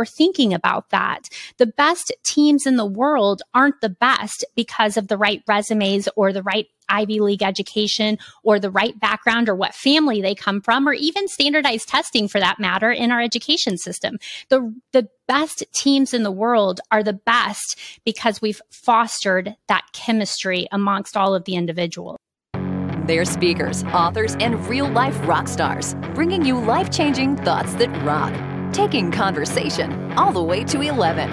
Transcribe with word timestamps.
we're 0.00 0.06
thinking 0.06 0.54
about 0.54 0.88
that. 0.88 1.28
The 1.58 1.66
best 1.66 2.10
teams 2.24 2.64
in 2.64 2.76
the 2.76 2.86
world 2.86 3.42
aren't 3.52 3.82
the 3.82 3.90
best 3.90 4.46
because 4.56 4.96
of 4.96 5.08
the 5.08 5.18
right 5.18 5.42
resumes 5.46 6.08
or 6.16 6.32
the 6.32 6.42
right 6.42 6.68
Ivy 6.88 7.20
League 7.20 7.42
education 7.42 8.16
or 8.42 8.58
the 8.58 8.70
right 8.70 8.98
background 8.98 9.50
or 9.50 9.54
what 9.54 9.74
family 9.74 10.22
they 10.22 10.34
come 10.34 10.62
from 10.62 10.88
or 10.88 10.94
even 10.94 11.28
standardized 11.28 11.86
testing 11.86 12.28
for 12.28 12.40
that 12.40 12.58
matter 12.58 12.90
in 12.90 13.12
our 13.12 13.20
education 13.20 13.76
system. 13.76 14.18
The, 14.48 14.74
the 14.92 15.06
best 15.28 15.64
teams 15.74 16.14
in 16.14 16.22
the 16.22 16.32
world 16.32 16.80
are 16.90 17.02
the 17.02 17.12
best 17.12 17.78
because 18.02 18.40
we've 18.40 18.62
fostered 18.70 19.54
that 19.68 19.84
chemistry 19.92 20.66
amongst 20.72 21.14
all 21.14 21.34
of 21.34 21.44
the 21.44 21.56
individuals. 21.56 22.16
They're 23.04 23.26
speakers, 23.26 23.84
authors, 23.84 24.34
and 24.40 24.66
real 24.66 24.88
life 24.88 25.18
rock 25.26 25.46
stars, 25.46 25.94
bringing 26.14 26.46
you 26.46 26.58
life 26.58 26.90
changing 26.90 27.36
thoughts 27.36 27.74
that 27.74 27.90
rock, 28.02 28.32
taking 28.72 29.10
conversation 29.10 30.12
all 30.12 30.32
the 30.32 30.42
way 30.42 30.64
to 30.64 30.80
11. 30.80 31.30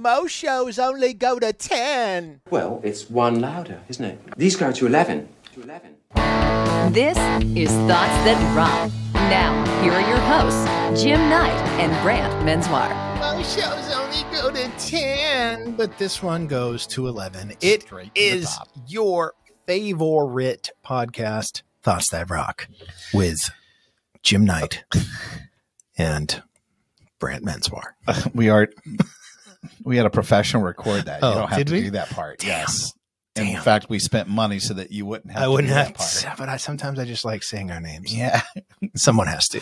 Most 0.00 0.32
shows 0.32 0.78
only 0.78 1.12
go 1.14 1.38
to 1.38 1.52
10. 1.52 2.40
Well, 2.50 2.80
it's 2.82 3.08
one 3.10 3.40
louder, 3.40 3.80
isn't 3.88 4.04
it? 4.04 4.18
These 4.36 4.56
go 4.56 4.72
to 4.72 4.86
11. 4.86 5.28
To 5.54 5.62
11. 5.62 5.96
This 6.92 7.16
is 7.56 7.68
Thoughts 7.70 8.16
That 8.24 8.56
Rock. 8.56 8.90
Now, 9.14 9.52
here 9.82 9.92
are 9.92 10.08
your 10.08 10.18
hosts, 10.18 11.02
Jim 11.02 11.20
Knight 11.28 11.52
and 11.78 11.92
Brant 12.02 12.32
Menswar. 12.44 12.88
Most 13.20 13.54
shows 13.58 13.94
only 13.94 14.22
go 14.34 14.50
to 14.50 14.68
10, 14.88 15.72
but 15.76 15.96
this 15.98 16.22
one 16.22 16.46
goes 16.46 16.86
to 16.88 17.06
11. 17.06 17.52
It 17.60 17.82
Straight 17.82 18.10
is 18.14 18.46
top. 18.56 18.68
your 18.88 19.34
favorite 19.66 20.70
podcast, 20.84 21.62
Thoughts 21.82 22.10
That 22.10 22.28
Rock, 22.30 22.66
with 23.14 23.50
Jim 24.22 24.44
Knight 24.44 24.82
and 26.00 26.42
Brant 27.18 27.44
Menswar. 27.44 27.82
we 28.34 28.48
are 28.48 28.68
we 29.84 29.96
had 29.98 30.06
a 30.06 30.10
professional 30.10 30.62
record 30.62 31.04
that. 31.04 31.20
Oh, 31.22 31.28
you 31.28 31.34
don't 31.34 31.48
have 31.48 31.58
did 31.58 31.66
to 31.68 31.72
we? 31.74 31.80
do 31.82 31.90
that 31.90 32.10
part. 32.10 32.38
Damn. 32.38 32.48
yes. 32.48 32.92
In 33.36 33.56
fact, 33.60 33.88
we 33.88 33.98
spent 33.98 34.28
money 34.28 34.58
so 34.58 34.74
that 34.74 34.90
you 34.90 35.06
wouldn't 35.06 35.32
have 35.32 35.42
I 35.42 35.44
to 35.44 35.50
wouldn't 35.52 35.68
do 35.68 35.74
have, 35.74 35.86
that 35.96 36.24
part. 36.26 36.38
but 36.38 36.48
I 36.48 36.56
sometimes 36.56 36.98
I 36.98 37.04
just 37.04 37.24
like 37.24 37.42
saying 37.42 37.70
our 37.70 37.80
names. 37.80 38.14
Yeah. 38.14 38.42
Someone 38.96 39.28
has 39.28 39.46
to. 39.48 39.60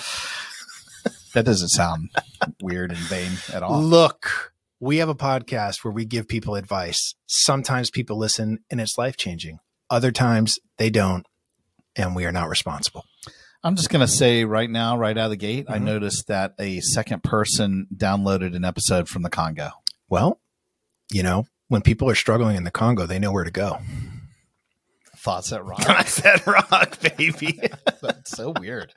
That 1.35 1.45
doesn't 1.45 1.69
sound 1.69 2.09
weird 2.63 2.91
and 2.91 2.99
vain 3.01 3.33
at 3.53 3.63
all. 3.63 3.81
Look, 3.83 4.53
we 4.81 4.97
have 4.97 5.09
a 5.09 5.15
podcast 5.15 5.85
where 5.85 5.93
we 5.93 6.07
give 6.07 6.27
people 6.27 6.55
advice. 6.55 7.15
Sometimes 7.27 7.91
people 7.91 8.17
listen 8.17 8.59
and 8.71 8.81
it's 8.81 8.97
life 8.97 9.17
changing. 9.17 9.59
Other 9.91 10.11
times 10.13 10.59
they 10.79 10.89
don't, 10.91 11.27
and 11.95 12.17
we 12.17 12.25
are 12.25 12.33
not 12.33 12.49
responsible. 12.49 13.05
I'm 13.65 13.75
just 13.77 13.91
going 13.91 14.07
to 14.07 14.13
say 14.13 14.45
right 14.45 14.71
now, 14.71 14.97
right 14.97 15.17
out 15.19 15.25
of 15.27 15.31
the 15.31 15.37
gate, 15.37 15.67
I 15.69 15.79
Mhm. 15.79 15.83
noticed 15.83 16.29
that 16.29 16.55
a 16.61 16.81
second 16.81 17.23
person 17.25 17.87
downloaded 17.95 18.55
an 18.55 18.65
episode 18.65 19.09
from 19.09 19.23
the 19.23 19.31
Congo. 19.31 19.71
Well, 20.09 20.41
you 21.11 21.23
know, 21.23 21.47
when 21.67 21.83
people 21.83 22.09
are 22.09 22.15
struggling 22.15 22.57
in 22.57 22.65
the 22.65 22.71
Congo, 22.71 23.05
they 23.07 23.19
know 23.19 23.33
where 23.33 23.45
to 23.45 23.51
go. 23.51 23.79
Thoughts 25.17 25.51
that 25.51 25.65
rock. 25.65 25.85
I 25.89 26.05
said 26.05 26.47
rock, 26.47 26.99
baby. 27.17 27.59
That's 28.01 28.31
so 28.31 28.53
weird. 28.59 28.93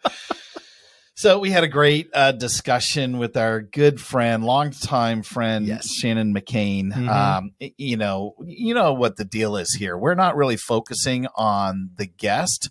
So 1.16 1.40
we 1.40 1.52
had 1.52 1.64
a 1.64 1.68
great 1.68 2.10
uh, 2.14 2.32
discussion 2.32 3.18
with 3.18 3.36
our 3.38 3.62
good 3.62 4.00
friend, 4.00 4.44
longtime 4.44 5.24
friend 5.24 5.66
Yes. 5.68 5.88
Shannon 5.92 6.34
McKain. 6.34 6.94
Mhm. 6.94 7.10
Um, 7.10 7.52
you 7.78 7.98
know, 7.98 8.36
you 8.46 8.74
know 8.74 8.94
what 8.94 9.18
the 9.18 9.26
deal 9.26 9.56
is 9.58 9.74
here. 9.78 9.98
We're 9.98 10.16
not 10.16 10.36
really 10.36 10.58
focusing 10.58 11.28
on 11.36 11.90
the 11.98 12.06
guest. 12.06 12.70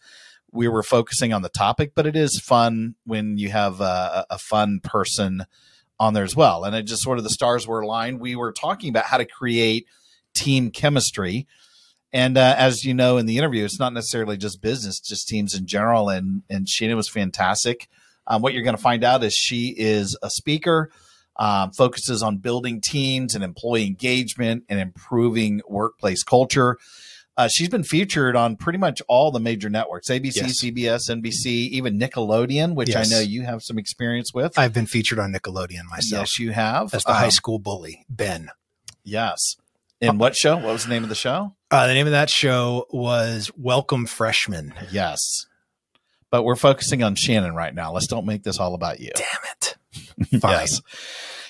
We 0.52 0.68
were 0.68 0.82
focusing 0.82 1.32
on 1.32 1.42
the 1.42 1.48
topic, 1.48 1.92
but 1.94 2.06
it 2.06 2.16
is 2.16 2.40
fun 2.40 2.94
when 3.04 3.38
you 3.38 3.50
have 3.50 3.80
a, 3.80 4.26
a 4.30 4.38
fun 4.38 4.80
person 4.82 5.44
on 5.98 6.14
there 6.14 6.24
as 6.24 6.34
well. 6.34 6.64
And 6.64 6.74
it 6.74 6.84
just 6.84 7.02
sort 7.02 7.18
of 7.18 7.24
the 7.24 7.30
stars 7.30 7.66
were 7.66 7.80
aligned. 7.80 8.20
We 8.20 8.34
were 8.34 8.52
talking 8.52 8.88
about 8.88 9.04
how 9.04 9.18
to 9.18 9.26
create 9.26 9.86
team 10.34 10.70
chemistry. 10.70 11.46
And 12.12 12.36
uh, 12.36 12.54
as 12.58 12.84
you 12.84 12.94
know 12.94 13.18
in 13.18 13.26
the 13.26 13.38
interview, 13.38 13.64
it's 13.64 13.78
not 13.78 13.92
necessarily 13.92 14.36
just 14.36 14.60
business, 14.60 14.98
just 14.98 15.28
teams 15.28 15.54
in 15.54 15.66
general. 15.66 16.08
And 16.08 16.42
and 16.50 16.66
Sheena 16.66 16.96
was 16.96 17.08
fantastic. 17.08 17.88
Um, 18.26 18.42
what 18.42 18.54
you're 18.54 18.62
going 18.62 18.76
to 18.76 18.82
find 18.82 19.04
out 19.04 19.22
is 19.22 19.34
she 19.34 19.74
is 19.76 20.16
a 20.22 20.30
speaker, 20.30 20.90
um, 21.36 21.72
focuses 21.72 22.22
on 22.22 22.38
building 22.38 22.80
teams 22.80 23.34
and 23.34 23.44
employee 23.44 23.86
engagement 23.86 24.64
and 24.68 24.80
improving 24.80 25.60
workplace 25.68 26.22
culture. 26.22 26.78
Uh, 27.40 27.48
she's 27.48 27.68
been 27.70 27.82
featured 27.82 28.36
on 28.36 28.54
pretty 28.54 28.78
much 28.78 29.00
all 29.08 29.30
the 29.30 29.40
major 29.40 29.70
networks: 29.70 30.08
ABC, 30.10 30.36
Yes. 30.36 30.62
CBS, 30.62 31.08
NBC, 31.10 31.46
even 31.70 31.98
Nickelodeon, 31.98 32.74
which 32.74 32.90
Yes. 32.90 33.10
I 33.10 33.14
know 33.14 33.20
you 33.20 33.42
have 33.44 33.62
some 33.62 33.78
experience 33.78 34.34
with. 34.34 34.58
I've 34.58 34.74
been 34.74 34.86
featured 34.86 35.18
on 35.18 35.32
Nickelodeon 35.32 35.84
myself 35.88 36.22
yes, 36.22 36.38
you 36.38 36.52
have. 36.52 36.92
as 36.92 37.04
the 37.04 37.14
high 37.14 37.24
Um, 37.26 37.30
school 37.30 37.58
bully, 37.58 38.04
Ben. 38.10 38.50
Yes. 39.04 39.56
In 40.02 40.18
what 40.18 40.36
show? 40.36 40.56
What 40.56 40.66
was 40.72 40.84
the 40.84 40.90
name 40.90 41.02
of 41.02 41.08
the 41.08 41.14
show? 41.14 41.54
Uh, 41.70 41.86
the 41.86 41.94
name 41.94 42.06
of 42.06 42.12
that 42.12 42.28
show 42.30 42.86
was 42.90 43.50
Welcome 43.56 44.04
Freshmen. 44.06 44.74
Yes. 44.90 45.46
But 46.30 46.42
we're 46.42 46.56
focusing 46.56 47.02
on 47.02 47.14
Shannon 47.14 47.54
right 47.54 47.74
now. 47.74 47.92
Let's 47.92 48.06
don't 48.06 48.26
make 48.26 48.42
this 48.42 48.58
all 48.58 48.74
about 48.74 49.00
you. 49.00 49.10
Damn 49.14 49.26
it. 49.52 49.76
Fine. 50.40 50.50
Yes. 50.52 50.80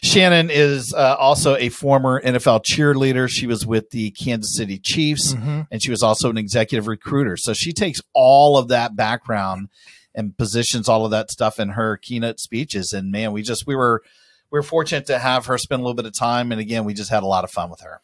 Shannon 0.02 0.50
is 0.50 0.94
uh, 0.94 1.16
also 1.18 1.56
a 1.56 1.68
former 1.68 2.20
NFL 2.22 2.64
cheerleader. 2.64 3.28
She 3.28 3.46
was 3.46 3.66
with 3.66 3.90
the 3.90 4.10
Kansas 4.12 4.56
City 4.56 4.78
Chiefs 4.78 5.34
Mhm. 5.34 5.66
and 5.70 5.82
she 5.82 5.90
was 5.90 6.02
also 6.02 6.30
an 6.30 6.38
executive 6.38 6.86
recruiter. 6.86 7.36
So 7.36 7.52
she 7.52 7.72
takes 7.72 8.00
all 8.14 8.56
of 8.56 8.68
that 8.68 8.96
background 8.96 9.68
and 10.14 10.36
positions 10.36 10.88
all 10.88 11.04
of 11.04 11.10
that 11.12 11.30
stuff 11.30 11.60
in 11.60 11.70
her 11.70 11.96
keynote 11.96 12.40
speeches. 12.40 12.92
And 12.92 13.10
man, 13.12 13.32
we 13.32 13.42
just 13.42 13.66
we 13.66 13.76
were 13.76 14.02
we're 14.50 14.62
fortunate 14.62 15.06
to 15.06 15.18
have 15.18 15.46
her 15.46 15.56
spend 15.58 15.80
a 15.80 15.84
little 15.84 15.94
bit 15.94 16.06
of 16.06 16.12
time. 16.12 16.50
And 16.50 16.60
again, 16.60 16.84
we 16.84 16.92
just 16.94 17.10
had 17.10 17.22
a 17.22 17.26
lot 17.26 17.44
of 17.44 17.50
fun 17.52 17.70
with 17.70 17.80
her. 17.82 18.00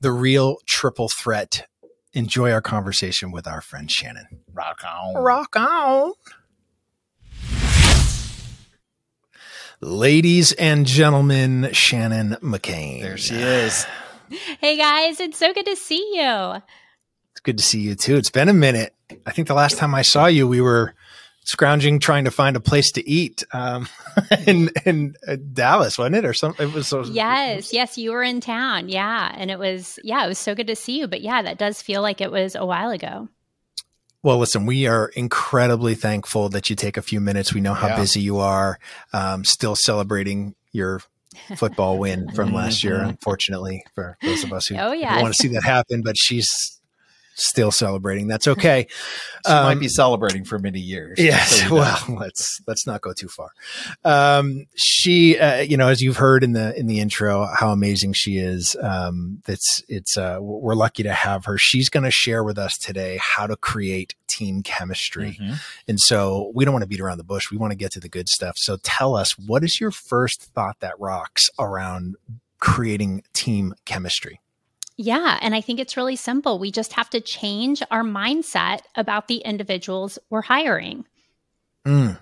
The 0.00 0.12
real 0.12 0.58
triple 0.66 1.08
threat. 1.08 1.66
Enjoy 2.14 2.50
our 2.52 2.62
conversation 2.62 3.32
with 3.32 3.46
our 3.46 3.60
friend 3.60 3.90
Shannon. 3.90 4.26
Rock 4.52 4.80
on. 4.88 5.22
Rock 5.22 5.54
on. 5.56 6.12
Ladies 9.80 10.52
and 10.54 10.86
gentlemen, 10.86 11.68
Shannon 11.72 12.36
McKain. 12.42 13.02
There 13.02 13.16
she 13.16 13.36
is. 13.36 13.86
Hey 14.60 14.76
guys, 14.76 15.20
it's 15.20 15.38
so 15.38 15.54
good 15.54 15.64
to 15.64 15.74
see 15.74 16.06
you. 16.12 16.56
It's 17.30 17.40
good 17.42 17.56
to 17.56 17.64
see 17.64 17.80
you 17.80 17.94
too. 17.94 18.16
It's 18.16 18.28
been 18.28 18.50
a 18.50 18.52
minute. 18.52 18.94
I 19.24 19.30
think 19.30 19.48
the 19.48 19.54
last 19.54 19.78
time 19.78 19.94
I 19.94 20.02
saw 20.02 20.26
you, 20.26 20.46
we 20.46 20.60
were 20.60 20.92
scrounging 21.44 21.98
trying 21.98 22.24
to 22.26 22.30
find 22.30 22.54
a 22.54 22.60
place 22.60 22.92
to 22.92 23.08
eat 23.08 23.42
um, 23.52 23.88
in 24.46 24.70
in 24.84 25.14
uh, 25.26 25.36
Dallas, 25.54 25.96
wasn't 25.96 26.16
it, 26.16 26.24
or 26.26 26.34
something? 26.34 26.68
It 26.68 26.74
was 26.74 26.88
so, 26.88 27.04
Yes, 27.04 27.72
yes, 27.72 27.96
you 27.96 28.10
were 28.10 28.22
in 28.22 28.42
town. 28.42 28.90
Yeah. 28.90 29.32
And 29.34 29.50
it 29.50 29.58
was, 29.58 29.98
yeah, 30.04 30.26
it 30.26 30.28
was 30.28 30.38
so 30.38 30.54
good 30.54 30.66
to 30.66 30.76
see 30.76 30.98
you. 30.98 31.08
But 31.08 31.22
yeah, 31.22 31.40
that 31.40 31.56
does 31.56 31.80
feel 31.80 32.02
like 32.02 32.20
it 32.20 32.30
was 32.30 32.54
a 32.54 32.66
while 32.66 32.90
ago. 32.90 33.28
Well, 34.28 34.36
listen, 34.36 34.66
we 34.66 34.86
are 34.86 35.08
incredibly 35.16 35.94
thankful 35.94 36.50
that 36.50 36.68
you 36.68 36.76
take 36.76 36.98
a 36.98 37.02
few 37.02 37.18
minutes. 37.18 37.54
We 37.54 37.62
know 37.62 37.72
how 37.72 37.86
Yeah. 37.88 37.96
busy 37.96 38.20
you 38.20 38.36
are. 38.36 38.78
Um, 39.14 39.42
still 39.42 39.74
celebrating 39.74 40.54
your 40.70 41.00
football 41.56 41.98
win 41.98 42.28
from 42.34 42.52
last 42.52 42.84
year, 42.84 42.98
Mhm. 42.98 43.08
unfortunately, 43.08 43.86
for 43.94 44.18
those 44.22 44.44
of 44.44 44.52
us 44.52 44.66
who 44.66 44.74
Oh, 44.76 44.92
don't 44.92 45.22
want 45.22 45.32
to 45.34 45.42
see 45.42 45.48
that 45.48 45.64
happen. 45.64 46.02
But 46.04 46.18
she's 46.18 46.77
still 47.38 47.70
celebrating. 47.70 48.26
That's 48.28 48.46
okay. 48.54 48.86
She 49.46 49.52
Um, 49.52 49.64
might 49.64 49.80
be 49.80 49.88
celebrating 49.88 50.44
for 50.44 50.58
many 50.58 50.80
years. 50.80 51.18
Yes. 51.18 51.62
So 51.62 51.74
we 51.74 51.80
well, 51.80 51.98
let's 52.20 52.60
let's 52.66 52.86
not 52.86 53.00
go 53.00 53.12
too 53.12 53.28
far. 53.28 53.50
Um, 54.04 54.66
she, 54.76 55.38
uh, 55.38 55.60
you 55.60 55.76
know, 55.76 55.88
as 55.88 56.00
you've 56.02 56.16
heard 56.16 56.42
in 56.44 56.52
the 56.52 56.78
in 56.78 56.86
the 56.86 57.00
intro, 57.00 57.46
how 57.46 57.70
amazing 57.70 58.12
she 58.12 58.38
is. 58.38 58.76
Um, 58.82 59.42
it's 59.46 59.82
it's 59.88 60.16
uh, 60.18 60.38
we're 60.40 60.74
lucky 60.74 61.02
to 61.04 61.12
have 61.12 61.44
her. 61.46 61.56
She's 61.58 61.88
going 61.88 62.04
to 62.04 62.10
share 62.10 62.42
with 62.44 62.58
us 62.58 62.76
today 62.76 63.18
how 63.20 63.46
to 63.46 63.56
create 63.56 64.14
team 64.26 64.62
chemistry. 64.62 65.38
Mhm. 65.40 65.58
And 65.86 66.00
so 66.00 66.52
we 66.54 66.64
don't 66.64 66.72
want 66.74 66.82
to 66.82 66.88
beat 66.88 67.00
around 67.00 67.18
the 67.18 67.24
bush. 67.24 67.50
We 67.50 67.56
want 67.56 67.70
to 67.70 67.76
get 67.76 67.92
to 67.92 68.00
the 68.00 68.08
good 68.08 68.28
stuff. 68.28 68.56
So 68.58 68.76
tell 68.82 69.16
us, 69.16 69.32
what 69.38 69.64
is 69.64 69.80
your 69.80 69.90
first 69.90 70.42
thought 70.54 70.76
that 70.80 70.94
rocks 70.98 71.48
around 71.58 72.16
creating 72.60 73.22
team 73.32 73.74
chemistry? 73.84 74.40
Yeah. 74.98 75.38
And 75.40 75.54
I 75.54 75.60
think 75.60 75.78
it's 75.78 75.96
really 75.96 76.16
simple. 76.16 76.58
We 76.58 76.72
just 76.72 76.92
have 76.94 77.08
to 77.10 77.20
change 77.20 77.82
our 77.90 78.02
mindset 78.02 78.80
about 78.96 79.28
the 79.28 79.36
individuals 79.36 80.18
we're 80.28 80.42
hiring. 80.42 81.06
Mm. 81.86 82.18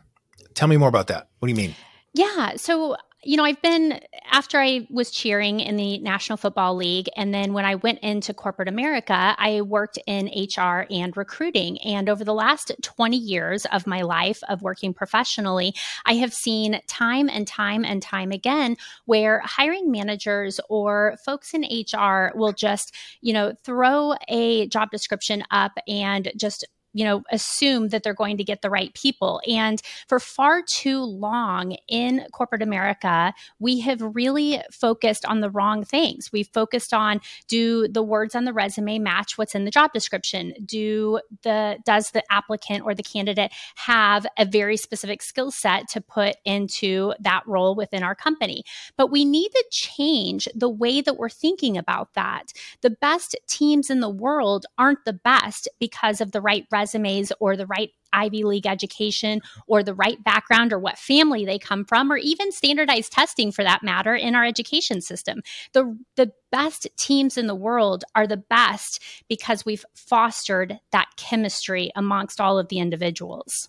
Tell 0.54 0.68
me 0.68 0.76
more 0.76 0.90
about 0.90 1.06
that. 1.06 1.28
What 1.38 1.48
do 1.48 1.52
you 1.52 1.56
mean? 1.56 1.74
Yeah. 2.12 2.56
So, 2.56 2.96
you 3.26 3.36
know, 3.36 3.44
I've 3.44 3.60
been 3.60 4.00
after 4.30 4.58
I 4.60 4.86
was 4.88 5.10
cheering 5.10 5.58
in 5.58 5.76
the 5.76 5.98
National 5.98 6.36
Football 6.36 6.76
League. 6.76 7.08
And 7.16 7.34
then 7.34 7.52
when 7.52 7.64
I 7.64 7.74
went 7.74 7.98
into 8.00 8.32
corporate 8.32 8.68
America, 8.68 9.34
I 9.36 9.62
worked 9.62 9.98
in 10.06 10.26
HR 10.26 10.86
and 10.90 11.16
recruiting. 11.16 11.78
And 11.82 12.08
over 12.08 12.24
the 12.24 12.32
last 12.32 12.70
20 12.82 13.16
years 13.16 13.66
of 13.66 13.86
my 13.86 14.02
life 14.02 14.40
of 14.48 14.62
working 14.62 14.94
professionally, 14.94 15.74
I 16.04 16.14
have 16.14 16.32
seen 16.32 16.80
time 16.86 17.28
and 17.28 17.46
time 17.48 17.84
and 17.84 18.00
time 18.00 18.30
again 18.30 18.76
where 19.06 19.40
hiring 19.44 19.90
managers 19.90 20.60
or 20.68 21.16
folks 21.24 21.52
in 21.52 21.62
HR 21.62 22.30
will 22.36 22.52
just, 22.52 22.94
you 23.22 23.32
know, 23.32 23.54
throw 23.64 24.14
a 24.28 24.68
job 24.68 24.90
description 24.92 25.42
up 25.50 25.72
and 25.88 26.30
just 26.36 26.64
you 26.96 27.04
know, 27.04 27.22
assume 27.30 27.88
that 27.88 28.02
they're 28.02 28.14
going 28.14 28.38
to 28.38 28.44
get 28.44 28.62
the 28.62 28.70
right 28.70 28.94
people. 28.94 29.42
And 29.46 29.82
for 30.08 30.18
far 30.18 30.62
too 30.62 31.02
long 31.02 31.76
in 31.88 32.24
corporate 32.32 32.62
America, 32.62 33.34
we 33.58 33.80
have 33.80 34.00
really 34.00 34.62
focused 34.72 35.26
on 35.26 35.40
the 35.40 35.50
wrong 35.50 35.84
things. 35.84 36.32
We've 36.32 36.48
focused 36.48 36.94
on 36.94 37.20
do 37.48 37.86
the 37.86 38.02
words 38.02 38.34
on 38.34 38.46
the 38.46 38.54
resume 38.54 38.98
match 38.98 39.36
what's 39.36 39.54
in 39.54 39.66
the 39.66 39.70
job 39.70 39.92
description? 39.92 40.54
Do 40.64 41.20
the 41.42 41.76
does 41.84 42.12
the 42.12 42.22
applicant 42.30 42.84
or 42.84 42.94
the 42.94 43.02
candidate 43.02 43.52
have 43.74 44.26
a 44.38 44.46
very 44.46 44.78
specific 44.78 45.20
skill 45.22 45.50
set 45.50 45.88
to 45.88 46.00
put 46.00 46.36
into 46.46 47.12
that 47.20 47.46
role 47.46 47.74
within 47.74 48.02
our 48.02 48.14
company? 48.14 48.64
But 48.96 49.10
we 49.10 49.26
need 49.26 49.50
to 49.50 49.64
change 49.70 50.48
the 50.54 50.70
way 50.70 51.02
that 51.02 51.18
we're 51.18 51.28
thinking 51.28 51.76
about 51.76 52.14
that. 52.14 52.54
The 52.80 52.90
best 52.90 53.36
teams 53.46 53.90
in 53.90 54.00
the 54.00 54.08
world 54.08 54.64
aren't 54.78 55.04
the 55.04 55.12
best 55.12 55.68
because 55.78 56.22
of 56.22 56.32
the 56.32 56.40
right 56.40 56.66
resumes 56.86 57.32
or 57.40 57.56
the 57.56 57.66
right 57.66 57.90
Ivy 58.12 58.44
League 58.44 58.66
education 58.66 59.40
or 59.66 59.82
the 59.82 59.94
right 59.94 60.22
background 60.22 60.72
or 60.72 60.78
what 60.78 60.98
family 60.98 61.44
they 61.44 61.58
come 61.58 61.84
from 61.84 62.10
or 62.10 62.16
even 62.16 62.52
standardized 62.52 63.12
testing 63.12 63.50
for 63.52 63.64
that 63.64 63.82
matter 63.82 64.14
in 64.14 64.34
our 64.34 64.44
education 64.44 65.00
system. 65.00 65.42
The 65.72 65.98
the 66.16 66.32
best 66.50 66.86
teams 66.96 67.36
in 67.36 67.46
the 67.46 67.54
world 67.54 68.04
are 68.14 68.26
the 68.26 68.36
best 68.36 69.02
because 69.28 69.66
we've 69.66 69.84
fostered 69.94 70.78
that 70.92 71.08
chemistry 71.16 71.90
amongst 71.96 72.40
all 72.40 72.58
of 72.58 72.68
the 72.68 72.78
individuals. 72.78 73.68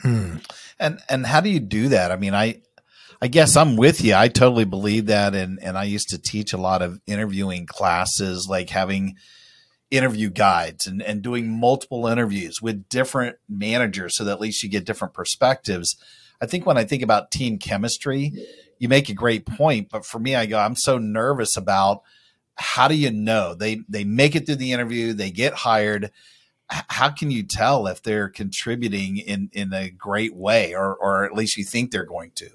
Hmm. 0.00 0.36
And 0.78 1.00
and 1.08 1.26
how 1.26 1.40
do 1.40 1.50
you 1.50 1.60
do 1.60 1.88
that? 1.88 2.10
I 2.10 2.16
mean, 2.16 2.34
I 2.34 2.62
I 3.20 3.28
guess 3.28 3.56
I'm 3.56 3.76
with 3.76 4.02
you. 4.02 4.14
I 4.14 4.28
totally 4.28 4.64
believe 4.64 5.06
that 5.06 5.34
and 5.34 5.58
and 5.62 5.76
I 5.76 5.84
used 5.84 6.08
to 6.10 6.18
teach 6.18 6.52
a 6.52 6.58
lot 6.58 6.82
of 6.82 7.00
interviewing 7.06 7.66
classes 7.66 8.46
like 8.48 8.70
having 8.70 9.16
interview 9.90 10.30
guides 10.30 10.86
and, 10.86 11.02
and 11.02 11.22
doing 11.22 11.48
multiple 11.48 12.06
interviews 12.06 12.60
with 12.60 12.88
different 12.88 13.36
managers 13.48 14.16
so 14.16 14.24
that 14.24 14.32
at 14.32 14.40
least 14.40 14.62
you 14.62 14.68
get 14.68 14.84
different 14.84 15.14
perspectives. 15.14 15.96
I 16.40 16.46
think 16.46 16.66
when 16.66 16.76
I 16.76 16.84
think 16.84 17.02
about 17.02 17.30
team 17.30 17.58
chemistry, 17.58 18.32
you 18.78 18.88
make 18.88 19.08
a 19.08 19.14
great 19.14 19.46
point. 19.46 19.88
But 19.90 20.04
for 20.04 20.18
me, 20.18 20.34
I 20.34 20.46
go, 20.46 20.58
I'm 20.58 20.76
so 20.76 20.98
nervous 20.98 21.56
about 21.56 22.02
how 22.56 22.88
do 22.88 22.94
you 22.94 23.10
know 23.10 23.54
they 23.54 23.80
they 23.88 24.04
make 24.04 24.34
it 24.34 24.46
through 24.46 24.56
the 24.56 24.72
interview, 24.72 25.12
they 25.12 25.30
get 25.30 25.52
hired. 25.52 26.10
How 26.68 27.10
can 27.10 27.30
you 27.30 27.44
tell 27.44 27.86
if 27.86 28.02
they're 28.02 28.28
contributing 28.28 29.18
in 29.18 29.50
in 29.52 29.72
a 29.72 29.90
great 29.90 30.34
way, 30.34 30.74
or 30.74 30.96
or 30.96 31.24
at 31.24 31.34
least 31.34 31.56
you 31.56 31.64
think 31.64 31.90
they're 31.90 32.04
going 32.04 32.32
to? 32.36 32.48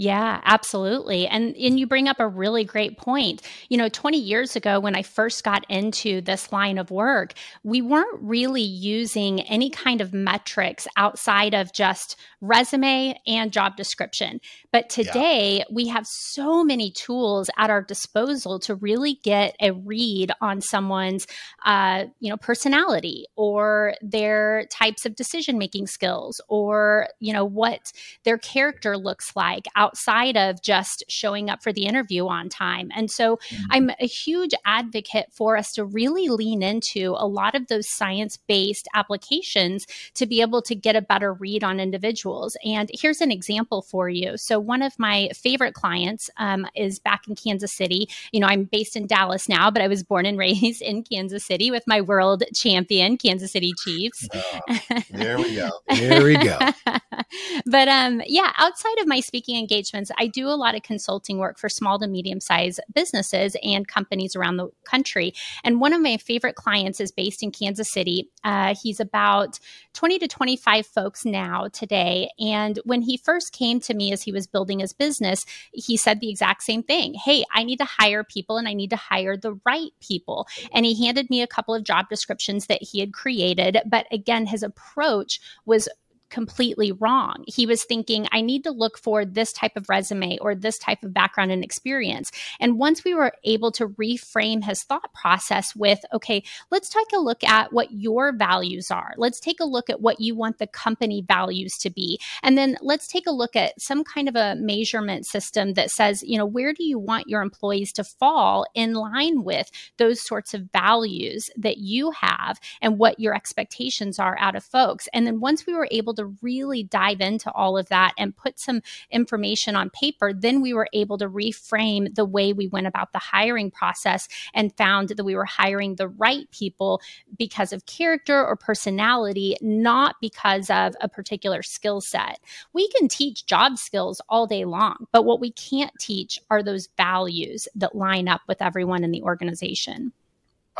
Yeah, 0.00 0.40
absolutely. 0.46 1.26
And 1.26 1.54
and 1.56 1.78
you 1.78 1.86
bring 1.86 2.08
up 2.08 2.20
a 2.20 2.26
really 2.26 2.64
great 2.64 2.96
point. 2.96 3.42
You 3.68 3.76
know, 3.76 3.90
20 3.90 4.16
years 4.16 4.56
ago 4.56 4.80
when 4.80 4.96
I 4.96 5.02
first 5.02 5.44
got 5.44 5.66
into 5.68 6.22
this 6.22 6.50
line 6.50 6.78
of 6.78 6.90
work, 6.90 7.34
we 7.64 7.82
weren't 7.82 8.18
really 8.22 8.62
using 8.62 9.42
any 9.42 9.68
kind 9.68 10.00
of 10.00 10.14
metrics 10.14 10.88
outside 10.96 11.52
of 11.52 11.74
just 11.74 12.16
resume 12.40 13.14
and 13.26 13.52
job 13.52 13.76
description. 13.76 14.40
But 14.72 14.88
today 14.88 15.58
yeah. 15.58 15.64
we 15.70 15.88
have 15.88 16.06
so 16.06 16.64
many 16.64 16.92
tools 16.92 17.50
at 17.58 17.68
our 17.68 17.82
disposal 17.82 18.58
to 18.60 18.76
really 18.76 19.18
get 19.22 19.54
a 19.60 19.72
read 19.72 20.32
on 20.40 20.62
someone's 20.62 21.26
uh, 21.66 22.06
you 22.20 22.30
know, 22.30 22.38
personality 22.38 23.26
or 23.36 23.96
their 24.00 24.64
types 24.72 25.04
of 25.04 25.14
decision 25.14 25.58
making 25.58 25.88
skills 25.88 26.40
or, 26.48 27.08
you 27.18 27.34
know, 27.34 27.44
what 27.44 27.92
their 28.24 28.38
character 28.38 28.96
looks 28.96 29.36
like 29.36 29.66
outside 29.90 30.36
of 30.36 30.62
just 30.62 31.02
showing 31.08 31.50
up 31.50 31.62
for 31.62 31.72
the 31.72 31.84
interview 31.84 32.28
on 32.28 32.48
time. 32.48 32.90
And 32.94 33.10
so 33.10 33.36
mm-hmm. 33.36 33.64
I'm 33.70 33.90
a 33.98 34.06
huge 34.06 34.52
advocate 34.64 35.26
for 35.32 35.56
us 35.56 35.72
to 35.72 35.84
really 35.84 36.28
lean 36.28 36.62
into 36.62 37.14
a 37.18 37.26
lot 37.26 37.56
of 37.56 37.66
those 37.66 37.88
science 37.88 38.36
based 38.36 38.86
applications 38.94 39.86
to 40.14 40.26
be 40.26 40.40
able 40.40 40.62
to 40.62 40.74
get 40.76 40.94
a 40.94 41.02
better 41.02 41.32
read 41.32 41.64
on 41.64 41.80
individuals. 41.80 42.56
And 42.64 42.88
here's 42.92 43.20
an 43.20 43.32
example 43.32 43.82
for 43.82 44.08
you. 44.08 44.36
So, 44.36 44.60
one 44.60 44.82
of 44.82 44.96
my 44.98 45.30
favorite 45.34 45.74
clients 45.74 46.30
um, 46.36 46.66
is 46.76 47.00
back 47.00 47.26
in 47.26 47.34
Kansas 47.34 47.74
City. 47.74 48.08
You 48.32 48.40
know, 48.40 48.46
I'm 48.46 48.64
based 48.64 48.94
in 48.96 49.06
Dallas 49.06 49.48
now, 49.48 49.70
but 49.70 49.82
I 49.82 49.88
was 49.88 50.04
born 50.04 50.24
and 50.24 50.38
raised 50.46 50.82
in 50.82 51.02
Kansas 51.02 51.44
City 51.44 51.70
with 51.70 51.84
my 51.86 52.00
world 52.00 52.44
champion, 52.54 53.16
Kansas 53.16 53.52
City 53.52 53.72
Chiefs. 53.82 54.28
Oh, 54.32 54.78
there 55.10 55.38
we 55.38 55.56
go. 55.56 55.70
There 55.88 56.24
we 56.24 56.36
go. 56.36 56.58
but 57.66 57.88
um, 57.88 58.22
yeah, 58.26 58.52
outside 58.58 58.98
of 58.98 59.06
my 59.06 59.20
speaking 59.20 59.56
engagements, 59.70 60.10
I 60.18 60.26
do 60.26 60.48
a 60.48 60.56
lot 60.56 60.74
of 60.74 60.82
consulting 60.82 61.38
work 61.38 61.58
for 61.58 61.68
small 61.68 61.98
to 61.98 62.08
medium 62.08 62.40
sized 62.40 62.80
businesses 62.92 63.56
and 63.62 63.86
companies 63.86 64.34
around 64.34 64.56
the 64.56 64.68
country. 64.84 65.32
And 65.64 65.80
one 65.80 65.92
of 65.92 66.00
my 66.00 66.16
favorite 66.16 66.56
clients 66.56 67.00
is 67.00 67.12
based 67.12 67.42
in 67.42 67.50
Kansas 67.50 67.90
City. 67.92 68.30
Uh, 68.44 68.74
he's 68.80 69.00
about 69.00 69.58
20 69.94 70.18
to 70.20 70.28
25 70.28 70.86
folks 70.86 71.24
now 71.24 71.68
today. 71.72 72.30
And 72.38 72.78
when 72.84 73.02
he 73.02 73.16
first 73.16 73.52
came 73.52 73.80
to 73.80 73.94
me 73.94 74.12
as 74.12 74.22
he 74.22 74.32
was 74.32 74.46
building 74.46 74.80
his 74.80 74.92
business, 74.92 75.44
he 75.72 75.96
said 75.96 76.20
the 76.20 76.30
exact 76.30 76.62
same 76.62 76.82
thing 76.82 77.14
Hey, 77.14 77.44
I 77.54 77.64
need 77.64 77.78
to 77.78 77.84
hire 77.84 78.24
people 78.24 78.56
and 78.56 78.68
I 78.68 78.74
need 78.74 78.90
to 78.90 78.96
hire 78.96 79.36
the 79.36 79.58
right 79.64 79.90
people. 80.00 80.46
And 80.72 80.84
he 80.84 81.04
handed 81.04 81.30
me 81.30 81.42
a 81.42 81.46
couple 81.46 81.74
of 81.74 81.84
job 81.84 82.08
descriptions 82.08 82.66
that 82.66 82.82
he 82.82 83.00
had 83.00 83.12
created. 83.12 83.78
But 83.86 84.06
again, 84.10 84.46
his 84.46 84.62
approach 84.62 85.40
was 85.64 85.88
completely 86.30 86.92
wrong. 86.92 87.44
He 87.46 87.66
was 87.66 87.84
thinking, 87.84 88.26
I 88.32 88.40
need 88.40 88.64
to 88.64 88.70
look 88.70 88.98
for 88.98 89.24
this 89.24 89.52
type 89.52 89.76
of 89.76 89.88
resume 89.88 90.38
or 90.40 90.54
this 90.54 90.78
type 90.78 91.02
of 91.02 91.12
background 91.12 91.52
and 91.52 91.64
experience. 91.64 92.30
And 92.58 92.78
once 92.78 93.04
we 93.04 93.14
were 93.14 93.32
able 93.44 93.72
to 93.72 93.88
reframe 93.88 94.64
his 94.64 94.82
thought 94.82 95.12
process 95.12 95.74
with, 95.76 96.00
okay, 96.12 96.42
let's 96.70 96.88
take 96.88 97.12
a 97.14 97.20
look 97.20 97.42
at 97.44 97.72
what 97.72 97.90
your 97.92 98.32
values 98.32 98.90
are. 98.90 99.14
Let's 99.16 99.40
take 99.40 99.60
a 99.60 99.64
look 99.64 99.90
at 99.90 100.00
what 100.00 100.20
you 100.20 100.34
want 100.34 100.58
the 100.58 100.66
company 100.66 101.22
values 101.26 101.76
to 101.78 101.90
be. 101.90 102.20
And 102.42 102.56
then 102.56 102.76
let's 102.80 103.06
take 103.06 103.26
a 103.26 103.32
look 103.32 103.56
at 103.56 103.80
some 103.80 104.04
kind 104.04 104.28
of 104.28 104.36
a 104.36 104.56
measurement 104.56 105.26
system 105.26 105.74
that 105.74 105.90
says, 105.90 106.22
you 106.22 106.38
know, 106.38 106.46
where 106.46 106.72
do 106.72 106.84
you 106.84 106.98
want 106.98 107.28
your 107.28 107.42
employees 107.42 107.92
to 107.94 108.04
fall 108.04 108.66
in 108.74 108.94
line 108.94 109.42
with 109.42 109.70
those 109.96 110.24
sorts 110.24 110.54
of 110.54 110.68
values 110.72 111.50
that 111.56 111.78
you 111.78 112.10
have 112.12 112.60
and 112.80 112.98
what 112.98 113.18
your 113.18 113.34
expectations 113.34 114.18
are 114.18 114.36
out 114.38 114.56
of 114.56 114.64
folks. 114.64 115.08
And 115.12 115.26
then 115.26 115.40
once 115.40 115.66
we 115.66 115.74
were 115.74 115.88
able 115.90 116.14
to 116.14 116.19
to 116.20 116.36
really 116.42 116.82
dive 116.82 117.20
into 117.20 117.50
all 117.52 117.76
of 117.76 117.88
that 117.88 118.12
and 118.18 118.36
put 118.36 118.60
some 118.60 118.80
information 119.10 119.76
on 119.76 119.90
paper, 119.90 120.32
then 120.32 120.60
we 120.60 120.72
were 120.72 120.88
able 120.92 121.18
to 121.18 121.28
reframe 121.28 122.14
the 122.14 122.24
way 122.24 122.52
we 122.52 122.68
went 122.68 122.86
about 122.86 123.12
the 123.12 123.18
hiring 123.18 123.70
process 123.70 124.28
and 124.54 124.76
found 124.76 125.10
that 125.10 125.24
we 125.24 125.34
were 125.34 125.44
hiring 125.44 125.96
the 125.96 126.08
right 126.08 126.50
people 126.50 127.00
because 127.38 127.72
of 127.72 127.86
character 127.86 128.44
or 128.44 128.56
personality, 128.56 129.56
not 129.60 130.16
because 130.20 130.70
of 130.70 130.94
a 131.00 131.08
particular 131.08 131.62
skill 131.62 132.00
set. 132.00 132.40
We 132.72 132.88
can 132.88 133.08
teach 133.08 133.46
job 133.46 133.78
skills 133.78 134.20
all 134.28 134.46
day 134.46 134.64
long, 134.64 135.06
but 135.12 135.24
what 135.24 135.40
we 135.40 135.52
can't 135.52 135.92
teach 135.98 136.38
are 136.50 136.62
those 136.62 136.88
values 136.96 137.66
that 137.74 137.94
line 137.94 138.28
up 138.28 138.42
with 138.46 138.62
everyone 138.62 139.04
in 139.04 139.10
the 139.10 139.22
organization. 139.22 140.12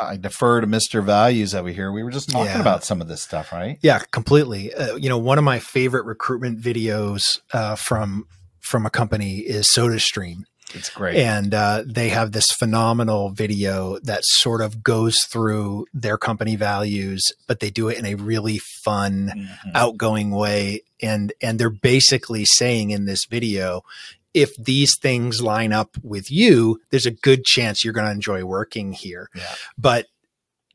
I 0.00 0.16
defer 0.16 0.60
to 0.60 0.66
Mr. 0.66 1.04
Values 1.04 1.54
over 1.54 1.68
here. 1.68 1.92
We 1.92 2.02
were 2.02 2.10
just 2.10 2.30
talking 2.30 2.46
yeah. 2.46 2.60
about 2.60 2.84
some 2.84 3.00
of 3.00 3.08
this 3.08 3.22
stuff, 3.22 3.52
right? 3.52 3.78
Yeah, 3.82 3.98
completely. 4.10 4.72
Uh, 4.72 4.96
you 4.96 5.08
know, 5.08 5.18
one 5.18 5.38
of 5.38 5.44
my 5.44 5.58
favorite 5.58 6.04
recruitment 6.04 6.60
videos 6.60 7.40
uh, 7.52 7.76
from 7.76 8.26
from 8.60 8.86
a 8.86 8.90
company 8.90 9.38
is 9.38 9.66
SodaStream. 9.66 10.44
It's 10.74 10.90
great. 10.90 11.16
And 11.16 11.52
uh, 11.52 11.82
they 11.86 12.10
have 12.10 12.32
this 12.32 12.46
phenomenal 12.52 13.30
video 13.30 13.98
that 14.00 14.24
sort 14.24 14.60
of 14.60 14.82
goes 14.82 15.24
through 15.24 15.86
their 15.92 16.16
company 16.16 16.56
values, 16.56 17.32
but 17.46 17.60
they 17.60 17.70
do 17.70 17.88
it 17.88 17.98
in 17.98 18.06
a 18.06 18.14
really 18.14 18.58
fun, 18.58 19.32
mm-hmm. 19.34 19.70
outgoing 19.74 20.30
way. 20.30 20.82
And 21.02 21.32
and 21.40 21.58
they're 21.58 21.70
basically 21.70 22.44
saying 22.44 22.90
in 22.90 23.06
this 23.06 23.24
video, 23.24 23.82
if 24.34 24.54
these 24.56 24.96
things 24.96 25.42
line 25.42 25.72
up 25.72 25.96
with 26.02 26.30
you, 26.30 26.80
there's 26.90 27.06
a 27.06 27.10
good 27.10 27.44
chance 27.44 27.84
you're 27.84 27.94
going 27.94 28.06
to 28.06 28.12
enjoy 28.12 28.44
working 28.44 28.92
here. 28.92 29.28
Yeah. 29.34 29.54
But 29.76 30.06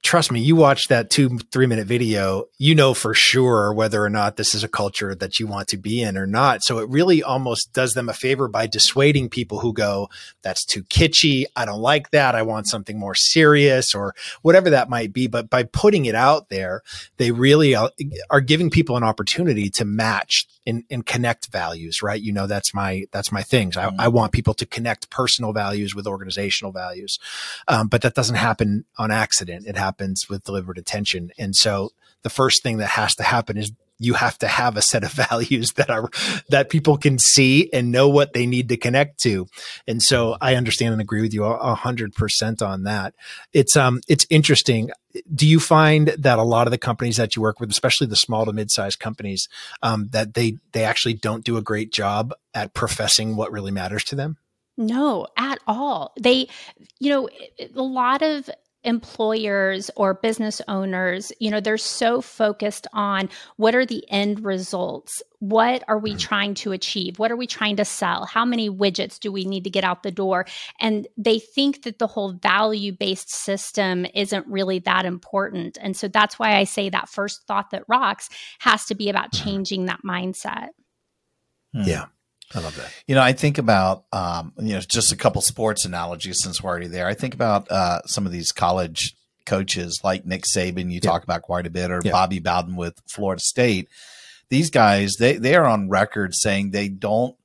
trust 0.05 0.31
me, 0.31 0.39
you 0.39 0.55
watch 0.55 0.87
that 0.87 1.09
two, 1.09 1.39
three 1.51 1.65
minute 1.65 1.87
video, 1.87 2.45
you 2.59 2.75
know 2.75 2.93
for 2.93 3.15
sure 3.15 3.73
whether 3.73 4.03
or 4.03 4.09
not 4.09 4.35
this 4.37 4.53
is 4.53 4.63
a 4.63 4.67
culture 4.67 5.15
that 5.15 5.39
you 5.39 5.47
want 5.47 5.67
to 5.67 5.77
be 5.77 6.01
in 6.01 6.15
or 6.15 6.27
not. 6.27 6.63
So 6.63 6.77
it 6.77 6.87
really 6.89 7.23
almost 7.23 7.73
does 7.73 7.95
them 7.95 8.07
a 8.07 8.13
favor 8.13 8.47
by 8.47 8.67
dissuading 8.67 9.29
people 9.29 9.59
who 9.59 9.73
go, 9.73 10.09
that's 10.43 10.63
too 10.63 10.83
kitschy. 10.83 11.45
I 11.55 11.65
don't 11.65 11.81
like 11.81 12.11
that. 12.11 12.35
I 12.35 12.43
want 12.43 12.67
something 12.67 12.99
more 12.99 13.15
serious 13.15 13.95
or 13.95 14.13
whatever 14.43 14.69
that 14.69 14.89
might 14.89 15.11
be. 15.11 15.25
But 15.25 15.49
by 15.49 15.63
putting 15.63 16.05
it 16.05 16.15
out 16.15 16.49
there, 16.49 16.83
they 17.17 17.31
really 17.31 17.75
are 17.75 18.41
giving 18.41 18.69
people 18.69 18.97
an 18.97 19.03
opportunity 19.03 19.71
to 19.71 19.85
match 19.85 20.45
and, 20.65 20.83
and 20.89 21.05
connect 21.05 21.47
values, 21.47 22.01
right? 22.01 22.21
You 22.21 22.31
know, 22.31 22.47
that's 22.47 22.73
my, 22.73 23.05
that's 23.11 23.31
my 23.31 23.41
things. 23.41 23.75
I, 23.77 23.91
I 23.99 24.07
want 24.07 24.31
people 24.31 24.53
to 24.55 24.65
connect 24.65 25.09
personal 25.09 25.53
values 25.53 25.95
with 25.95 26.07
organizational 26.07 26.71
values. 26.71 27.19
Um, 27.67 27.87
but 27.87 28.01
that 28.01 28.15
doesn't 28.15 28.35
happen 28.35 28.85
on 28.97 29.11
accident. 29.11 29.65
It 29.67 29.77
happens 29.77 29.95
happens 30.05 30.29
with 30.29 30.43
deliberate 30.43 30.77
attention. 30.77 31.31
And 31.37 31.55
so 31.55 31.91
the 32.23 32.29
first 32.29 32.63
thing 32.63 32.77
that 32.77 32.91
has 32.91 33.15
to 33.15 33.23
happen 33.23 33.57
is 33.57 33.71
you 33.99 34.13
have 34.13 34.37
to 34.39 34.47
have 34.47 34.77
a 34.77 34.81
set 34.81 35.03
of 35.03 35.11
values 35.29 35.73
that 35.73 35.89
are 35.89 36.09
that 36.49 36.69
people 36.69 36.97
can 36.97 37.17
see 37.17 37.69
and 37.71 37.91
know 37.91 38.09
what 38.09 38.33
they 38.33 38.45
need 38.45 38.69
to 38.69 38.77
connect 38.77 39.19
to. 39.21 39.47
And 39.87 40.01
so 40.01 40.37
i 40.41 40.55
understand 40.55 40.93
and 40.93 41.01
agree 41.01 41.21
with 41.21 41.33
you 41.33 41.43
a 41.45 41.75
hundred 41.75 42.13
percent 42.13 42.61
on 42.61 42.83
that. 42.83 43.13
It's 43.53 43.75
um 43.75 44.01
it's 44.07 44.25
interesting. 44.29 44.91
Do 45.33 45.47
you 45.47 45.59
find 45.59 46.09
that 46.09 46.39
a 46.39 46.43
lot 46.43 46.67
of 46.67 46.71
the 46.71 46.77
companies 46.77 47.17
that 47.17 47.35
you 47.35 47.41
work 47.41 47.59
with 47.59 47.71
especially 47.71 48.07
the 48.07 48.15
small 48.15 48.45
to 48.45 48.53
mid-sized 48.53 48.99
companies 48.99 49.47
um, 49.81 50.09
that 50.11 50.33
they 50.33 50.57
they 50.73 50.83
actually 50.83 51.13
don't 51.13 51.43
do 51.43 51.57
a 51.57 51.61
great 51.61 51.91
job 51.91 52.33
at 52.53 52.73
professing 52.73 53.35
what 53.35 53.51
really 53.51 53.71
matters 53.71 54.03
to 54.05 54.15
them? 54.15 54.37
No, 54.77 55.27
at 55.37 55.59
all. 55.67 56.11
They, 56.19 56.47
you 56.99 57.09
know, 57.09 57.29
a 57.59 57.81
lot 57.81 58.21
of 58.21 58.49
employers 58.85 59.91
or 59.95 60.13
business 60.13 60.61
owners, 60.67 61.31
you 61.39 61.51
know, 61.51 61.59
they're 61.59 61.77
so 61.77 62.21
focused 62.21 62.87
on 62.93 63.29
what 63.57 63.75
are 63.75 63.85
the 63.85 64.03
end 64.09 64.45
results? 64.45 65.21
What 65.39 65.83
are 65.87 65.99
we 65.99 66.13
mm. 66.13 66.19
trying 66.19 66.53
to 66.55 66.71
achieve? 66.71 67.19
What 67.19 67.31
are 67.31 67.35
we 67.35 67.47
trying 67.47 67.75
to 67.75 67.85
sell? 67.85 68.25
How 68.25 68.45
many 68.45 68.69
widgets 68.69 69.19
do 69.19 69.31
we 69.31 69.45
need 69.45 69.63
to 69.65 69.69
get 69.69 69.83
out 69.83 70.03
the 70.03 70.11
door? 70.11 70.45
And 70.79 71.07
they 71.17 71.39
think 71.39 71.83
that 71.83 71.99
the 71.99 72.07
whole 72.07 72.33
value 72.33 72.91
based 72.93 73.31
system 73.31 74.05
isn't 74.13 74.47
really 74.47 74.79
that 74.79 75.05
important. 75.05 75.77
And 75.81 75.95
so 75.97 76.07
that's 76.07 76.39
why 76.39 76.55
I 76.55 76.63
say 76.63 76.89
that 76.89 77.09
first 77.09 77.45
thought 77.47 77.71
that 77.71 77.83
rocks 77.87 78.29
has 78.59 78.85
to 78.85 78.95
be 78.95 79.09
about 79.09 79.31
mm. 79.31 79.43
changing 79.43 79.85
that 79.85 80.01
mindset. 80.05 80.69
Yeah. 81.73 82.05
I 82.53 82.59
love 82.59 82.75
that. 82.77 82.91
You 83.07 83.15
know, 83.15 83.21
I 83.21 83.33
think 83.33 83.57
about 83.57 84.05
um, 84.13 84.53
you 84.59 84.73
know 84.73 84.79
just 84.79 85.11
a 85.11 85.15
couple 85.15 85.41
sports 85.41 85.85
analogies 85.85 86.41
since 86.41 86.61
we're 86.61 86.69
already 86.69 86.87
there. 86.87 87.07
I 87.07 87.13
think 87.13 87.33
about 87.33 87.69
uh, 87.71 88.01
some 88.05 88.25
of 88.25 88.31
these 88.31 88.51
college 88.51 89.15
coaches 89.45 89.99
like 90.03 90.25
Nick 90.25 90.43
Saban. 90.43 90.91
You 90.91 90.99
talk 90.99 91.23
about 91.23 91.41
quite 91.41 91.67
a 91.67 91.71
bit, 91.71 91.91
or 91.91 92.01
Bobby 92.01 92.39
Bowden 92.39 92.75
with 92.75 93.01
Florida 93.09 93.41
State. 93.41 93.89
These 94.49 94.69
guys, 94.69 95.15
they 95.19 95.37
they 95.37 95.55
are 95.55 95.65
on 95.65 95.89
record 95.89 96.35
saying 96.35 96.71
they 96.71 96.87
don't 96.87 97.35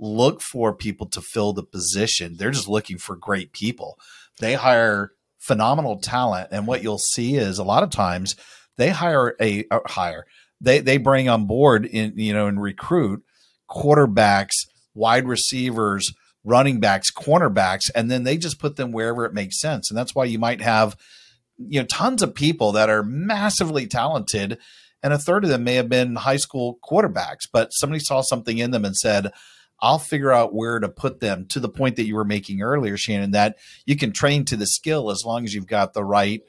look 0.00 0.42
for 0.42 0.74
people 0.74 1.06
to 1.08 1.20
fill 1.20 1.52
the 1.52 1.62
position. 1.62 2.36
They're 2.36 2.50
just 2.50 2.68
looking 2.68 2.98
for 2.98 3.16
great 3.16 3.52
people. 3.52 3.98
They 4.40 4.54
hire 4.54 5.12
phenomenal 5.38 5.98
talent, 5.98 6.48
and 6.50 6.66
what 6.66 6.82
you'll 6.82 6.98
see 6.98 7.36
is 7.36 7.58
a 7.58 7.64
lot 7.64 7.84
of 7.84 7.90
times 7.90 8.34
they 8.76 8.90
hire 8.90 9.36
a 9.40 9.64
uh, 9.70 9.80
hire 9.86 10.26
they 10.60 10.80
they 10.80 10.96
bring 10.96 11.28
on 11.28 11.46
board 11.46 11.86
in 11.86 12.14
you 12.16 12.32
know 12.32 12.46
and 12.46 12.60
recruit 12.60 13.22
quarterbacks, 13.68 14.54
wide 14.94 15.26
receivers, 15.26 16.12
running 16.44 16.80
backs, 16.80 17.10
cornerbacks, 17.10 17.90
and 17.94 18.10
then 18.10 18.24
they 18.24 18.36
just 18.36 18.58
put 18.58 18.76
them 18.76 18.92
wherever 18.92 19.24
it 19.24 19.34
makes 19.34 19.60
sense. 19.60 19.90
And 19.90 19.98
that's 19.98 20.14
why 20.14 20.24
you 20.24 20.38
might 20.38 20.60
have, 20.60 20.96
you 21.58 21.80
know, 21.80 21.86
tons 21.86 22.22
of 22.22 22.34
people 22.34 22.72
that 22.72 22.88
are 22.88 23.02
massively 23.02 23.86
talented, 23.86 24.58
and 25.02 25.12
a 25.12 25.18
third 25.18 25.44
of 25.44 25.50
them 25.50 25.64
may 25.64 25.74
have 25.74 25.88
been 25.88 26.16
high 26.16 26.36
school 26.36 26.78
quarterbacks, 26.88 27.46
but 27.52 27.70
somebody 27.72 28.00
saw 28.00 28.22
something 28.22 28.58
in 28.58 28.70
them 28.70 28.84
and 28.84 28.96
said, 28.96 29.30
I'll 29.80 29.98
figure 29.98 30.32
out 30.32 30.54
where 30.54 30.80
to 30.80 30.88
put 30.88 31.20
them 31.20 31.46
to 31.50 31.60
the 31.60 31.68
point 31.68 31.96
that 31.96 32.06
you 32.06 32.16
were 32.16 32.24
making 32.24 32.62
earlier, 32.62 32.96
Shannon, 32.96 33.30
that 33.32 33.56
you 33.86 33.96
can 33.96 34.12
train 34.12 34.44
to 34.46 34.56
the 34.56 34.66
skill 34.66 35.10
as 35.10 35.22
long 35.24 35.44
as 35.44 35.54
you've 35.54 35.68
got 35.68 35.92
the 35.92 36.04
right 36.04 36.40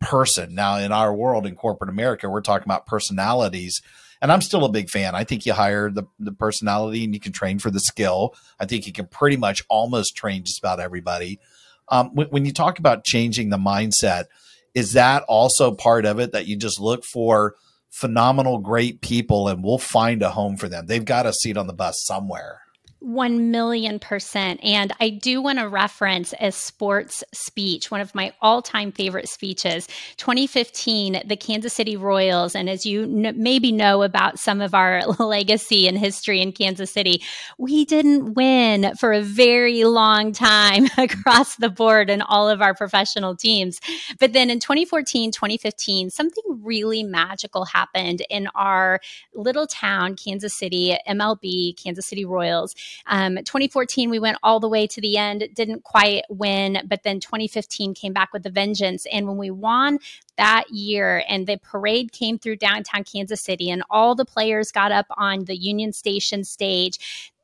person. 0.00 0.54
Now, 0.54 0.78
in 0.78 0.90
our 0.90 1.14
world 1.14 1.46
in 1.46 1.54
corporate 1.54 1.90
America, 1.90 2.30
we're 2.30 2.40
talking 2.40 2.66
about 2.66 2.86
personalities 2.86 3.82
and 4.22 4.30
I'm 4.30 4.40
still 4.40 4.64
a 4.64 4.70
big 4.70 4.88
fan. 4.88 5.16
I 5.16 5.24
think 5.24 5.44
you 5.44 5.52
hire 5.52 5.90
the, 5.90 6.04
the 6.20 6.32
personality 6.32 7.04
and 7.04 7.12
you 7.12 7.20
can 7.20 7.32
train 7.32 7.58
for 7.58 7.70
the 7.70 7.80
skill. 7.80 8.34
I 8.58 8.66
think 8.66 8.86
you 8.86 8.92
can 8.92 9.06
pretty 9.06 9.36
much 9.36 9.62
almost 9.68 10.16
train 10.16 10.44
just 10.44 10.60
about 10.60 10.78
everybody. 10.78 11.40
Um, 11.88 12.14
when, 12.14 12.28
when 12.28 12.44
you 12.46 12.52
talk 12.52 12.78
about 12.78 13.04
changing 13.04 13.50
the 13.50 13.58
mindset, 13.58 14.26
is 14.74 14.92
that 14.92 15.24
also 15.24 15.74
part 15.74 16.06
of 16.06 16.20
it 16.20 16.32
that 16.32 16.46
you 16.46 16.56
just 16.56 16.80
look 16.80 17.04
for 17.04 17.56
phenomenal, 17.90 18.58
great 18.58 19.02
people 19.02 19.48
and 19.48 19.62
we'll 19.62 19.76
find 19.76 20.22
a 20.22 20.30
home 20.30 20.56
for 20.56 20.68
them? 20.68 20.86
They've 20.86 21.04
got 21.04 21.26
a 21.26 21.32
seat 21.32 21.56
on 21.56 21.66
the 21.66 21.74
bus 21.74 22.02
somewhere. 22.06 22.61
1 23.02 23.50
million 23.50 23.98
percent. 23.98 24.60
And 24.62 24.92
I 25.00 25.10
do 25.10 25.42
want 25.42 25.58
to 25.58 25.68
reference 25.68 26.32
a 26.40 26.52
sports 26.52 27.24
speech, 27.32 27.90
one 27.90 28.00
of 28.00 28.14
my 28.14 28.32
all 28.40 28.62
time 28.62 28.92
favorite 28.92 29.28
speeches, 29.28 29.88
2015, 30.18 31.22
the 31.26 31.36
Kansas 31.36 31.72
City 31.72 31.96
Royals. 31.96 32.54
And 32.54 32.70
as 32.70 32.86
you 32.86 33.02
n- 33.02 33.34
maybe 33.36 33.72
know 33.72 34.02
about 34.02 34.38
some 34.38 34.60
of 34.60 34.74
our 34.74 35.02
legacy 35.18 35.88
and 35.88 35.98
history 35.98 36.40
in 36.40 36.52
Kansas 36.52 36.92
City, 36.92 37.22
we 37.58 37.84
didn't 37.84 38.34
win 38.34 38.94
for 38.96 39.12
a 39.12 39.22
very 39.22 39.84
long 39.84 40.32
time 40.32 40.86
across 40.98 41.56
the 41.56 41.70
board 41.70 42.08
in 42.08 42.22
all 42.22 42.48
of 42.48 42.62
our 42.62 42.74
professional 42.74 43.34
teams. 43.34 43.80
But 44.20 44.32
then 44.32 44.48
in 44.48 44.60
2014, 44.60 45.32
2015, 45.32 46.10
something 46.10 46.44
really 46.62 47.02
magical 47.02 47.64
happened 47.64 48.22
in 48.30 48.48
our 48.54 49.00
little 49.34 49.66
town, 49.66 50.14
Kansas 50.16 50.56
City, 50.56 50.96
MLB, 51.08 51.82
Kansas 51.82 52.06
City 52.06 52.24
Royals 52.24 52.74
um, 53.06 53.36
2014, 53.36 54.10
we 54.10 54.18
went 54.18 54.38
all 54.42 54.60
the 54.60 54.68
way 54.68 54.86
to 54.86 55.00
the 55.00 55.16
end, 55.16 55.48
didn't 55.54 55.84
quite 55.84 56.22
win, 56.28 56.82
but 56.86 57.02
then 57.02 57.20
2015 57.20 57.94
came 57.94 58.12
back 58.12 58.32
with 58.32 58.46
a 58.46 58.50
vengeance. 58.50 59.06
And 59.12 59.26
when 59.26 59.36
we 59.36 59.50
won 59.50 59.98
that 60.36 60.64
year 60.70 61.24
and 61.28 61.46
the 61.46 61.58
parade 61.58 62.12
came 62.12 62.38
through 62.38 62.56
downtown 62.56 63.04
Kansas 63.04 63.42
City 63.42 63.70
and 63.70 63.82
all 63.90 64.14
the 64.14 64.24
players 64.24 64.72
got 64.72 64.92
up 64.92 65.06
on 65.16 65.44
the 65.44 65.56
Union 65.56 65.92
Station 65.92 66.44
stage, 66.44 66.98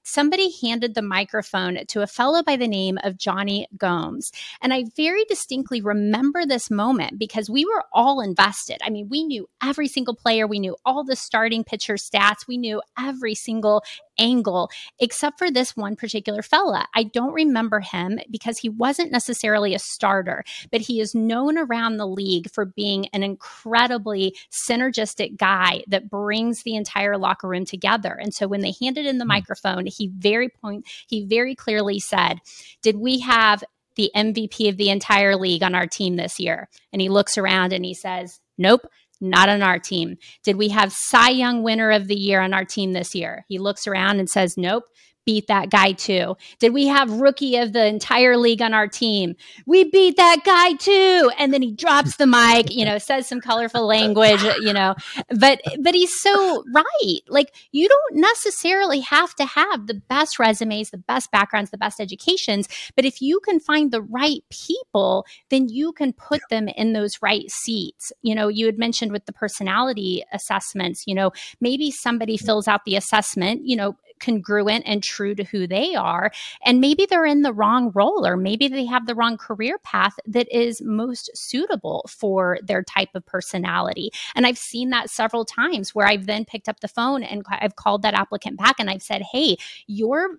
somebody 0.08 0.50
handed 0.62 0.94
the 0.94 1.02
microphone 1.02 1.84
to 1.86 2.00
a 2.00 2.06
fellow 2.06 2.42
by 2.42 2.56
the 2.56 2.66
name 2.66 2.98
of 3.04 3.18
Jonny 3.18 3.68
Gomes. 3.76 4.32
And 4.62 4.72
I 4.72 4.84
very 4.96 5.24
distinctly 5.26 5.82
remember 5.82 6.46
this 6.46 6.70
moment 6.70 7.18
because 7.18 7.50
we 7.50 7.66
were 7.66 7.84
all 7.92 8.20
invested. 8.20 8.78
I 8.82 8.88
mean, 8.88 9.08
we 9.10 9.22
knew 9.22 9.48
every 9.62 9.86
single 9.86 10.14
player, 10.14 10.46
we 10.46 10.60
knew 10.60 10.76
all 10.86 11.04
the 11.04 11.14
starting 11.14 11.62
pitcher 11.62 11.94
stats, 11.94 12.48
we 12.48 12.56
knew 12.56 12.80
every 12.98 13.34
single 13.34 13.82
angle, 14.18 14.70
except 14.98 15.38
for 15.38 15.50
this 15.50 15.76
one 15.76 15.96
particular 15.96 16.42
fella. 16.42 16.86
I 16.94 17.04
don't 17.04 17.32
remember 17.32 17.80
him 17.80 18.18
because 18.30 18.58
he 18.58 18.68
wasn't 18.68 19.12
necessarily 19.12 19.74
a 19.74 19.78
starter, 19.78 20.44
but 20.70 20.82
he 20.82 21.00
is 21.00 21.14
known 21.14 21.56
around 21.56 21.96
the 21.96 22.06
league 22.06 22.50
for 22.50 22.64
being 22.64 23.06
an 23.12 23.22
incredibly 23.22 24.34
synergistic 24.50 25.36
guy 25.36 25.84
that 25.88 26.10
brings 26.10 26.62
the 26.62 26.76
entire 26.76 27.16
locker 27.16 27.48
room 27.48 27.64
together. 27.64 28.18
And 28.20 28.34
so 28.34 28.46
when 28.46 28.60
they 28.60 28.74
handed 28.80 29.06
in 29.06 29.18
the 29.18 29.24
mm 29.24 29.28
microphone, 29.28 29.84
he 29.86 30.10
very 30.16 30.48
point 30.48 30.86
he 31.06 31.24
very 31.24 31.54
clearly 31.54 32.00
said, 32.00 32.40
"Did 32.82 32.96
we 32.96 33.20
have 33.20 33.62
the 33.94 34.10
MVP 34.16 34.68
of 34.68 34.78
the 34.78 34.88
entire 34.88 35.36
league 35.36 35.62
on 35.62 35.74
our 35.74 35.86
team 35.86 36.16
this 36.16 36.40
year?" 36.40 36.68
And 36.92 37.02
he 37.02 37.08
looks 37.08 37.36
around 37.36 37.72
and 37.72 37.84
he 37.84 37.94
says, 37.94 38.40
"Nope." 38.56 38.86
Not 39.20 39.48
on 39.48 39.62
our 39.62 39.78
team. 39.78 40.16
Did 40.44 40.56
we 40.56 40.68
have 40.68 40.92
Cy 40.92 41.30
Young 41.30 41.62
winner 41.62 41.90
of 41.90 42.06
the 42.06 42.16
year 42.16 42.40
on 42.40 42.54
our 42.54 42.64
team 42.64 42.92
this 42.92 43.14
year? 43.14 43.44
He 43.48 43.58
looks 43.58 43.86
around 43.86 44.18
and 44.18 44.28
says, 44.28 44.56
Nope 44.56 44.84
beat 45.28 45.46
that 45.46 45.68
guy 45.68 45.92
too. 45.92 46.34
Did 46.58 46.72
we 46.72 46.86
have 46.86 47.20
rookie 47.20 47.58
of 47.58 47.74
the 47.74 47.84
entire 47.84 48.38
league 48.38 48.62
on 48.62 48.72
our 48.72 48.88
team? 48.88 49.36
We 49.66 49.84
beat 49.84 50.16
that 50.16 50.38
guy 50.42 50.72
too. 50.72 51.30
And 51.38 51.52
then 51.52 51.60
he 51.60 51.70
drops 51.70 52.16
the 52.16 52.26
mic, 52.26 52.74
you 52.74 52.86
know, 52.86 52.96
says 52.96 53.28
some 53.28 53.42
colorful 53.42 53.86
language, 53.86 54.42
you 54.62 54.72
know, 54.72 54.94
but 55.28 55.60
but 55.80 55.94
he's 55.94 56.18
so 56.18 56.64
right. 56.74 57.20
Like 57.28 57.54
you 57.72 57.90
don't 57.90 58.16
necessarily 58.16 59.00
have 59.00 59.34
to 59.34 59.44
have 59.44 59.86
the 59.86 60.00
best 60.08 60.38
resumes, 60.38 60.88
the 60.88 60.96
best 60.96 61.30
backgrounds, 61.30 61.72
the 61.72 61.76
best 61.76 62.00
educations, 62.00 62.66
but 62.96 63.04
if 63.04 63.20
you 63.20 63.38
can 63.40 63.60
find 63.60 63.90
the 63.90 64.00
right 64.00 64.40
people, 64.48 65.26
then 65.50 65.68
you 65.68 65.92
can 65.92 66.14
put 66.14 66.40
them 66.48 66.68
in 66.68 66.94
those 66.94 67.20
right 67.20 67.50
seats. 67.50 68.14
You 68.22 68.34
know, 68.34 68.48
you 68.48 68.64
had 68.64 68.78
mentioned 68.78 69.12
with 69.12 69.26
the 69.26 69.34
personality 69.34 70.24
assessments, 70.32 71.04
you 71.06 71.14
know, 71.14 71.32
maybe 71.60 71.90
somebody 71.90 72.38
fills 72.38 72.66
out 72.66 72.86
the 72.86 72.96
assessment, 72.96 73.66
you 73.66 73.76
know, 73.76 73.94
congruent 74.20 74.84
and 74.86 75.02
true 75.02 75.34
to 75.34 75.44
who 75.44 75.66
they 75.66 75.94
are. 75.94 76.30
And 76.64 76.80
maybe 76.80 77.06
they're 77.06 77.26
in 77.26 77.42
the 77.42 77.52
wrong 77.52 77.90
role, 77.94 78.26
or 78.26 78.36
maybe 78.36 78.68
they 78.68 78.84
have 78.86 79.06
the 79.06 79.14
wrong 79.14 79.36
career 79.36 79.78
path 79.78 80.14
that 80.26 80.48
is 80.54 80.82
most 80.82 81.30
suitable 81.34 82.08
for 82.08 82.58
their 82.62 82.82
type 82.82 83.10
of 83.14 83.24
personality. 83.26 84.10
And 84.34 84.46
I've 84.46 84.58
seen 84.58 84.90
that 84.90 85.10
several 85.10 85.44
times 85.44 85.94
where 85.94 86.06
I've 86.06 86.26
then 86.26 86.44
picked 86.44 86.68
up 86.68 86.80
the 86.80 86.88
phone 86.88 87.22
and 87.22 87.44
I've 87.48 87.76
called 87.76 88.02
that 88.02 88.14
applicant 88.14 88.58
back 88.58 88.76
and 88.78 88.90
I've 88.90 89.02
said, 89.02 89.22
hey, 89.22 89.56
your 89.86 90.38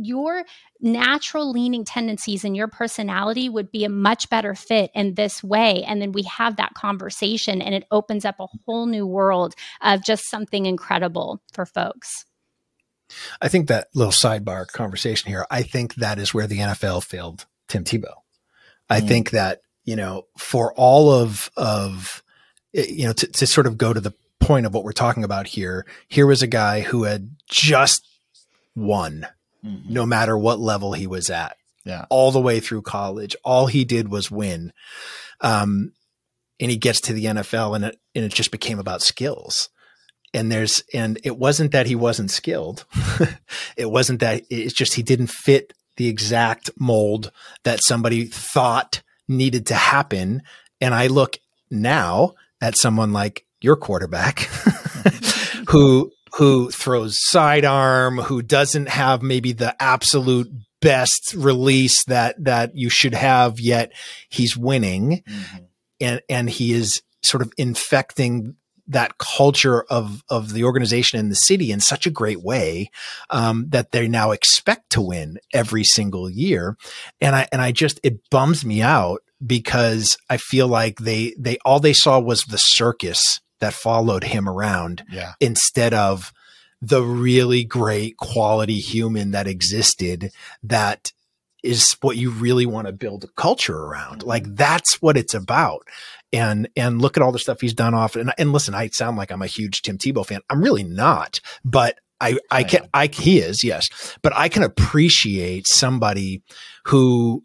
your 0.00 0.44
natural 0.80 1.50
leaning 1.50 1.84
tendencies 1.84 2.44
and 2.44 2.56
your 2.56 2.68
personality 2.68 3.48
would 3.48 3.70
be 3.72 3.84
a 3.84 3.88
much 3.88 4.30
better 4.30 4.54
fit 4.54 4.90
in 4.94 5.14
this 5.14 5.42
way. 5.42 5.82
And 5.84 6.00
then 6.00 6.12
we 6.12 6.22
have 6.24 6.56
that 6.56 6.74
conversation 6.74 7.60
and 7.60 7.74
it 7.74 7.84
opens 7.90 8.24
up 8.24 8.36
a 8.38 8.46
whole 8.64 8.86
new 8.86 9.06
world 9.06 9.54
of 9.80 10.04
just 10.04 10.30
something 10.30 10.66
incredible 10.66 11.42
for 11.52 11.66
folks. 11.66 12.24
I 13.40 13.48
think 13.48 13.68
that 13.68 13.88
little 13.94 14.12
sidebar 14.12 14.66
conversation 14.66 15.30
here, 15.30 15.46
I 15.50 15.62
think 15.62 15.96
that 15.96 16.18
is 16.18 16.34
where 16.34 16.46
the 16.46 16.58
NFL 16.58 17.04
failed 17.04 17.46
Tim 17.68 17.84
Tebow. 17.84 18.14
I 18.90 19.00
mm. 19.00 19.08
think 19.08 19.30
that, 19.30 19.62
you 19.84 19.96
know, 19.96 20.26
for 20.36 20.72
all 20.74 21.10
of, 21.10 21.50
of, 21.56 22.22
eh, 22.74 22.86
you 22.88 23.06
know, 23.06 23.12
to, 23.12 23.26
to 23.26 23.46
sort 23.46 23.66
of 23.66 23.78
go 23.78 23.92
to 23.92 24.00
the 24.00 24.14
point 24.40 24.66
of 24.66 24.74
what 24.74 24.84
we're 24.84 24.92
talking 24.92 25.24
about 25.24 25.46
here, 25.46 25.86
here 26.08 26.26
was 26.26 26.42
a 26.42 26.46
guy 26.46 26.80
who 26.80 27.04
had 27.04 27.30
just 27.48 28.06
won 28.74 29.26
mm-hmm. 29.64 29.92
no 29.92 30.06
matter 30.06 30.36
what 30.36 30.60
level 30.60 30.92
he 30.92 31.06
was 31.06 31.30
at. 31.30 31.56
Yeah. 31.84 32.04
All 32.10 32.32
the 32.32 32.40
way 32.40 32.60
through 32.60 32.82
college. 32.82 33.34
All 33.44 33.66
he 33.66 33.84
did 33.84 34.10
was 34.10 34.30
win. 34.30 34.72
Um, 35.40 35.92
and 36.60 36.70
he 36.70 36.76
gets 36.76 37.00
to 37.02 37.12
the 37.12 37.26
NFL 37.26 37.76
and 37.76 37.84
it, 37.86 38.00
and 38.14 38.24
it 38.24 38.32
just 38.32 38.50
became 38.50 38.78
about 38.78 39.00
skills 39.00 39.70
and 40.34 40.50
there's 40.52 40.82
and 40.92 41.18
it 41.24 41.36
wasn't 41.36 41.72
that 41.72 41.86
he 41.86 41.94
wasn't 41.94 42.30
skilled. 42.30 42.84
It 43.76 43.90
wasn't 43.90 44.20
that 44.20 44.42
it's 44.50 44.74
just 44.74 44.94
he 44.94 45.04
didn't 45.04 45.28
fit 45.28 45.72
the 45.96 46.08
exact 46.08 46.70
mold 46.78 47.30
that 47.62 47.80
somebody 47.80 48.24
thought 48.24 49.02
needed 49.28 49.66
to 49.66 49.74
happen. 49.74 50.42
And 50.80 50.94
i 50.94 51.06
look 51.06 51.38
now 51.70 52.34
at 52.60 52.76
someone 52.76 53.12
like 53.12 53.44
your 53.60 53.76
quarterback 53.76 54.40
who 55.68 56.10
who 56.36 56.70
throws 56.70 57.18
sidearm 57.20 58.18
who 58.18 58.42
doesn't 58.42 58.88
have 58.88 59.22
maybe 59.22 59.52
the 59.52 59.80
absolute 59.80 60.48
best 60.80 61.34
release 61.36 62.04
that 62.04 62.42
that 62.44 62.74
you 62.74 62.90
should 62.90 63.14
have 63.14 63.60
yet 63.60 63.92
he's 64.28 64.56
winning. 64.56 65.22
Mm-hmm. 65.28 65.64
and 66.00 66.20
and 66.28 66.50
he 66.50 66.72
is 66.72 67.02
sort 67.22 67.42
of 67.42 67.52
infecting 67.56 68.56
that 68.88 69.18
culture 69.18 69.82
of 69.84 70.24
of 70.28 70.52
the 70.52 70.64
organization 70.64 71.18
and 71.18 71.30
the 71.30 71.36
city 71.36 71.70
in 71.70 71.80
such 71.80 72.06
a 72.06 72.10
great 72.10 72.42
way 72.42 72.90
um, 73.30 73.66
that 73.68 73.92
they 73.92 74.08
now 74.08 74.30
expect 74.30 74.90
to 74.90 75.00
win 75.00 75.38
every 75.52 75.84
single 75.84 76.28
year, 76.28 76.76
and 77.20 77.36
I 77.36 77.46
and 77.52 77.62
I 77.62 77.72
just 77.72 78.00
it 78.02 78.28
bums 78.30 78.64
me 78.64 78.82
out 78.82 79.22
because 79.44 80.16
I 80.28 80.38
feel 80.38 80.68
like 80.68 80.98
they 80.98 81.34
they 81.38 81.58
all 81.64 81.80
they 81.80 81.92
saw 81.92 82.18
was 82.18 82.42
the 82.42 82.58
circus 82.58 83.40
that 83.60 83.74
followed 83.74 84.24
him 84.24 84.48
around 84.48 85.04
yeah. 85.10 85.32
instead 85.40 85.92
of 85.92 86.32
the 86.80 87.02
really 87.02 87.64
great 87.64 88.16
quality 88.16 88.78
human 88.78 89.32
that 89.32 89.48
existed 89.48 90.30
that 90.62 91.12
is 91.62 91.96
what 92.00 92.16
you 92.16 92.30
really 92.30 92.66
want 92.66 92.86
to 92.86 92.92
build 92.92 93.24
a 93.24 93.28
culture 93.28 93.76
around. 93.76 94.22
Like 94.22 94.54
that's 94.54 95.02
what 95.02 95.16
it's 95.16 95.34
about 95.34 95.86
and 96.32 96.68
and 96.76 97.00
look 97.00 97.16
at 97.16 97.22
all 97.22 97.32
the 97.32 97.38
stuff 97.38 97.60
he's 97.60 97.74
done 97.74 97.94
off 97.94 98.16
and 98.16 98.32
and 98.38 98.52
listen, 98.52 98.74
I 98.74 98.88
sound 98.88 99.16
like 99.16 99.30
I'm 99.30 99.42
a 99.42 99.46
huge 99.46 99.82
Tim 99.82 99.98
Tebow 99.98 100.26
fan. 100.26 100.40
I'm 100.50 100.62
really 100.62 100.84
not, 100.84 101.40
but 101.64 101.98
I 102.20 102.38
I 102.50 102.64
can 102.64 102.88
I 102.92 103.06
he 103.06 103.38
is 103.38 103.62
yes, 103.64 104.16
but 104.22 104.32
I 104.36 104.48
can 104.48 104.62
appreciate 104.62 105.66
somebody 105.66 106.42
who 106.84 107.42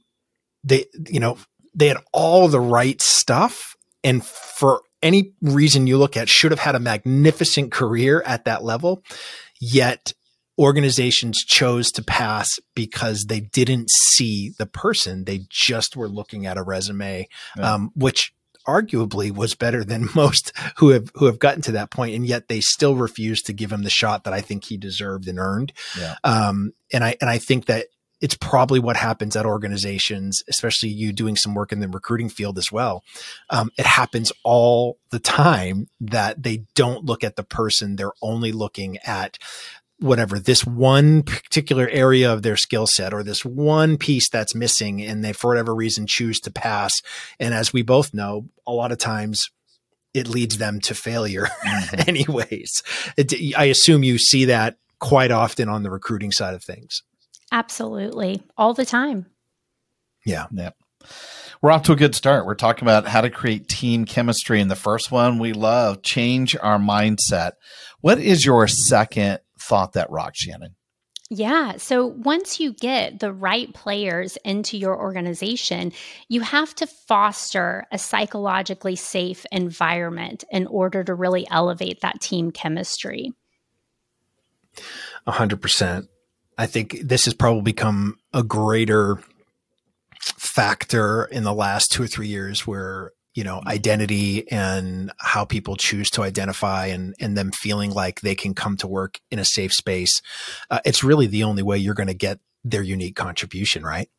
they 0.63 0.86
you 1.08 1.20
know 1.20 1.38
they 1.75 1.88
had 1.88 1.98
all 2.12 2.48
the 2.48 2.62
right 2.62 3.02
stuff 3.02 3.75
and 4.04 4.25
for 4.25 4.82
any 5.02 5.34
reason 5.42 5.88
you 5.88 5.98
look 5.98 6.16
at 6.16 6.30
should 6.30 6.52
have 6.52 6.60
had 6.60 6.75
a 6.75 6.80
magnificent 6.80 7.72
career 7.72 8.22
at 8.25 8.46
that 8.46 8.63
level 8.63 9.04
yet 9.60 10.13
organizations 10.60 11.44
chose 11.44 11.92
to 11.92 12.04
pass 12.04 12.60
because 12.75 13.25
they 13.25 13.40
didn't 13.40 13.90
see 13.90 14.52
the 14.58 14.66
person 14.66 15.25
they 15.25 15.42
just 15.50 15.98
were 15.98 16.08
looking 16.08 16.46
at 16.46 16.58
a 16.58 16.63
resume 16.63 17.28
yeah. 17.58 17.74
um, 17.74 17.92
which 17.96 18.34
arguably 18.67 19.32
was 19.32 19.55
better 19.55 19.84
than 19.84 20.10
most 20.15 20.51
who 20.77 20.89
have 20.89 21.12
who 21.15 21.25
have 21.25 21.39
gotten 21.39 21.62
to 21.63 21.72
that 21.74 21.91
point, 21.91 22.15
and 22.15 22.25
yet 22.25 22.48
they 22.48 22.62
still 22.62 22.96
refuse 22.96 23.41
to 23.43 23.53
give 23.53 23.72
him 23.72 23.84
the 23.84 23.89
shot 23.89 24.24
that 24.24 24.34
I 24.34 24.41
think 24.41 24.65
he 24.65 24.77
deserved 24.77 25.27
and 25.27 25.39
earned. 25.39 25.74
Yeah. 25.98 26.15
Um, 26.24 26.74
and 26.91 27.03
I 27.03 27.15
and 27.22 27.29
I 27.29 27.38
think 27.38 27.65
that 27.65 27.88
it's 28.22 28.36
probably 28.36 28.79
what 28.79 28.96
happens 28.96 29.36
at 29.36 29.46
organizations, 29.46 30.43
especially 30.48 30.88
you 30.88 31.12
doing 31.12 31.36
some 31.36 31.53
work 31.53 31.74
in 31.74 31.82
the 31.82 31.89
recruiting 31.89 32.29
field 32.29 32.58
as 32.58 32.72
well. 32.72 33.03
Um, 33.50 33.70
it 33.77 33.86
happens 33.86 34.32
all 34.46 34.98
the 35.10 35.20
time 35.20 35.88
that 36.00 36.41
they 36.41 36.63
don't 36.74 37.03
look 37.03 37.24
at 37.24 37.36
the 37.36 37.43
person; 37.43 37.98
they're 37.98 38.13
only 38.22 38.53
looking 38.53 38.98
at 39.00 39.38
whatever 40.03 40.38
this 40.38 40.65
one 40.65 41.24
particular 41.24 41.88
area 41.89 42.31
of 42.31 42.41
their 42.41 42.57
skill 42.57 42.86
set 42.86 43.13
or 43.13 43.24
this 43.24 43.45
one 43.45 43.98
piece 43.98 44.29
that's 44.29 44.53
missing 44.53 45.01
and 45.01 45.24
they 45.24 45.31
for 45.31 45.50
whatever 45.51 45.74
reason 45.74 46.05
choose 46.07 46.39
to 46.41 46.51
pass 46.51 46.91
and 47.39 47.53
as 47.53 47.72
we 47.72 47.81
both 47.81 48.13
know 48.13 48.50
a 48.67 48.72
lot 48.72 48.91
of 48.91 48.98
times 48.98 49.50
it 50.13 50.27
leads 50.27 50.57
them 50.57 50.79
to 50.81 50.93
failure 50.93 51.48
mm-hmm. 51.65 52.10
anyways 52.10 52.83
it, 53.17 53.33
i 53.57 53.65
assume 53.65 54.03
you 54.03 54.17
see 54.17 54.45
that 54.45 54.77
quite 55.00 55.31
often 55.31 55.69
on 55.69 55.83
the 55.83 55.91
recruiting 55.91 56.31
side 56.31 56.53
of 56.53 56.63
things 56.63 57.01
absolutely 57.51 58.43
all 58.57 58.74
the 58.74 58.86
time 58.86 59.25
yeah 60.25 60.48
yeah 60.51 60.72
we're 61.62 61.72
off 61.72 61.83
to 61.83 61.93
a 61.93 61.98
good 61.98 62.13
start. 62.13 62.45
We're 62.45 62.55
talking 62.55 62.83
about 62.83 63.07
how 63.07 63.22
to 63.22 63.29
create 63.29 63.69
team 63.69 64.03
chemistry. 64.03 64.60
And 64.60 64.69
the 64.69 64.75
first 64.75 65.12
one 65.12 65.39
we 65.39 65.53
love 65.53 66.01
change 66.01 66.57
our 66.62 66.77
mindset. 66.77 67.53
What 68.01 68.19
is 68.19 68.45
your 68.45 68.67
second 68.67 69.39
thought 69.67 69.93
that 69.93 70.12
rocked, 70.12 70.38
Shannon? 70.38 70.75
Yeah. 71.29 71.77
So 71.77 72.05
once 72.05 72.60
you 72.60 72.74
get 72.74 73.20
the 73.20 73.34
right 73.34 73.74
players 73.74 74.38
into 74.43 74.77
your 74.77 75.00
organization, 75.00 75.91
you 76.27 76.41
have 76.41 76.75
to 76.75 76.86
foster 76.86 77.86
a 77.91 77.97
psychologically 77.97 78.95
safe 78.95 79.45
environment 79.52 80.43
in 80.52 80.67
order 80.67 81.04
to 81.04 81.15
really 81.15 81.47
elevate 81.49 82.02
that 82.02 82.21
team 82.21 82.52
chemistry. 82.52 83.32
A 85.26 85.32
hundred 85.32 85.62
percent. 85.62 86.08
I 86.58 86.67
think 86.67 86.99
this 87.02 87.26
has 87.26 87.34
probably 87.34 87.63
become 87.63 88.17
a 88.32 88.43
greater 88.43 89.17
factor 90.19 91.26
in 91.26 91.43
the 91.43 91.54
last 91.54 91.91
two 91.91 92.04
or 92.04 92.08
three 92.08 92.28
years 92.28 92.67
where 92.67 93.12
you 93.34 93.43
know 93.43 93.62
identity 93.67 94.50
and 94.52 95.12
how 95.17 95.46
people 95.46 95.76
choose 95.76 96.10
to 96.10 96.22
identify 96.22 96.88
and 96.88 97.15
and 97.19 97.38
them 97.38 97.52
feeling 97.52 97.91
like 97.91 98.22
they 98.22 98.36
can 98.36 98.54
come 98.54 98.78
to 98.78 98.88
work 98.88 99.19
in 99.32 99.39
a 99.39 99.46
safe 99.46 99.74
space 99.74 100.22
uh, 100.69 100.80
it's 100.86 101.04
really 101.04 101.28
the 101.28 101.43
only 101.43 101.63
way 101.63 101.78
you're 101.78 101.93
going 101.93 102.08
to 102.08 102.13
get 102.13 102.39
their 102.63 102.84
unique 102.84 103.15
contribution 103.15 103.84
right 103.84 104.10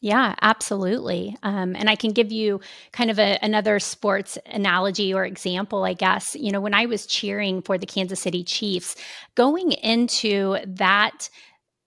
yeah, 0.00 0.34
absolutely. 0.42 1.34
Um, 1.42 1.74
and 1.74 1.88
I 1.88 1.96
can 1.96 2.12
give 2.12 2.30
you 2.30 2.60
kind 2.92 3.10
of 3.10 3.18
a, 3.18 3.38
another 3.40 3.78
sports 3.78 4.36
analogy 4.44 5.14
or 5.14 5.24
example, 5.24 5.84
I 5.84 5.94
guess. 5.94 6.34
You 6.34 6.52
know, 6.52 6.60
when 6.60 6.74
I 6.74 6.84
was 6.84 7.06
cheering 7.06 7.62
for 7.62 7.78
the 7.78 7.86
Kansas 7.86 8.20
City 8.20 8.44
Chiefs, 8.44 8.96
going 9.34 9.72
into 9.72 10.58
that 10.66 11.30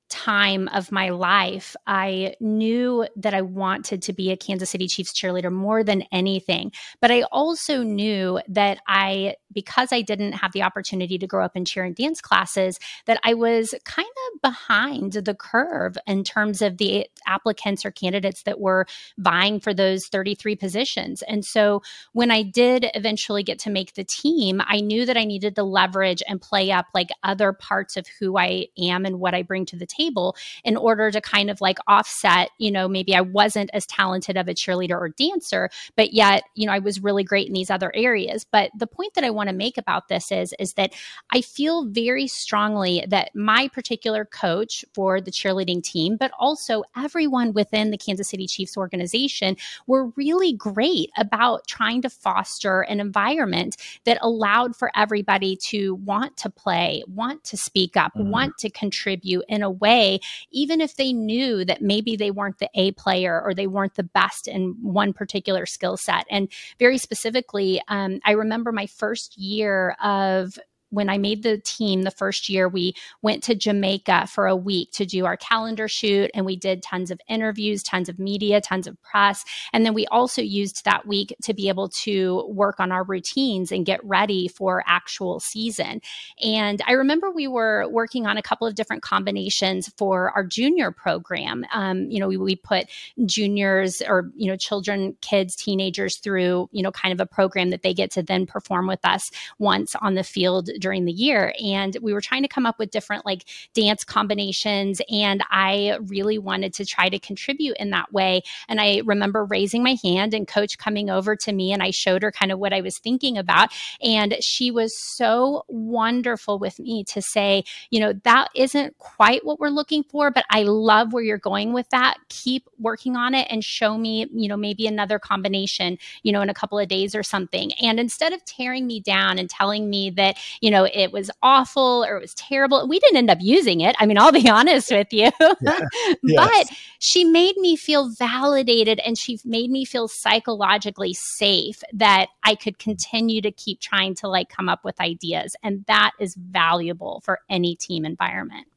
time 0.09 0.67
of 0.69 0.91
my 0.91 1.09
life, 1.09 1.75
I 1.85 2.35
knew 2.39 3.07
that 3.15 3.33
I 3.33 3.41
wanted 3.41 4.01
to 4.03 4.13
be 4.13 4.31
a 4.31 4.37
Kansas 4.37 4.69
City 4.69 4.87
Chiefs 4.87 5.13
cheerleader 5.13 5.51
more 5.51 5.83
than 5.83 6.03
anything. 6.11 6.71
But 7.01 7.11
I 7.11 7.23
also 7.23 7.83
knew 7.83 8.39
that 8.47 8.79
I, 8.87 9.35
because 9.53 9.91
I 9.91 10.01
didn't 10.01 10.33
have 10.33 10.51
the 10.51 10.63
opportunity 10.63 11.17
to 11.17 11.27
grow 11.27 11.43
up 11.43 11.55
in 11.55 11.65
cheer 11.65 11.83
and 11.83 11.95
dance 11.95 12.21
classes, 12.21 12.79
that 13.05 13.19
I 13.23 13.33
was 13.33 13.73
kind 13.85 14.07
of 14.07 14.41
behind 14.41 15.13
the 15.13 15.35
curve 15.35 15.97
in 16.05 16.23
terms 16.23 16.61
of 16.61 16.77
the 16.77 17.07
applicants 17.25 17.85
or 17.85 17.91
candidates 17.91 18.43
that 18.43 18.59
were 18.59 18.85
vying 19.17 19.59
for 19.59 19.73
those 19.73 20.07
33 20.07 20.55
positions. 20.55 21.21
And 21.23 21.43
so 21.45 21.81
when 22.13 22.31
I 22.31 22.43
did 22.43 22.87
eventually 22.93 23.43
get 23.43 23.59
to 23.59 23.69
make 23.69 23.93
the 23.93 24.03
team, 24.03 24.61
I 24.65 24.81
knew 24.81 25.05
that 25.05 25.17
I 25.17 25.25
needed 25.25 25.55
to 25.55 25.63
leverage 25.63 26.23
and 26.27 26.41
play 26.41 26.71
up 26.71 26.87
like 26.93 27.09
other 27.23 27.53
parts 27.53 27.97
of 27.97 28.07
who 28.19 28.37
I 28.37 28.67
am 28.77 29.05
and 29.05 29.19
what 29.19 29.33
I 29.33 29.43
bring 29.43 29.65
to 29.67 29.75
the 29.75 29.85
table 29.85 30.35
in 30.63 30.77
order 30.77 31.11
to 31.11 31.21
kind 31.21 31.49
of 31.49 31.61
like 31.61 31.77
offset, 31.87 32.49
you 32.57 32.71
know, 32.71 32.87
maybe 32.87 33.15
I 33.15 33.21
wasn't 33.21 33.69
as 33.73 33.85
talented 33.85 34.37
of 34.37 34.47
a 34.47 34.53
cheerleader 34.53 34.99
or 34.99 35.09
dancer, 35.09 35.69
but 35.95 36.13
yet, 36.13 36.43
you 36.55 36.65
know, 36.65 36.73
I 36.73 36.79
was 36.79 37.03
really 37.03 37.23
great 37.23 37.47
in 37.47 37.53
these 37.53 37.69
other 37.69 37.91
areas. 37.95 38.45
But 38.49 38.71
the 38.77 38.87
point 38.87 39.13
that 39.15 39.23
I 39.23 39.29
want 39.37 39.49
to 39.49 39.55
make 39.55 39.77
about 39.77 40.09
this 40.09 40.31
is 40.31 40.53
is 40.59 40.73
that 40.73 40.93
I 41.31 41.39
feel 41.39 41.85
very 41.85 42.27
strongly 42.27 43.05
that 43.07 43.33
my 43.33 43.69
particular 43.69 44.25
coach 44.25 44.83
for 44.93 45.21
the 45.21 45.31
cheerleading 45.31 45.81
team, 45.81 46.17
but 46.17 46.31
also 46.37 46.83
everyone 46.97 47.53
within 47.53 47.91
the 47.91 47.97
Kansas 47.97 48.27
City 48.27 48.47
Chiefs 48.47 48.75
organization 48.75 49.55
were 49.87 50.07
really 50.17 50.51
great 50.51 51.11
about 51.17 51.65
trying 51.67 52.01
to 52.01 52.09
foster 52.09 52.81
an 52.81 52.99
environment 52.99 53.77
that 54.03 54.17
allowed 54.21 54.75
for 54.75 54.91
everybody 54.95 55.55
to 55.55 55.95
want 55.95 56.35
to 56.37 56.49
play, 56.49 57.03
want 57.07 57.45
to 57.45 57.55
speak 57.55 57.95
up, 57.95 58.13
mm-hmm. 58.13 58.29
want 58.29 58.57
to 58.57 58.69
contribute 58.69 59.45
in 59.47 59.63
a 59.63 59.71
way 59.71 60.19
even 60.57 60.81
if 60.81 60.95
they 60.95 61.13
knew 61.13 61.63
that 61.65 61.81
maybe 61.81 62.15
they 62.15 62.31
weren't 62.31 62.59
the 62.59 62.69
A 62.75 62.91
player 62.93 63.41
or 63.41 63.53
they 63.53 63.67
weren't 63.67 63.95
the 63.95 64.03
best 64.03 64.47
in 64.47 64.75
one 64.81 65.13
particular 65.13 65.65
skill 65.65 65.97
set. 65.97 66.25
And 66.29 66.49
very 66.79 66.97
specifically, 66.97 67.81
um, 67.87 68.19
I 68.25 68.31
remember 68.31 68.71
my 68.71 68.87
year 69.35 69.95
of 70.01 70.57
when 70.89 71.09
I 71.09 71.17
made 71.17 71.43
the 71.43 71.57
team 71.57 72.03
the 72.03 72.11
first 72.11 72.49
year, 72.49 72.69
we 72.69 72.93
went 73.21 73.43
to 73.43 73.55
Jamaica 73.55 74.27
for 74.27 74.47
a 74.47 74.55
week 74.55 74.91
to 74.93 75.05
do 75.05 75.25
our 75.25 75.37
calendar 75.37 75.87
shoot 75.87 76.31
and 76.33 76.45
we 76.45 76.55
did 76.55 76.81
tons 76.81 77.11
of 77.11 77.19
interviews, 77.27 77.83
tons 77.83 78.09
of 78.09 78.19
media, 78.19 78.61
tons 78.61 78.87
of 78.87 79.01
press. 79.01 79.43
And 79.73 79.85
then 79.85 79.93
we 79.93 80.07
also 80.07 80.41
used 80.41 80.85
that 80.85 81.05
week 81.05 81.35
to 81.43 81.53
be 81.53 81.69
able 81.69 81.89
to 81.89 82.45
work 82.49 82.79
on 82.79 82.91
our 82.91 83.03
routines 83.03 83.71
and 83.71 83.85
get 83.85 84.03
ready 84.03 84.47
for 84.47 84.83
actual 84.87 85.39
season. 85.39 86.01
And 86.43 86.81
I 86.87 86.93
remember 86.93 87.31
we 87.31 87.47
were 87.47 87.87
working 87.89 88.25
on 88.25 88.37
a 88.37 88.41
couple 88.41 88.67
of 88.67 88.75
different 88.75 89.03
combinations 89.03 89.91
for 89.97 90.31
our 90.31 90.45
junior 90.45 90.91
program. 90.91 91.65
Um, 91.73 92.09
you 92.09 92.19
know, 92.19 92.27
we, 92.27 92.37
we 92.37 92.55
put 92.55 92.87
juniors 93.25 94.01
or, 94.01 94.31
you 94.35 94.47
know, 94.47 94.55
children, 94.55 95.17
kids, 95.21 95.55
teenagers 95.55 96.17
through, 96.17 96.69
you 96.71 96.81
know, 96.81 96.91
kind 96.91 97.13
of 97.13 97.19
a 97.19 97.25
program 97.25 97.71
that 97.71 97.81
they 97.81 97.93
get 97.93 98.11
to 98.11 98.23
then 98.23 98.45
perform 98.45 98.87
with 98.87 99.03
us 99.03 99.31
once 99.59 99.95
on 100.01 100.15
the 100.15 100.23
field 100.23 100.69
during 100.79 101.05
the 101.05 101.11
year. 101.11 101.53
And 101.63 101.95
we 102.01 102.13
were 102.13 102.21
trying 102.21 102.43
to 102.43 102.47
come 102.47 102.65
up 102.65 102.79
with 102.79 102.91
different 102.91 103.25
like 103.25 103.45
dance 103.73 104.03
combinations. 104.03 105.01
And 105.11 105.43
I 105.49 105.97
really 106.05 106.37
wanted 106.37 106.73
to 106.75 106.85
try 106.85 107.09
to 107.09 107.19
contribute 107.19 107.77
in 107.79 107.91
that 107.91 108.11
way. 108.11 108.43
And 108.67 108.79
I 108.79 109.01
remember 109.05 109.45
raising 109.45 109.83
my 109.83 109.97
hand 110.03 110.33
and 110.33 110.47
coach 110.47 110.77
coming 110.77 111.09
over 111.09 111.35
to 111.35 111.53
me 111.53 111.71
and 111.73 111.83
I 111.83 111.91
showed 111.91 112.23
her 112.23 112.31
kind 112.31 112.51
of 112.51 112.59
what 112.59 112.73
I 112.73 112.81
was 112.81 112.97
thinking 112.97 113.37
about. 113.37 113.69
And 114.01 114.37
she 114.41 114.71
was 114.71 114.97
so 114.97 115.63
wonderful 115.67 116.59
with 116.59 116.79
me 116.79 117.03
to 117.05 117.21
say, 117.21 117.63
you 117.89 117.99
know, 117.99 118.13
that 118.23 118.49
isn't 118.55 118.97
quite 118.97 119.45
what 119.45 119.59
we're 119.59 119.69
looking 119.69 120.03
for, 120.03 120.31
but 120.31 120.45
I 120.49 120.63
love 120.63 121.13
where 121.13 121.23
you're 121.23 121.37
going 121.37 121.73
with 121.73 121.89
that. 121.89 122.17
Keep 122.29 122.67
working 122.79 123.15
on 123.15 123.33
it 123.33 123.47
and 123.49 123.63
show 123.63 123.97
me, 123.97 124.27
you 124.33 124.47
know, 124.47 124.57
maybe 124.57 124.87
another 124.87 125.19
combination, 125.19 125.97
you 126.23 126.31
know, 126.31 126.41
in 126.41 126.49
a 126.49 126.53
couple 126.53 126.79
of 126.79 126.87
days 126.87 127.15
or 127.15 127.23
something. 127.23 127.71
And 127.81 127.99
instead 127.99 128.33
of 128.33 128.43
tearing 128.45 128.87
me 128.87 128.99
down 128.99 129.39
and 129.39 129.49
telling 129.49 129.89
me 129.89 130.09
that, 130.11 130.37
you 130.61 130.66
know, 130.71 130.87
it 130.91 131.11
was 131.11 131.29
awful 131.41 132.05
or 132.07 132.17
it 132.17 132.21
was 132.21 132.33
terrible, 132.33 132.87
we 132.87 132.99
didn't 132.99 133.17
end 133.17 133.29
up 133.29 133.39
using 133.41 133.81
it. 133.81 133.95
I 133.99 134.05
mean, 134.05 134.17
I'll 134.17 134.31
be 134.31 134.49
honest 134.49 134.91
with 134.91 135.11
you. 135.11 135.31
Yeah. 135.39 135.79
yes. 136.23 136.35
But 136.35 136.77
she 136.99 137.23
made 137.23 137.57
me 137.57 137.75
feel 137.75 138.09
validated 138.09 138.99
and 138.99 139.17
she 139.17 139.39
made 139.45 139.69
me 139.69 139.85
feel 139.85 140.07
psychologically 140.07 141.13
safe 141.13 141.83
that 141.93 142.27
I 142.43 142.55
could 142.55 142.79
continue 142.79 143.41
to 143.41 143.51
keep 143.51 143.79
trying 143.79 144.15
to 144.15 144.27
like 144.27 144.49
come 144.49 144.69
up 144.69 144.83
with 144.83 144.99
ideas. 144.99 145.55
And 145.63 145.85
that 145.87 146.11
is 146.19 146.35
valuable 146.35 147.21
for 147.23 147.39
any 147.49 147.75
team 147.75 148.05
environment. 148.05 148.67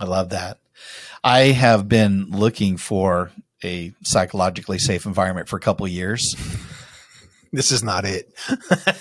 I 0.00 0.04
love 0.04 0.30
that. 0.30 0.58
I 1.22 1.40
have 1.52 1.88
been 1.88 2.26
looking 2.30 2.76
for 2.76 3.30
a 3.62 3.92
psychologically 4.02 4.78
safe 4.78 5.06
environment 5.06 5.48
for 5.48 5.56
a 5.56 5.60
couple 5.60 5.86
of 5.86 5.92
years. 5.92 6.34
This 7.52 7.70
is 7.70 7.82
not 7.82 8.04
it. 8.04 8.32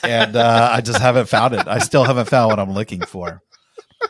and 0.04 0.36
uh, 0.36 0.70
I 0.72 0.82
just 0.82 1.00
haven't 1.00 1.28
found 1.28 1.54
it. 1.54 1.68
I 1.68 1.80
still 1.80 2.04
haven't 2.04 2.30
found 2.30 2.50
what 2.50 2.60
I'm 2.60 2.74
looking 2.74 3.02
for. 3.02 3.42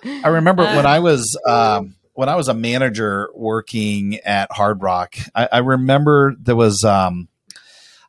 I 0.04 0.30
remember 0.30 0.64
when 0.64 0.86
I 0.86 1.00
was 1.00 1.40
um, 1.48 1.96
when 2.14 2.30
I 2.30 2.36
was 2.36 2.48
a 2.48 2.54
manager 2.54 3.30
working 3.36 4.18
at 4.20 4.52
Hard 4.52 4.82
Rock. 4.82 5.16
I, 5.36 5.50
I 5.52 5.58
remember 5.60 6.36
there 6.40 6.56
was 6.56 6.84
um, 6.84 7.28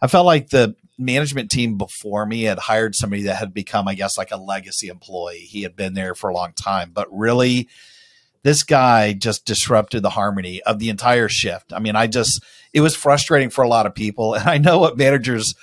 I 0.00 0.06
felt 0.06 0.26
like 0.26 0.48
the 0.48 0.74
management 0.98 1.50
team 1.50 1.76
before 1.76 2.24
me 2.24 2.42
had 2.42 2.58
hired 2.58 2.94
somebody 2.94 3.22
that 3.24 3.36
had 3.36 3.52
become, 3.52 3.88
I 3.88 3.94
guess, 3.94 4.16
like 4.16 4.30
a 4.30 4.36
legacy 4.36 4.88
employee. 4.88 5.38
He 5.38 5.62
had 5.62 5.76
been 5.76 5.94
there 5.94 6.14
for 6.14 6.30
a 6.30 6.34
long 6.34 6.52
time, 6.52 6.90
but 6.92 7.08
really 7.10 7.68
this 8.42 8.62
guy 8.62 9.12
just 9.12 9.44
disrupted 9.44 10.02
the 10.02 10.10
harmony 10.10 10.62
of 10.62 10.78
the 10.78 10.88
entire 10.88 11.28
shift. 11.28 11.72
I 11.72 11.78
mean, 11.78 11.96
I 11.96 12.06
just 12.06 12.42
it 12.72 12.80
was 12.80 12.96
frustrating 12.96 13.50
for 13.50 13.62
a 13.62 13.68
lot 13.68 13.86
of 13.86 13.94
people, 13.94 14.34
and 14.34 14.48
I 14.48 14.58
know 14.58 14.78
what 14.78 14.96
managers 14.96 15.54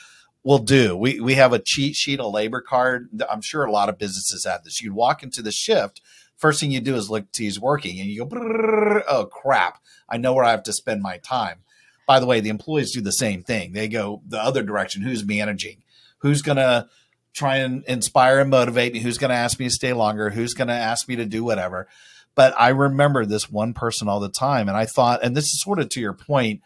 will 0.43 0.59
do. 0.59 0.95
We 0.95 1.19
we 1.19 1.35
have 1.35 1.53
a 1.53 1.59
cheat 1.59 1.95
sheet, 1.95 2.19
a 2.19 2.27
labor 2.27 2.61
card. 2.61 3.09
I'm 3.29 3.41
sure 3.41 3.65
a 3.65 3.71
lot 3.71 3.89
of 3.89 3.97
businesses 3.97 4.45
have 4.45 4.63
this. 4.63 4.81
You'd 4.81 4.93
walk 4.93 5.23
into 5.23 5.41
the 5.41 5.51
shift, 5.51 6.01
first 6.39 6.59
thing 6.59 6.71
you 6.71 6.79
do 6.79 6.95
is 6.95 7.09
look 7.09 7.31
to 7.33 7.43
he's 7.43 7.59
working, 7.59 7.99
and 7.99 8.09
you 8.09 8.25
go, 8.25 9.03
oh 9.07 9.25
crap, 9.25 9.79
I 10.09 10.17
know 10.17 10.33
where 10.33 10.45
I 10.45 10.51
have 10.51 10.63
to 10.63 10.73
spend 10.73 11.01
my 11.01 11.17
time. 11.17 11.59
By 12.07 12.19
the 12.19 12.25
way, 12.25 12.39
the 12.39 12.49
employees 12.49 12.93
do 12.93 13.01
the 13.01 13.11
same 13.11 13.43
thing. 13.43 13.73
They 13.73 13.87
go 13.87 14.23
the 14.25 14.41
other 14.41 14.63
direction. 14.63 15.03
Who's 15.03 15.23
managing? 15.23 15.83
Who's 16.19 16.41
gonna 16.41 16.89
try 17.33 17.57
and 17.57 17.83
inspire 17.85 18.39
and 18.39 18.49
motivate 18.49 18.93
me? 18.93 18.99
Who's 18.99 19.19
gonna 19.19 19.35
ask 19.35 19.59
me 19.59 19.65
to 19.65 19.71
stay 19.71 19.93
longer? 19.93 20.31
Who's 20.31 20.53
gonna 20.53 20.73
ask 20.73 21.07
me 21.07 21.17
to 21.17 21.25
do 21.25 21.43
whatever? 21.43 21.87
But 22.33 22.55
I 22.57 22.69
remember 22.69 23.25
this 23.25 23.51
one 23.51 23.73
person 23.73 24.07
all 24.07 24.19
the 24.19 24.29
time. 24.29 24.69
And 24.69 24.77
I 24.77 24.85
thought, 24.85 25.23
and 25.23 25.35
this 25.35 25.45
is 25.45 25.61
sort 25.61 25.79
of 25.79 25.89
to 25.89 25.99
your 25.99 26.13
point 26.13 26.61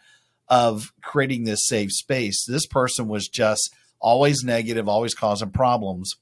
of 0.48 0.92
creating 1.02 1.44
this 1.44 1.66
safe 1.66 1.92
space, 1.92 2.44
this 2.46 2.66
person 2.66 3.08
was 3.08 3.28
just 3.28 3.74
always 4.00 4.44
negative, 4.44 4.88
always 4.88 5.14
causing 5.14 5.50
problems. 5.50 6.14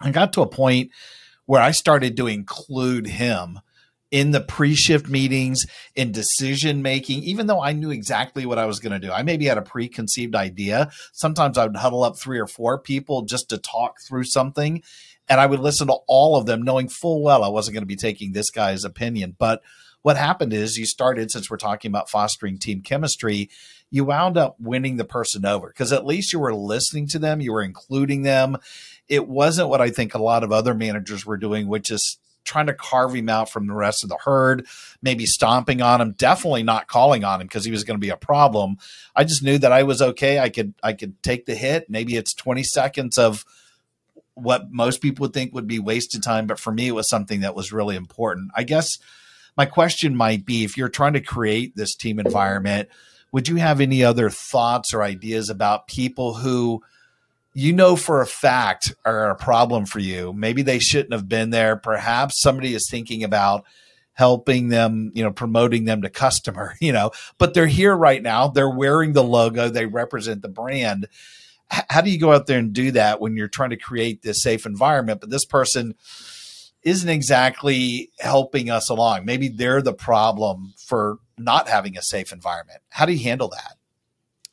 I 0.00 0.10
got 0.10 0.32
to 0.34 0.42
a 0.42 0.48
point 0.48 0.90
where 1.46 1.60
I 1.60 1.72
started 1.72 2.16
to 2.16 2.26
include 2.26 3.06
him 3.06 3.60
in 4.10 4.32
the 4.32 4.40
pre-shift 4.40 5.08
meetings 5.08 5.66
in 5.94 6.10
decision 6.10 6.82
making 6.82 7.22
even 7.22 7.46
though 7.46 7.62
i 7.62 7.72
knew 7.72 7.92
exactly 7.92 8.44
what 8.44 8.58
i 8.58 8.66
was 8.66 8.80
going 8.80 8.90
to 8.90 9.06
do 9.06 9.12
i 9.12 9.22
maybe 9.22 9.44
had 9.44 9.56
a 9.56 9.62
preconceived 9.62 10.34
idea 10.34 10.90
sometimes 11.12 11.56
i 11.56 11.64
would 11.64 11.76
huddle 11.76 12.02
up 12.02 12.18
three 12.18 12.40
or 12.40 12.48
four 12.48 12.76
people 12.76 13.22
just 13.22 13.48
to 13.48 13.56
talk 13.56 13.98
through 14.08 14.24
something 14.24 14.82
and 15.30 15.40
I 15.40 15.46
would 15.46 15.60
listen 15.60 15.86
to 15.86 15.98
all 16.08 16.36
of 16.36 16.46
them, 16.46 16.62
knowing 16.62 16.88
full 16.88 17.22
well 17.22 17.44
I 17.44 17.48
wasn't 17.48 17.74
going 17.74 17.82
to 17.82 17.86
be 17.86 17.96
taking 17.96 18.32
this 18.32 18.50
guy's 18.50 18.84
opinion. 18.84 19.36
But 19.38 19.62
what 20.02 20.16
happened 20.16 20.52
is 20.52 20.76
you 20.76 20.86
started, 20.86 21.30
since 21.30 21.50
we're 21.50 21.56
talking 21.56 21.90
about 21.90 22.10
fostering 22.10 22.58
team 22.58 22.82
chemistry, 22.82 23.50
you 23.90 24.04
wound 24.04 24.38
up 24.38 24.56
winning 24.58 24.96
the 24.96 25.04
person 25.04 25.44
over 25.44 25.68
because 25.68 25.92
at 25.92 26.06
least 26.06 26.32
you 26.32 26.38
were 26.38 26.54
listening 26.54 27.06
to 27.08 27.18
them, 27.18 27.40
you 27.40 27.52
were 27.52 27.62
including 27.62 28.22
them. 28.22 28.56
It 29.08 29.28
wasn't 29.28 29.68
what 29.68 29.80
I 29.80 29.90
think 29.90 30.14
a 30.14 30.22
lot 30.22 30.44
of 30.44 30.52
other 30.52 30.74
managers 30.74 31.26
were 31.26 31.36
doing, 31.36 31.66
which 31.68 31.90
is 31.90 32.18
trying 32.44 32.66
to 32.66 32.74
carve 32.74 33.14
him 33.14 33.28
out 33.28 33.50
from 33.50 33.66
the 33.66 33.74
rest 33.74 34.02
of 34.02 34.08
the 34.08 34.18
herd, 34.24 34.66
maybe 35.02 35.26
stomping 35.26 35.82
on 35.82 36.00
him, 36.00 36.12
definitely 36.12 36.62
not 36.62 36.88
calling 36.88 37.22
on 37.24 37.40
him 37.40 37.46
because 37.46 37.64
he 37.64 37.70
was 37.70 37.84
going 37.84 37.96
to 37.96 38.04
be 38.04 38.10
a 38.10 38.16
problem. 38.16 38.76
I 39.14 39.24
just 39.24 39.42
knew 39.42 39.58
that 39.58 39.72
I 39.72 39.82
was 39.82 40.00
okay. 40.00 40.38
I 40.38 40.48
could 40.48 40.74
I 40.82 40.92
could 40.92 41.22
take 41.22 41.46
the 41.46 41.54
hit. 41.54 41.90
Maybe 41.90 42.16
it's 42.16 42.32
20 42.34 42.62
seconds 42.62 43.18
of 43.18 43.44
what 44.34 44.70
most 44.70 45.02
people 45.02 45.24
would 45.24 45.34
think 45.34 45.52
would 45.52 45.66
be 45.66 45.78
wasted 45.78 46.22
time, 46.22 46.46
but 46.46 46.58
for 46.58 46.72
me, 46.72 46.88
it 46.88 46.94
was 46.94 47.08
something 47.08 47.40
that 47.40 47.54
was 47.54 47.72
really 47.72 47.96
important. 47.96 48.50
I 48.54 48.62
guess 48.62 48.98
my 49.56 49.66
question 49.66 50.16
might 50.16 50.44
be 50.44 50.64
if 50.64 50.76
you're 50.76 50.88
trying 50.88 51.14
to 51.14 51.20
create 51.20 51.76
this 51.76 51.94
team 51.94 52.18
environment, 52.18 52.88
would 53.32 53.48
you 53.48 53.56
have 53.56 53.80
any 53.80 54.02
other 54.02 54.30
thoughts 54.30 54.92
or 54.92 55.02
ideas 55.02 55.50
about 55.50 55.86
people 55.86 56.34
who 56.34 56.82
you 57.52 57.72
know 57.72 57.96
for 57.96 58.20
a 58.20 58.26
fact 58.26 58.94
are 59.04 59.30
a 59.30 59.36
problem 59.36 59.86
for 59.86 59.98
you? 59.98 60.32
Maybe 60.32 60.62
they 60.62 60.78
shouldn't 60.78 61.12
have 61.12 61.28
been 61.28 61.50
there. 61.50 61.76
Perhaps 61.76 62.40
somebody 62.40 62.74
is 62.74 62.88
thinking 62.90 63.24
about 63.24 63.64
helping 64.14 64.68
them, 64.68 65.12
you 65.14 65.22
know, 65.22 65.32
promoting 65.32 65.84
them 65.84 66.02
to 66.02 66.10
customer, 66.10 66.74
you 66.80 66.92
know, 66.92 67.10
but 67.38 67.54
they're 67.54 67.66
here 67.66 67.94
right 67.94 68.22
now. 68.22 68.48
They're 68.48 68.70
wearing 68.70 69.12
the 69.12 69.24
logo, 69.24 69.68
they 69.68 69.86
represent 69.86 70.42
the 70.42 70.48
brand 70.48 71.06
how 71.88 72.00
do 72.00 72.10
you 72.10 72.18
go 72.18 72.32
out 72.32 72.46
there 72.46 72.58
and 72.58 72.72
do 72.72 72.90
that 72.92 73.20
when 73.20 73.36
you're 73.36 73.48
trying 73.48 73.70
to 73.70 73.76
create 73.76 74.22
this 74.22 74.42
safe 74.42 74.66
environment 74.66 75.20
but 75.20 75.30
this 75.30 75.44
person 75.44 75.94
isn't 76.82 77.08
exactly 77.08 78.10
helping 78.20 78.70
us 78.70 78.88
along 78.88 79.24
maybe 79.24 79.48
they're 79.48 79.82
the 79.82 79.92
problem 79.92 80.72
for 80.76 81.18
not 81.38 81.68
having 81.68 81.96
a 81.96 82.02
safe 82.02 82.32
environment 82.32 82.80
how 82.90 83.06
do 83.06 83.12
you 83.12 83.22
handle 83.22 83.48
that 83.48 83.76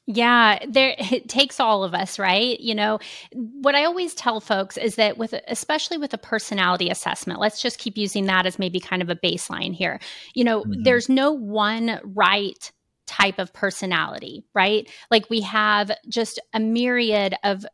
yeah, 0.09 0.59
there 0.65 0.95
it 0.97 1.27
takes 1.27 1.59
all 1.59 1.83
of 1.83 1.93
us, 1.93 2.17
right? 2.17 2.57
You 2.61 2.73
know, 2.73 2.99
what 3.33 3.75
I 3.75 3.83
always 3.83 4.15
tell 4.15 4.39
folks 4.39 4.77
is 4.77 4.95
that 4.95 5.17
with 5.17 5.33
especially 5.49 5.97
with 5.97 6.13
a 6.13 6.17
personality 6.17 6.89
assessment, 6.89 7.41
let's 7.41 7.61
just 7.61 7.77
keep 7.77 7.97
using 7.97 8.25
that 8.27 8.45
as 8.45 8.57
maybe 8.57 8.79
kind 8.79 9.01
of 9.01 9.09
a 9.09 9.17
baseline 9.17 9.73
here. 9.73 9.99
You 10.33 10.45
know, 10.45 10.61
mm-hmm. 10.61 10.83
there's 10.83 11.09
no 11.09 11.33
one 11.33 11.99
right 12.05 12.71
type 13.05 13.37
of 13.37 13.51
personality, 13.51 14.45
right? 14.53 14.89
Like 15.11 15.29
we 15.29 15.41
have 15.41 15.91
just 16.07 16.39
a 16.53 16.59
myriad 16.59 17.35
of 17.43 17.65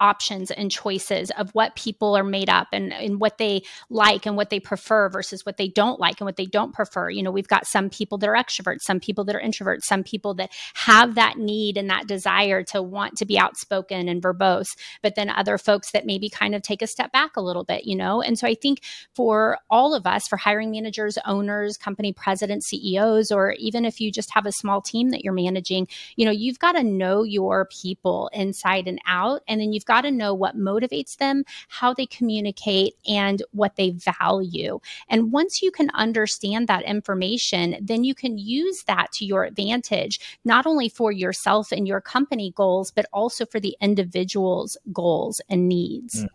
options 0.00 0.50
and 0.50 0.70
choices 0.70 1.30
of 1.38 1.50
what 1.52 1.76
people 1.76 2.16
are 2.16 2.24
made 2.24 2.50
up 2.50 2.68
and, 2.72 2.92
and 2.92 3.20
what 3.20 3.38
they 3.38 3.62
like 3.90 4.26
and 4.26 4.36
what 4.36 4.50
they 4.50 4.60
prefer 4.60 5.08
versus 5.08 5.44
what 5.46 5.56
they 5.56 5.68
don't 5.68 6.00
like 6.00 6.20
and 6.20 6.26
what 6.26 6.36
they 6.36 6.46
don't 6.46 6.72
prefer. 6.72 7.10
You 7.10 7.22
know, 7.22 7.30
we've 7.30 7.48
got 7.48 7.66
some 7.66 7.90
people 7.90 8.18
that 8.18 8.28
are 8.28 8.34
extroverts, 8.34 8.80
some 8.82 9.00
people 9.00 9.24
that 9.24 9.36
are 9.36 9.40
introverts, 9.40 9.82
some 9.84 10.02
people 10.02 10.34
that 10.34 10.50
have 10.74 11.14
that 11.14 11.38
need 11.38 11.76
and 11.76 11.88
that 11.90 12.06
desire 12.06 12.62
to 12.64 12.82
want 12.82 13.16
to 13.18 13.24
be 13.24 13.38
outspoken 13.38 14.08
and 14.08 14.22
verbose, 14.22 14.76
but 15.02 15.14
then 15.14 15.30
other 15.30 15.58
folks 15.58 15.92
that 15.92 16.06
maybe 16.06 16.28
kind 16.28 16.54
of 16.54 16.62
take 16.62 16.82
a 16.82 16.86
step 16.86 17.12
back 17.12 17.36
a 17.36 17.42
little 17.42 17.64
bit, 17.64 17.84
you 17.84 17.96
know? 17.96 18.20
And 18.20 18.38
so 18.38 18.46
I 18.46 18.54
think 18.54 18.80
for 19.14 19.58
all 19.70 19.94
of 19.94 20.06
us, 20.06 20.26
for 20.26 20.36
hiring 20.36 20.70
managers, 20.70 21.18
owners, 21.24 21.76
company 21.76 22.12
presidents, 22.12 22.66
CEOs, 22.66 23.30
or 23.30 23.52
even 23.52 23.84
if 23.84 24.00
you 24.00 24.10
just 24.10 24.32
have 24.34 24.46
a 24.46 24.52
small 24.52 24.80
team 24.80 25.10
that 25.10 25.24
you're 25.24 25.32
managing, 25.32 25.88
you 26.16 26.24
know, 26.24 26.30
you've 26.30 26.58
got 26.58 26.72
to 26.72 26.82
know 26.82 27.22
your 27.22 27.66
people 27.66 28.30
inside 28.32 28.86
and 28.86 28.98
out. 29.06 29.42
And 29.48 29.60
then 29.60 29.72
you've 29.72 29.84
got 29.84 29.93
got 29.94 30.00
to 30.00 30.10
know 30.10 30.34
what 30.34 30.58
motivates 30.58 31.16
them, 31.18 31.44
how 31.68 31.94
they 31.94 32.06
communicate, 32.06 32.94
and 33.06 33.42
what 33.52 33.76
they 33.76 33.90
value. 33.90 34.80
And 35.08 35.30
once 35.30 35.62
you 35.62 35.70
can 35.70 35.90
understand 35.94 36.68
that 36.68 36.82
information, 36.82 37.76
then 37.80 38.02
you 38.02 38.14
can 38.14 38.36
use 38.36 38.82
that 38.84 39.12
to 39.12 39.24
your 39.24 39.44
advantage, 39.44 40.18
not 40.44 40.66
only 40.66 40.88
for 40.88 41.12
yourself 41.12 41.70
and 41.70 41.86
your 41.86 42.00
company 42.00 42.52
goals, 42.56 42.90
but 42.90 43.06
also 43.12 43.46
for 43.46 43.60
the 43.60 43.76
individual's 43.80 44.76
goals 44.92 45.40
and 45.48 45.68
needs. 45.68 46.26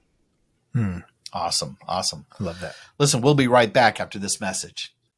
Mm. 0.74 1.04
Awesome. 1.34 1.78
Awesome. 1.88 2.26
I 2.40 2.44
love 2.44 2.60
that. 2.62 2.76
Listen, 2.98 3.22
we'll 3.22 3.36
be 3.36 3.48
right 3.48 3.72
back 3.72 4.00
after 4.00 4.18
this 4.18 4.40
message. 4.40 4.96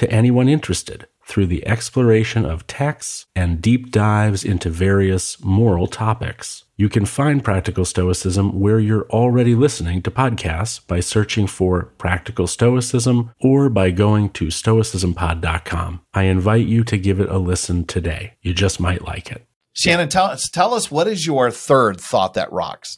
to 0.00 0.10
anyone 0.10 0.48
interested 0.48 1.06
through 1.26 1.44
the 1.44 1.66
exploration 1.66 2.46
of 2.46 2.66
texts 2.66 3.26
and 3.36 3.60
deep 3.60 3.90
dives 3.90 4.42
into 4.42 4.70
various 4.70 5.38
moral 5.44 5.86
topics. 5.86 6.64
You 6.78 6.88
can 6.88 7.04
find 7.04 7.44
Practical 7.44 7.84
Stoicism 7.84 8.58
where 8.58 8.80
you're 8.80 9.06
already 9.10 9.54
listening 9.54 10.00
to 10.00 10.10
podcasts 10.10 10.80
by 10.86 11.00
searching 11.00 11.46
for 11.46 11.92
Practical 11.98 12.46
Stoicism 12.46 13.32
or 13.42 13.68
by 13.68 13.90
going 13.90 14.30
to 14.30 14.46
stoicismpod.com. 14.46 16.00
I 16.14 16.22
invite 16.22 16.66
you 16.66 16.82
to 16.84 16.96
give 16.96 17.20
it 17.20 17.28
a 17.28 17.36
listen 17.36 17.84
today. 17.84 18.38
You 18.40 18.54
just 18.54 18.80
might 18.80 19.04
like 19.04 19.30
it. 19.30 19.46
Shannon, 19.74 20.08
tell 20.08 20.24
us, 20.24 20.48
tell 20.48 20.72
us 20.72 20.90
what 20.90 21.08
is 21.08 21.26
your 21.26 21.50
third 21.50 22.00
thought 22.00 22.32
that 22.34 22.50
rocks? 22.50 22.96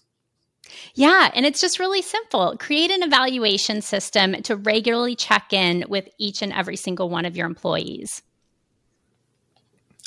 Yeah, 0.94 1.30
and 1.34 1.46
it's 1.46 1.60
just 1.60 1.78
really 1.78 2.02
simple. 2.02 2.56
Create 2.58 2.90
an 2.90 3.02
evaluation 3.02 3.80
system 3.80 4.42
to 4.42 4.56
regularly 4.56 5.16
check 5.16 5.52
in 5.52 5.84
with 5.88 6.08
each 6.18 6.42
and 6.42 6.52
every 6.52 6.76
single 6.76 7.08
one 7.08 7.24
of 7.24 7.36
your 7.36 7.46
employees. 7.46 8.22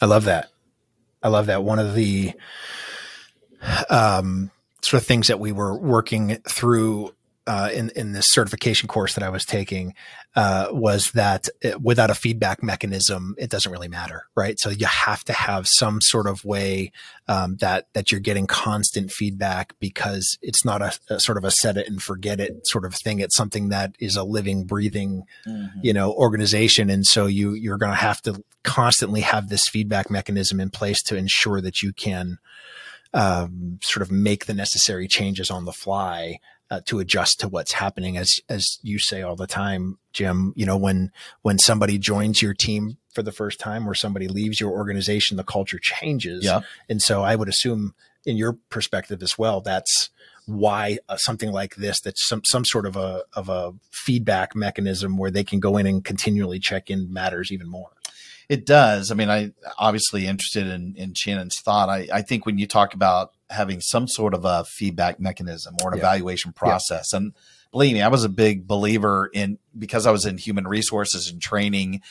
I 0.02 0.06
love 0.06 0.26
that. 0.26 0.50
I 1.24 1.30
love 1.30 1.48
that. 1.48 1.64
One 1.64 1.80
of 1.80 1.96
the 1.96 2.34
um, 3.90 4.52
sort 4.84 5.02
of 5.02 5.08
things 5.08 5.28
that 5.28 5.40
we 5.40 5.52
were 5.52 5.76
working 5.76 6.38
through 6.48 7.15
uh, 7.48 7.70
in 7.74 7.92
in 7.96 8.14
this 8.14 8.32
certification 8.32 8.88
course 8.88 9.14
that 9.14 9.24
I 9.24 9.30
was 9.30 9.46
taking 9.46 9.94
uh, 10.36 10.68
was 10.72 11.12
that 11.12 11.48
it, 11.62 11.80
without 11.82 12.10
a 12.10 12.16
feedback 12.16 12.64
mechanism, 12.64 13.36
it 13.38 13.50
doesn't 13.50 13.72
really 13.72 13.88
matter, 13.88 14.26
right? 14.36 14.60
So 14.60 14.70
you 14.70 14.88
have 14.88 15.24
to 15.26 15.34
have 15.34 15.68
some 15.68 16.02
sort 16.02 16.28
of 16.28 16.44
way 16.44 16.92
um, 17.28 17.58
that 17.58 17.88
that 17.94 18.12
you're 18.12 18.20
getting 18.20 18.48
constant 18.48 19.12
feedback 19.12 19.76
because 19.80 20.40
it's 20.42 20.66
not 20.66 20.82
a, 20.82 20.98
a, 21.10 21.20
sort 21.20 21.38
of 21.38 21.44
a 21.44 21.52
set 21.52 21.78
it 21.78 21.88
and 21.88 22.02
forget 22.02 22.40
it 22.40 22.66
sort 22.68 22.84
of 22.84 22.96
thing. 22.96 23.20
It's 23.20 23.38
something 23.38 23.70
that 23.70 23.96
is 24.00 24.16
a 24.16 24.24
living, 24.24 24.66
breathing, 24.66 25.24
mm-hmm. 25.48 25.80
you 25.84 25.94
know, 25.94 26.14
organization, 26.14 26.90
and 26.90 27.06
so 27.06 27.28
you 27.28 27.54
you're 27.54 27.78
going 27.78 27.92
to 27.92 27.96
have 27.96 28.22
to 28.24 28.44
constantly 28.64 29.22
have 29.22 29.50
this 29.50 29.68
feedback 29.68 30.10
mechanism 30.10 30.60
in 30.60 30.72
place 30.72 31.04
to 31.04 31.16
ensure 31.16 31.62
that 31.62 31.82
you 31.82 31.94
can. 31.94 32.40
Um, 33.14 33.80
sort 33.82 34.02
of 34.02 34.12
make 34.12 34.46
the 34.46 34.54
necessary 34.54 35.08
changes 35.08 35.50
on 35.50 35.64
the 35.64 35.72
fly 35.72 36.40
uh, 36.72 36.82
to 36.86 37.00
adjust 37.00 37.40
to 37.40 37.48
what's 37.48 37.74
happening 37.74 38.18
as 38.18 38.40
as 38.50 38.80
you 38.82 39.00
say 39.00 39.22
all 39.22 39.36
the 39.36 39.48
time 39.48 39.98
jim 40.14 40.54
you 40.56 40.66
know 40.66 40.78
when 40.78 41.12
when 41.42 41.60
somebody 41.60 41.98
joins 41.98 42.42
your 42.42 42.54
team 42.54 42.98
for 43.14 43.22
the 43.22 43.32
first 43.32 43.60
time 43.60 43.88
or 43.88 43.94
somebody 43.94 44.28
leaves 44.28 44.60
your 44.60 44.72
organization 44.72 45.38
the 45.38 45.44
culture 45.44 45.80
changes 45.80 46.44
yeah. 46.44 46.62
and 46.90 47.02
so 47.02 47.22
i 47.22 47.36
would 47.36 47.50
assume 47.50 47.94
in 48.26 48.38
your 48.38 48.54
perspective 48.70 49.22
as 49.22 49.38
well 49.38 49.62
that's 49.62 50.10
why 50.48 50.98
uh, 51.10 51.18
something 51.18 51.52
like 51.52 51.76
this 51.76 52.00
that's 52.02 52.28
some 52.28 52.44
some 52.44 52.66
sort 52.66 52.86
of 52.86 52.96
a 52.96 53.24
of 53.34 53.50
a 53.50 53.74
feedback 53.92 54.56
mechanism 54.56 55.18
where 55.18 55.32
they 55.32 55.44
can 55.44 55.60
go 55.60 55.78
in 55.78 55.86
and 55.86 56.04
continually 56.04 56.60
check 56.60 56.90
in 56.90 57.12
matters 57.12 57.52
even 57.52 57.68
more 57.68 57.92
it 58.50 58.66
does. 58.66 59.12
I 59.12 59.16
mean, 59.16 59.30
I 59.30 59.54
obviously 59.78 60.28
interested 60.28 60.68
in, 60.68 60.96
in 60.96 61.14
Shannon's 61.14 61.60
thought. 61.60 61.90
I, 61.90 62.08
I 62.14 62.22
think 62.22 62.46
when 62.46 62.58
you 62.58 62.68
talk 62.68 62.94
about 62.94 63.32
having 63.50 63.82
some 63.82 64.08
sort 64.08 64.34
of 64.34 64.46
a 64.46 64.64
feedback 64.66 65.20
mechanism 65.20 65.76
or 65.84 65.92
an 65.92 65.98
yeah. 65.98 66.04
evaluation 66.04 66.52
process. 66.52 67.10
Yeah. 67.14 67.18
And 67.18 67.34
believe 67.72 67.94
me, 67.94 68.02
I 68.02 68.08
was 68.08 68.24
a 68.24 68.30
big 68.30 68.68
believer 68.68 69.30
in 69.34 69.60
because 69.78 70.06
I 70.06 70.12
was 70.12 70.26
in 70.26 70.38
human 70.38 70.68
resources 70.68 71.30
and 71.30 71.42
training 71.42 72.02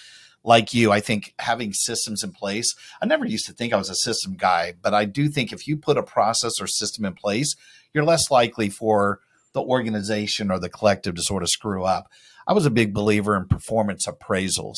like 0.44 0.74
you, 0.74 0.92
I 0.92 1.00
think 1.00 1.34
having 1.38 1.72
systems 1.72 2.22
in 2.22 2.32
place, 2.32 2.74
I 3.00 3.06
never 3.06 3.24
used 3.24 3.46
to 3.46 3.52
think 3.54 3.72
I 3.72 3.78
was 3.78 3.88
a 3.88 3.94
system 3.94 4.34
guy, 4.34 4.74
but 4.80 4.92
I 4.92 5.06
do 5.06 5.28
think 5.28 5.52
if 5.52 5.66
you 5.66 5.76
put 5.78 5.96
a 5.96 6.02
process 6.02 6.60
or 6.60 6.66
system 6.66 7.06
in 7.06 7.14
place, 7.14 7.54
you're 7.94 8.04
less 8.04 8.30
likely 8.30 8.68
for 8.68 9.20
the 9.54 9.62
organization 9.62 10.50
or 10.50 10.58
the 10.58 10.68
collective 10.68 11.14
to 11.14 11.22
sort 11.22 11.42
of 11.42 11.48
screw 11.48 11.84
up. 11.84 12.10
I 12.46 12.52
was 12.52 12.66
a 12.66 12.70
big 12.70 12.92
believer 12.92 13.36
in 13.36 13.46
performance 13.46 14.06
appraisals. 14.06 14.76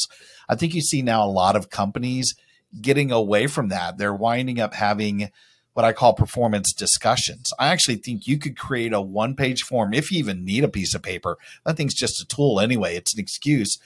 I 0.48 0.54
think 0.54 0.72
you 0.74 0.82
see 0.82 1.02
now 1.02 1.24
a 1.24 1.26
lot 1.26 1.56
of 1.56 1.68
companies 1.68 2.34
getting 2.80 3.10
away 3.10 3.48
from 3.48 3.68
that. 3.68 3.98
They're 3.98 4.14
winding 4.14 4.60
up 4.60 4.74
having 4.74 5.30
what 5.76 5.84
I 5.84 5.92
call 5.92 6.14
performance 6.14 6.72
discussions. 6.72 7.52
I 7.58 7.68
actually 7.68 7.96
think 7.96 8.26
you 8.26 8.38
could 8.38 8.56
create 8.56 8.94
a 8.94 9.00
one 9.02 9.36
page 9.36 9.62
form 9.62 9.92
if 9.92 10.10
you 10.10 10.18
even 10.18 10.42
need 10.42 10.64
a 10.64 10.68
piece 10.68 10.94
of 10.94 11.02
paper. 11.02 11.36
That 11.66 11.76
thing's 11.76 11.92
just 11.92 12.18
a 12.18 12.24
tool 12.24 12.60
anyway, 12.60 12.96
it's 12.96 13.12
an 13.12 13.20
excuse 13.20 13.76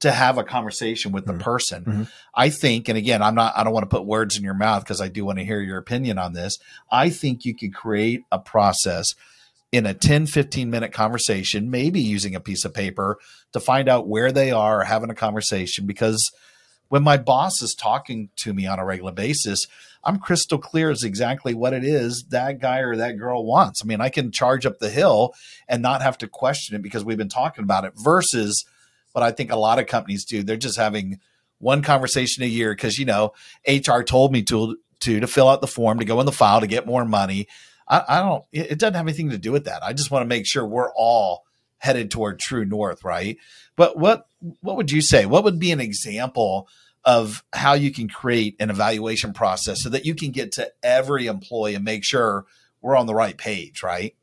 to 0.00 0.12
have 0.12 0.36
a 0.36 0.44
conversation 0.44 1.10
with 1.10 1.24
the 1.24 1.32
mm-hmm. 1.32 1.40
person. 1.40 1.84
Mm-hmm. 1.84 2.02
I 2.34 2.50
think, 2.50 2.90
and 2.90 2.98
again, 2.98 3.22
I'm 3.22 3.34
not, 3.34 3.54
I 3.56 3.64
don't 3.64 3.72
want 3.72 3.88
to 3.88 3.96
put 3.96 4.04
words 4.04 4.36
in 4.36 4.44
your 4.44 4.52
mouth 4.52 4.84
because 4.84 5.00
I 5.00 5.08
do 5.08 5.24
want 5.24 5.38
to 5.38 5.44
hear 5.44 5.62
your 5.62 5.78
opinion 5.78 6.18
on 6.18 6.34
this. 6.34 6.58
I 6.90 7.08
think 7.08 7.46
you 7.46 7.54
could 7.54 7.74
create 7.74 8.24
a 8.30 8.38
process 8.38 9.14
in 9.70 9.86
a 9.86 9.94
10, 9.94 10.26
15 10.26 10.68
minute 10.68 10.92
conversation, 10.92 11.70
maybe 11.70 12.02
using 12.02 12.34
a 12.34 12.40
piece 12.40 12.66
of 12.66 12.74
paper 12.74 13.16
to 13.54 13.60
find 13.60 13.88
out 13.88 14.06
where 14.06 14.32
they 14.32 14.50
are 14.50 14.84
having 14.84 15.08
a 15.08 15.14
conversation. 15.14 15.86
Because 15.86 16.30
when 16.90 17.02
my 17.02 17.16
boss 17.16 17.62
is 17.62 17.74
talking 17.74 18.28
to 18.36 18.52
me 18.52 18.66
on 18.66 18.78
a 18.78 18.84
regular 18.84 19.12
basis, 19.12 19.66
I'm 20.04 20.18
crystal 20.18 20.58
clear 20.58 20.90
as 20.90 21.04
exactly 21.04 21.54
what 21.54 21.72
it 21.72 21.84
is 21.84 22.24
that 22.30 22.60
guy 22.60 22.78
or 22.78 22.96
that 22.96 23.18
girl 23.18 23.44
wants. 23.44 23.82
I 23.82 23.86
mean, 23.86 24.00
I 24.00 24.08
can 24.08 24.32
charge 24.32 24.66
up 24.66 24.78
the 24.78 24.90
hill 24.90 25.34
and 25.68 25.82
not 25.82 26.02
have 26.02 26.18
to 26.18 26.28
question 26.28 26.76
it 26.76 26.82
because 26.82 27.04
we've 27.04 27.18
been 27.18 27.28
talking 27.28 27.64
about 27.64 27.84
it 27.84 27.92
versus 27.96 28.64
what 29.12 29.22
I 29.22 29.30
think 29.30 29.52
a 29.52 29.56
lot 29.56 29.78
of 29.78 29.86
companies 29.86 30.24
do. 30.24 30.42
They're 30.42 30.56
just 30.56 30.78
having 30.78 31.20
one 31.58 31.82
conversation 31.82 32.42
a 32.42 32.46
year 32.46 32.72
because, 32.72 32.98
you 32.98 33.04
know, 33.04 33.32
HR 33.68 34.02
told 34.02 34.32
me 34.32 34.42
to, 34.44 34.76
to, 35.00 35.20
to 35.20 35.26
fill 35.26 35.48
out 35.48 35.60
the 35.60 35.66
form, 35.66 35.98
to 36.00 36.04
go 36.04 36.18
in 36.20 36.26
the 36.26 36.32
file, 36.32 36.60
to 36.60 36.66
get 36.66 36.86
more 36.86 37.04
money. 37.04 37.46
I, 37.88 38.02
I 38.08 38.20
don't, 38.20 38.44
it 38.52 38.78
doesn't 38.78 38.94
have 38.94 39.06
anything 39.06 39.30
to 39.30 39.38
do 39.38 39.52
with 39.52 39.64
that. 39.66 39.84
I 39.84 39.92
just 39.92 40.10
want 40.10 40.22
to 40.22 40.28
make 40.28 40.46
sure 40.46 40.66
we're 40.66 40.92
all 40.94 41.44
headed 41.78 42.10
toward 42.10 42.40
true 42.40 42.64
north, 42.64 43.04
right? 43.04 43.36
But 43.76 43.96
what, 43.96 44.26
what 44.60 44.76
would 44.76 44.90
you 44.90 45.00
say? 45.00 45.26
What 45.26 45.44
would 45.44 45.58
be 45.58 45.72
an 45.72 45.80
example 45.80 46.68
of 47.04 47.42
how 47.52 47.74
you 47.74 47.90
can 47.90 48.08
create 48.08 48.56
an 48.60 48.70
evaluation 48.70 49.32
process 49.32 49.82
so 49.82 49.88
that 49.88 50.06
you 50.06 50.14
can 50.14 50.30
get 50.30 50.52
to 50.52 50.70
every 50.82 51.26
employee 51.26 51.74
and 51.74 51.84
make 51.84 52.04
sure 52.04 52.46
we're 52.80 52.96
on 52.96 53.06
the 53.06 53.14
right 53.14 53.36
page, 53.36 53.82
right? 53.82 54.14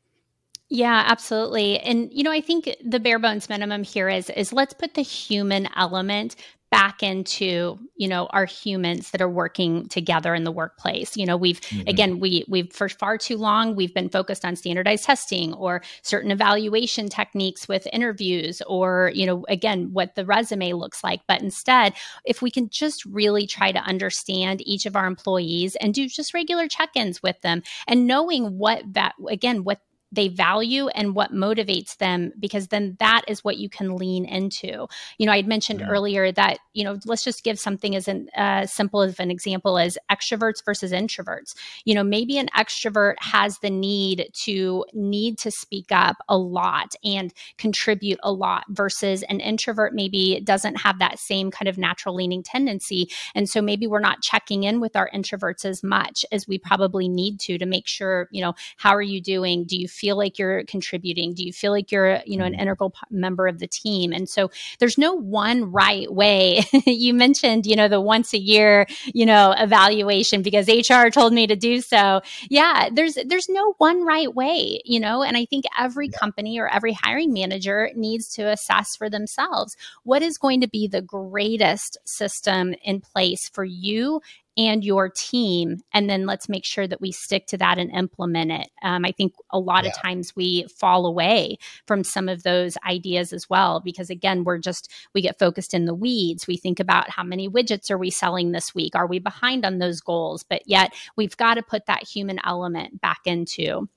Yeah, 0.68 1.04
absolutely. 1.06 1.80
And 1.80 2.10
you 2.12 2.22
know, 2.22 2.30
I 2.30 2.40
think 2.40 2.74
the 2.84 3.00
bare 3.00 3.18
bones 3.18 3.48
minimum 3.48 3.82
here 3.82 4.08
is 4.08 4.30
is 4.30 4.52
let's 4.52 4.72
put 4.72 4.94
the 4.94 5.02
human 5.02 5.68
element 5.76 6.36
back 6.70 7.02
into 7.02 7.78
you 7.96 8.06
know 8.06 8.26
our 8.26 8.44
humans 8.44 9.10
that 9.10 9.20
are 9.20 9.28
working 9.28 9.88
together 9.88 10.34
in 10.34 10.44
the 10.44 10.52
workplace 10.52 11.16
you 11.16 11.26
know 11.26 11.36
we've 11.36 11.60
mm-hmm. 11.62 11.88
again 11.88 12.20
we 12.20 12.44
we've 12.48 12.72
for 12.72 12.88
far 12.88 13.18
too 13.18 13.36
long 13.36 13.74
we've 13.74 13.92
been 13.92 14.08
focused 14.08 14.44
on 14.44 14.54
standardized 14.54 15.04
testing 15.04 15.52
or 15.54 15.82
certain 16.02 16.30
evaluation 16.30 17.08
techniques 17.08 17.66
with 17.66 17.88
interviews 17.92 18.62
or 18.68 19.10
you 19.14 19.26
know 19.26 19.44
again 19.48 19.92
what 19.92 20.14
the 20.14 20.24
resume 20.24 20.72
looks 20.72 21.02
like 21.02 21.20
but 21.26 21.42
instead 21.42 21.92
if 22.24 22.40
we 22.40 22.50
can 22.50 22.68
just 22.68 23.04
really 23.04 23.46
try 23.46 23.72
to 23.72 23.80
understand 23.80 24.62
each 24.66 24.86
of 24.86 24.94
our 24.94 25.06
employees 25.06 25.74
and 25.76 25.92
do 25.92 26.06
just 26.06 26.34
regular 26.34 26.68
check-ins 26.68 27.20
with 27.20 27.40
them 27.40 27.62
and 27.88 28.06
knowing 28.06 28.58
what 28.58 28.82
that 28.92 29.14
again 29.28 29.64
what 29.64 29.80
they 30.12 30.28
value 30.28 30.88
and 30.88 31.14
what 31.14 31.32
motivates 31.32 31.96
them 31.98 32.32
because 32.38 32.68
then 32.68 32.96
that 32.98 33.22
is 33.28 33.44
what 33.44 33.58
you 33.58 33.68
can 33.68 33.96
lean 33.96 34.24
into. 34.24 34.86
You 35.18 35.26
know 35.26 35.32
i 35.32 35.36
had 35.36 35.46
mentioned 35.46 35.80
mm-hmm. 35.80 35.90
earlier 35.90 36.32
that 36.32 36.58
you 36.72 36.84
know 36.84 36.98
let's 37.06 37.24
just 37.24 37.44
give 37.44 37.58
something 37.58 37.94
as 37.94 38.08
an 38.08 38.28
uh, 38.36 38.66
simple 38.66 39.02
of 39.02 39.18
an 39.20 39.30
example 39.30 39.78
as 39.78 39.98
extroverts 40.10 40.64
versus 40.64 40.92
introverts. 40.92 41.54
You 41.84 41.94
know 41.94 42.02
maybe 42.02 42.38
an 42.38 42.48
extrovert 42.56 43.14
has 43.18 43.58
the 43.58 43.70
need 43.70 44.30
to 44.44 44.84
need 44.92 45.38
to 45.38 45.50
speak 45.50 45.86
up 45.90 46.16
a 46.28 46.36
lot 46.36 46.94
and 47.04 47.32
contribute 47.58 48.18
a 48.22 48.32
lot 48.32 48.64
versus 48.68 49.22
an 49.24 49.40
introvert 49.40 49.94
maybe 49.94 50.40
doesn't 50.44 50.76
have 50.76 50.98
that 50.98 51.18
same 51.18 51.50
kind 51.50 51.68
of 51.68 51.78
natural 51.78 52.14
leaning 52.14 52.42
tendency. 52.42 53.10
And 53.34 53.48
so 53.48 53.62
maybe 53.62 53.86
we're 53.86 54.00
not 54.00 54.22
checking 54.22 54.64
in 54.64 54.80
with 54.80 54.96
our 54.96 55.10
introverts 55.14 55.64
as 55.64 55.82
much 55.82 56.24
as 56.32 56.48
we 56.48 56.58
probably 56.58 57.08
need 57.08 57.38
to 57.40 57.58
to 57.58 57.66
make 57.66 57.86
sure 57.86 58.28
you 58.30 58.42
know 58.42 58.54
how 58.76 58.94
are 58.94 59.02
you 59.02 59.20
doing? 59.20 59.64
Do 59.64 59.76
you 59.76 59.88
feel 59.88 59.99
like 60.08 60.38
you're 60.38 60.64
contributing? 60.64 61.34
Do 61.34 61.44
you 61.44 61.52
feel 61.52 61.72
like 61.72 61.90
you're, 61.90 62.20
you 62.26 62.36
know, 62.36 62.44
an 62.44 62.52
Mm-hmm. 62.52 62.60
integral 62.60 62.90
p- 62.90 62.98
member 63.10 63.46
of 63.46 63.58
the 63.58 63.66
team? 63.66 64.12
And 64.12 64.28
so 64.28 64.50
there's 64.78 64.98
no 64.98 65.12
one 65.14 65.70
right 65.70 66.12
way. 66.12 66.62
you 66.86 67.14
mentioned, 67.14 67.66
you 67.66 67.76
know, 67.76 67.88
the 67.88 68.00
once 68.00 68.32
a 68.32 68.38
year, 68.38 68.86
you 69.06 69.26
know, 69.26 69.54
evaluation 69.58 70.42
because 70.42 70.68
HR 70.68 71.08
told 71.08 71.32
me 71.32 71.46
to 71.46 71.56
do 71.56 71.80
so. 71.80 72.20
Yeah, 72.48 72.88
there's 72.92 73.16
there's 73.26 73.48
no 73.48 73.74
one 73.78 74.04
right 74.04 74.34
way, 74.34 74.80
you 74.84 75.00
know, 75.00 75.22
and 75.22 75.36
I 75.36 75.44
think 75.44 75.64
every 75.78 76.08
company 76.08 76.58
or 76.58 76.68
every 76.68 76.92
hiring 76.92 77.32
manager 77.32 77.90
needs 77.94 78.28
to 78.34 78.50
assess 78.50 78.96
for 78.96 79.08
themselves 79.10 79.76
what 80.04 80.22
is 80.22 80.38
going 80.38 80.60
to 80.60 80.68
be 80.68 80.86
the 80.88 81.02
greatest 81.02 81.98
system 82.04 82.74
in 82.82 83.00
place 83.00 83.48
for 83.48 83.64
you 83.64 84.20
and 84.56 84.84
your 84.84 85.08
team 85.08 85.78
and 85.94 86.10
then 86.10 86.26
let's 86.26 86.48
make 86.48 86.64
sure 86.64 86.86
that 86.86 87.00
we 87.00 87.12
stick 87.12 87.46
to 87.46 87.56
that 87.56 87.78
and 87.78 87.90
implement 87.92 88.50
it. 88.50 88.68
Um, 88.82 89.04
i 89.04 89.12
think 89.12 89.34
a 89.50 89.58
lot 89.58 89.86
of 89.86 89.94
times 89.94 90.34
we 90.36 90.66
fall 90.78 91.06
away 91.06 91.58
from 91.86 92.04
some 92.04 92.28
of 92.28 92.42
those 92.42 92.76
ideas 92.86 93.32
as 93.32 93.48
well 93.48 93.80
because 93.80 94.10
again 94.10 94.44
we're 94.44 94.58
just 94.58 94.90
we 95.14 95.22
get 95.22 95.38
focused 95.38 95.74
in 95.74 95.84
the 95.84 95.94
weeds. 95.94 96.46
We 96.46 96.56
think 96.56 96.80
about 96.80 97.10
how 97.10 97.22
many 97.22 97.48
widgets 97.48 97.90
are 97.90 97.98
we 97.98 98.10
selling 98.10 98.52
this 98.52 98.74
week? 98.74 98.94
Are 98.94 99.06
we 99.06 99.18
behind 99.18 99.64
on 99.64 99.78
those 99.78 100.00
goals? 100.00 100.42
But 100.42 100.62
yet 100.66 100.92
we've 101.16 101.36
got 101.36 101.54
to 101.54 101.62
put 101.62 101.86
that 101.86 102.06
human 102.06 102.38
element 102.44 103.00
back 103.00 103.20
into 103.24 103.88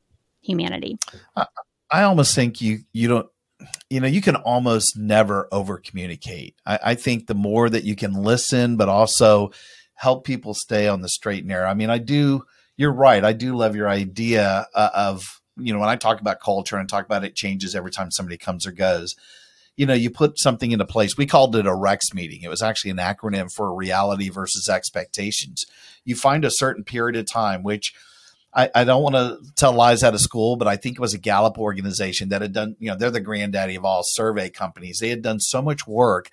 humanity. 0.42 0.98
I 1.92 2.04
almost 2.04 2.36
think 2.36 2.62
you 2.62 2.80
you 2.92 3.08
don't 3.08 3.28
you 3.89 4.00
know 4.00 4.08
you 4.08 4.22
can 4.22 4.36
almost 4.36 4.98
never 4.98 5.48
over 5.52 5.78
communicate. 5.78 6.56
I, 6.66 6.80
I 6.84 6.96
think 6.96 7.28
the 7.28 7.36
more 7.36 7.70
that 7.70 7.84
you 7.84 7.96
can 7.96 8.13
listen, 8.13 8.78
but 8.78 8.89
also 8.89 9.52
help 10.04 10.26
people 10.26 10.54
stay 10.54 10.88
on 10.88 11.02
the 11.02 11.08
straight 11.08 11.39
and 11.39 11.48
narrow. 11.48 11.70
I 11.70 11.74
mean, 11.74 11.89
I 11.89 11.98
do. 11.98 12.44
You're 12.76 12.94
right. 12.94 13.24
I 13.24 13.32
do 13.32 13.56
love 13.56 13.76
your 13.76 13.88
idea 13.88 14.68
uh, 14.76 14.89
of 14.94 15.24
you 15.56 15.72
know 15.72 15.80
when 15.80 15.89
I 15.89 15.96
talk 15.96 16.20
about 16.20 16.42
culture 16.42 16.78
and 16.78 16.89
talk 16.89 17.06
about 17.06 17.24
it 17.24 17.36
changes 17.36 17.74
every 17.74 17.92
time 17.92 18.12
somebody 18.12 18.38
comes 18.38 18.68
or 18.68 18.72
goes. 18.72 19.16
You 19.78 19.88
know, 19.88 19.94
you 19.94 20.12
put 20.12 20.38
something 20.38 20.72
into 20.72 20.86
place. 20.86 21.18
We 21.18 21.26
called 21.26 21.56
it 21.56 21.66
a 21.66 21.74
REX 21.74 22.13
meeting. 22.13 22.42
It 22.44 22.50
was 22.50 22.62
actually 22.62 22.92
an 22.92 22.98
acronym 22.98 23.48
for 23.56 23.74
reality 23.74 24.30
versus 24.30 24.70
expectations. 24.70 25.63
You 26.06 26.16
find 26.16 26.46
a 26.46 26.52
certain 26.52 26.84
period 26.84 27.16
of 27.16 27.26
time, 27.26 27.63
which 27.63 27.92
I, 28.54 28.70
I 28.76 28.84
don't 28.84 29.02
want 29.02 29.16
to 29.16 29.39
tell 29.56 29.74
lies 29.74 30.04
out 30.04 30.13
of 30.13 30.20
school, 30.20 30.58
but 30.58 30.68
I 30.68 30.76
think 30.76 30.98
it 30.98 31.02
was 31.02 31.16
a 31.16 31.18
Gallup 31.18 31.58
organization 31.58 32.30
that 32.30 32.44
had 32.44 32.54
done, 32.54 32.76
you 32.78 32.92
know, 32.92 32.96
they're 32.96 33.10
the 33.10 33.20
granddaddy 33.20 33.74
of 33.74 33.84
all 33.84 34.04
survey 34.06 34.50
companies. 34.50 35.00
They 35.00 35.10
had 35.10 35.24
done 35.24 35.39
so 35.39 35.60
much 35.60 35.88
work 35.88 36.30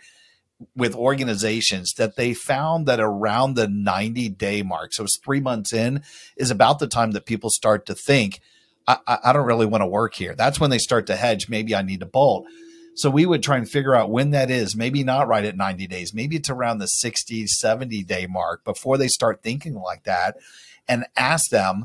with 0.77 0.95
organizations 0.95 1.93
that 1.95 2.17
they 2.17 2.35
found 2.35 2.87
that 2.87 3.01
around 3.01 3.55
the 3.55 3.69
90 3.69 4.29
day 4.31 4.63
mark, 4.63 4.93
so 4.93 5.05
it's 5.05 5.19
three 5.19 5.41
months 5.41 5.73
in, 5.73 6.03
is 6.37 6.51
about 6.51 6.79
the 6.79 6.87
time 6.87 7.13
that 7.13 7.27
people 7.27 7.51
start 7.51 7.87
to 7.87 7.95
think, 7.95 8.41
I, 8.87 9.19
I, 9.25 9.33
don't 9.33 9.47
really 9.47 9.67
want 9.67 9.83
to 9.83 9.87
work 9.87 10.15
here. 10.15 10.35
That's 10.35 10.59
when 10.59 10.71
they 10.71 10.79
start 10.79 11.07
to 11.07 11.17
hedge. 11.17 11.49
Maybe 11.49 11.75
I 11.75 11.83
need 11.83 12.01
to 12.01 12.07
bolt. 12.07 12.47
So 12.95 13.09
we 13.09 13.25
would 13.25 13.43
try 13.43 13.57
and 13.57 13.69
figure 13.69 13.95
out 13.95 14.11
when 14.11 14.31
that 14.31 14.51
is, 14.51 14.75
maybe 14.75 15.05
not 15.05 15.29
right 15.29 15.45
at 15.45 15.57
90 15.57 15.87
days, 15.87 16.13
maybe 16.13 16.37
it's 16.37 16.51
around 16.51 16.79
the 16.79 16.87
60, 16.87 17.47
70 17.47 18.03
day 18.05 18.27
mark 18.27 18.65
before 18.65 18.99
they 18.99 19.09
start 19.09 19.43
thinking 19.43 19.75
like 19.75 20.05
that 20.05 20.37
and 20.89 21.07
ask 21.17 21.51
them, 21.51 21.85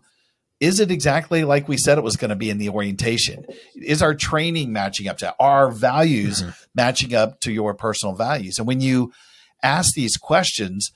is 0.66 0.80
it 0.80 0.90
exactly 0.90 1.44
like 1.44 1.68
we 1.68 1.78
said 1.78 2.00
it 2.00 2.04
was 2.04 2.18
going 2.18 2.30
to 2.30 2.36
be 2.36 2.50
in 2.50 2.58
the 2.58 2.70
orientation? 2.70 3.46
Is 3.76 4.02
our 4.02 4.16
training 4.16 4.74
matching 4.74 5.08
up 5.08 5.20
to 5.20 5.36
our 5.40 5.70
values 5.70 6.42
mm-hmm. 6.42 6.52
matching 6.74 7.14
up 7.14 7.40
to 7.42 7.52
your 7.52 7.76
personal 7.76 8.16
values? 8.16 8.58
And 8.58 8.68
when 8.68 8.82
you 8.82 9.14
ask 9.62 9.94
these 9.94 10.18
questions, 10.18 10.92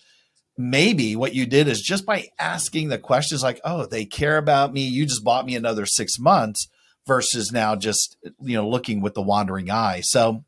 maybe 0.58 1.16
what 1.16 1.36
you 1.36 1.46
did 1.46 1.68
is 1.68 1.82
just 1.82 2.04
by 2.04 2.30
asking 2.40 2.90
the 2.90 2.98
questions 2.98 3.44
like, 3.44 3.62
oh, 3.64 3.86
they 3.86 4.06
care 4.06 4.38
about 4.38 4.74
me. 4.74 4.88
You 4.88 5.06
just 5.06 5.24
bought 5.24 5.46
me 5.46 5.56
another 5.56 5.86
six 5.86 6.18
months 6.18 6.68
versus 7.06 7.52
now 7.52 7.76
just, 7.76 8.18
you 8.42 8.58
know, 8.58 8.68
looking 8.68 9.02
with 9.02 9.14
the 9.14 9.22
wandering 9.22 9.70
eye. 9.70 10.02
So 10.02 10.44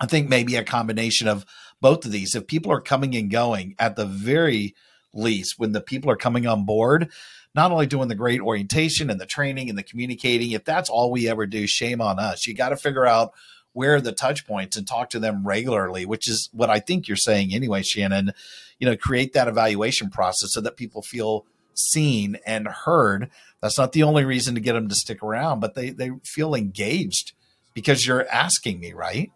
I 0.00 0.06
think 0.06 0.30
maybe 0.30 0.56
a 0.56 0.64
combination 0.64 1.28
of 1.28 1.44
both 1.82 2.06
of 2.06 2.12
these. 2.12 2.34
If 2.34 2.46
people 2.46 2.72
are 2.72 2.80
coming 2.80 3.14
and 3.14 3.30
going 3.30 3.74
at 3.78 3.96
the 3.96 4.06
very 4.06 4.74
least, 5.14 5.58
when 5.58 5.72
the 5.72 5.80
people 5.80 6.10
are 6.10 6.16
coming 6.16 6.46
on 6.46 6.64
board, 6.64 7.10
not 7.54 7.70
only 7.70 7.86
doing 7.86 8.08
the 8.08 8.14
great 8.14 8.40
orientation 8.40 9.10
and 9.10 9.20
the 9.20 9.26
training 9.26 9.68
and 9.68 9.78
the 9.78 9.82
communicating, 9.82 10.50
if 10.50 10.64
that's 10.64 10.90
all 10.90 11.10
we 11.10 11.28
ever 11.28 11.46
do, 11.46 11.66
shame 11.66 12.00
on 12.00 12.18
us. 12.18 12.46
You 12.46 12.54
got 12.54 12.70
to 12.70 12.76
figure 12.76 13.06
out 13.06 13.32
where 13.72 14.00
the 14.00 14.12
touch 14.12 14.46
points 14.46 14.76
and 14.76 14.86
talk 14.86 15.10
to 15.10 15.18
them 15.18 15.46
regularly, 15.46 16.06
which 16.06 16.28
is 16.28 16.48
what 16.52 16.70
I 16.70 16.80
think 16.80 17.06
you're 17.06 17.16
saying 17.16 17.52
anyway, 17.52 17.82
Shannon. 17.82 18.32
You 18.78 18.88
know, 18.88 18.96
create 18.96 19.32
that 19.34 19.48
evaluation 19.48 20.10
process 20.10 20.52
so 20.52 20.60
that 20.60 20.76
people 20.76 21.02
feel 21.02 21.46
seen 21.74 22.38
and 22.46 22.66
heard. 22.66 23.30
That's 23.60 23.78
not 23.78 23.92
the 23.92 24.02
only 24.02 24.24
reason 24.24 24.54
to 24.54 24.60
get 24.60 24.74
them 24.74 24.88
to 24.88 24.94
stick 24.94 25.22
around, 25.22 25.60
but 25.60 25.74
they 25.74 25.90
they 25.90 26.10
feel 26.24 26.54
engaged 26.54 27.32
because 27.72 28.06
you're 28.06 28.28
asking 28.28 28.80
me, 28.80 28.92
right? 28.92 29.30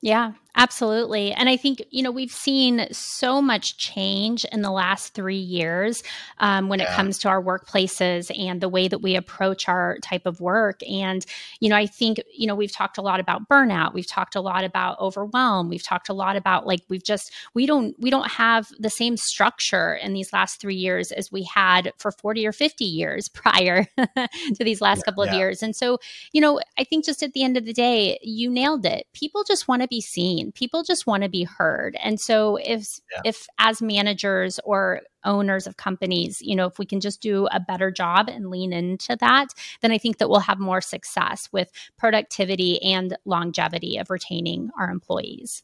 Yeah, 0.00 0.32
absolutely. 0.54 1.32
And 1.32 1.48
I 1.48 1.56
think, 1.56 1.82
you 1.90 2.02
know, 2.02 2.10
we've 2.10 2.30
seen 2.30 2.86
so 2.92 3.40
much 3.40 3.76
change 3.78 4.44
in 4.46 4.62
the 4.62 4.70
last 4.70 5.14
three 5.14 5.36
years 5.36 6.02
um, 6.38 6.68
when 6.68 6.80
it 6.80 6.90
comes 6.90 7.18
to 7.20 7.28
our 7.28 7.42
workplaces 7.42 8.30
and 8.38 8.60
the 8.60 8.68
way 8.68 8.88
that 8.88 8.98
we 8.98 9.16
approach 9.16 9.68
our 9.68 9.98
type 10.02 10.26
of 10.26 10.40
work. 10.40 10.80
And, 10.88 11.24
you 11.60 11.68
know, 11.68 11.76
I 11.76 11.86
think, 11.86 12.20
you 12.36 12.46
know, 12.46 12.54
we've 12.54 12.72
talked 12.72 12.98
a 12.98 13.02
lot 13.02 13.20
about 13.20 13.48
burnout. 13.48 13.94
We've 13.94 14.06
talked 14.06 14.34
a 14.36 14.40
lot 14.40 14.64
about 14.64 14.98
overwhelm. 15.00 15.68
We've 15.68 15.82
talked 15.82 16.08
a 16.08 16.14
lot 16.14 16.36
about 16.36 16.66
like, 16.66 16.80
we've 16.88 17.04
just, 17.04 17.32
we 17.54 17.64
don't, 17.66 17.94
we 17.98 18.10
don't 18.10 18.30
have 18.30 18.68
the 18.78 18.90
same 18.90 19.16
structure 19.16 19.94
in 19.94 20.12
these 20.12 20.32
last 20.32 20.60
three 20.60 20.74
years 20.76 21.12
as 21.12 21.32
we 21.32 21.44
had 21.44 21.92
for 21.98 22.12
40 22.12 22.46
or 22.46 22.52
50 22.52 22.84
years 22.84 23.28
prior 23.32 23.86
to 24.06 24.28
these 24.64 24.80
last 24.80 25.04
couple 25.04 25.22
of 25.22 25.30
Yeah. 25.30 25.38
years. 25.38 25.62
And 25.62 25.74
so, 25.74 25.98
you 26.32 26.40
know, 26.40 26.60
I 26.78 26.84
think 26.84 27.04
just 27.04 27.22
at 27.22 27.32
the 27.32 27.42
end 27.42 27.56
of 27.56 27.64
the 27.64 27.72
day, 27.72 28.18
you 28.22 28.50
nailed 28.50 28.84
it. 28.84 29.06
People 29.14 29.44
just 29.44 29.68
want 29.68 29.82
to 29.82 29.88
be 29.88 30.00
seen. 30.00 30.41
People 30.50 30.82
just 30.82 31.06
want 31.06 31.22
to 31.22 31.28
be 31.28 31.44
heard. 31.44 31.96
And 32.02 32.18
so 32.18 32.56
if 32.56 32.98
Yeah. 33.12 33.20
if 33.24 33.46
as 33.58 33.80
managers 33.80 34.58
or 34.64 35.02
owners 35.24 35.68
of 35.68 35.76
companies, 35.76 36.40
you 36.40 36.56
know, 36.56 36.66
if 36.66 36.78
we 36.78 36.86
can 36.86 36.98
just 37.00 37.20
do 37.20 37.46
a 37.52 37.60
better 37.60 37.92
job 37.92 38.28
and 38.28 38.50
lean 38.50 38.72
into 38.72 39.14
that, 39.16 39.48
then 39.80 39.92
I 39.92 39.98
think 39.98 40.18
that 40.18 40.28
we'll 40.28 40.40
have 40.40 40.58
more 40.58 40.80
success 40.80 41.48
with 41.52 41.70
productivity 41.96 42.82
and 42.82 43.16
longevity 43.24 43.98
of 43.98 44.10
retaining 44.10 44.70
our 44.78 44.90
employees. 44.90 45.62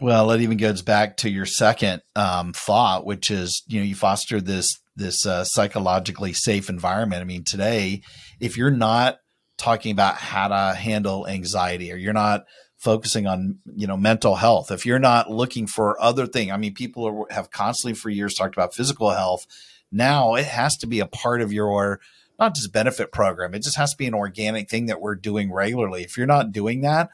Well, 0.00 0.30
it 0.30 0.40
even 0.40 0.56
goes 0.56 0.80
back 0.80 1.18
to 1.18 1.28
your 1.28 1.44
second 1.44 2.00
um, 2.16 2.54
thought, 2.54 3.04
which 3.04 3.30
is 3.30 3.62
you 3.66 3.80
know 3.80 3.84
you 3.84 3.94
foster 3.94 4.40
this 4.40 4.78
this 4.96 5.26
uh, 5.26 5.44
psychologically 5.44 6.32
safe 6.32 6.70
environment. 6.70 7.20
I 7.20 7.24
mean, 7.24 7.44
today, 7.44 8.02
if 8.40 8.56
you're 8.56 8.70
not 8.70 9.18
talking 9.58 9.92
about 9.92 10.16
how 10.16 10.48
to 10.48 10.74
handle 10.74 11.26
anxiety, 11.26 11.92
or 11.92 11.96
you're 11.96 12.14
not 12.14 12.44
focusing 12.80 13.26
on 13.26 13.58
you 13.76 13.86
know 13.86 13.96
mental 13.96 14.36
health, 14.36 14.70
if 14.70 14.84
you're 14.84 14.98
not 14.98 15.30
looking 15.30 15.66
for 15.66 16.00
other 16.02 16.26
thing 16.26 16.50
I 16.50 16.56
mean, 16.56 16.74
people 16.74 17.06
are, 17.06 17.32
have 17.32 17.50
constantly 17.50 17.94
for 17.94 18.10
years 18.10 18.34
talked 18.34 18.56
about 18.56 18.74
physical 18.74 19.10
health. 19.10 19.46
Now 19.92 20.34
it 20.34 20.46
has 20.46 20.76
to 20.78 20.86
be 20.86 21.00
a 21.00 21.06
part 21.06 21.40
of 21.42 21.52
your 21.52 22.00
not 22.38 22.54
just 22.54 22.72
benefit 22.72 23.12
program. 23.12 23.54
It 23.54 23.62
just 23.62 23.76
has 23.76 23.90
to 23.90 23.98
be 23.98 24.06
an 24.06 24.14
organic 24.14 24.70
thing 24.70 24.86
that 24.86 25.00
we're 25.00 25.14
doing 25.14 25.52
regularly. 25.52 26.02
If 26.02 26.16
you're 26.16 26.26
not 26.26 26.52
doing 26.52 26.80
that, 26.80 27.10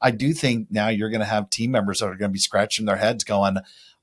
I 0.00 0.10
do 0.10 0.32
think 0.32 0.68
now 0.70 0.88
you're 0.88 1.10
going 1.10 1.20
to 1.20 1.26
have 1.26 1.50
team 1.50 1.70
members 1.70 1.98
that 1.98 2.06
are 2.06 2.16
going 2.16 2.30
to 2.30 2.32
be 2.32 2.38
scratching 2.38 2.86
their 2.86 2.96
heads 2.96 3.22
going, 3.22 3.58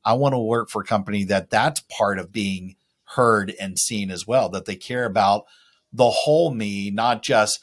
I 0.05 0.13
want 0.13 0.33
to 0.33 0.39
work 0.39 0.69
for 0.69 0.83
a 0.83 0.85
company 0.85 1.23
that 1.25 1.49
that's 1.49 1.79
part 1.79 2.19
of 2.19 2.31
being 2.31 2.75
heard 3.15 3.53
and 3.59 3.79
seen 3.79 4.11
as 4.11 4.27
well, 4.27 4.49
that 4.49 4.65
they 4.65 4.75
care 4.75 5.05
about 5.05 5.45
the 5.91 6.09
whole 6.09 6.53
me, 6.53 6.91
not 6.91 7.23
just, 7.23 7.59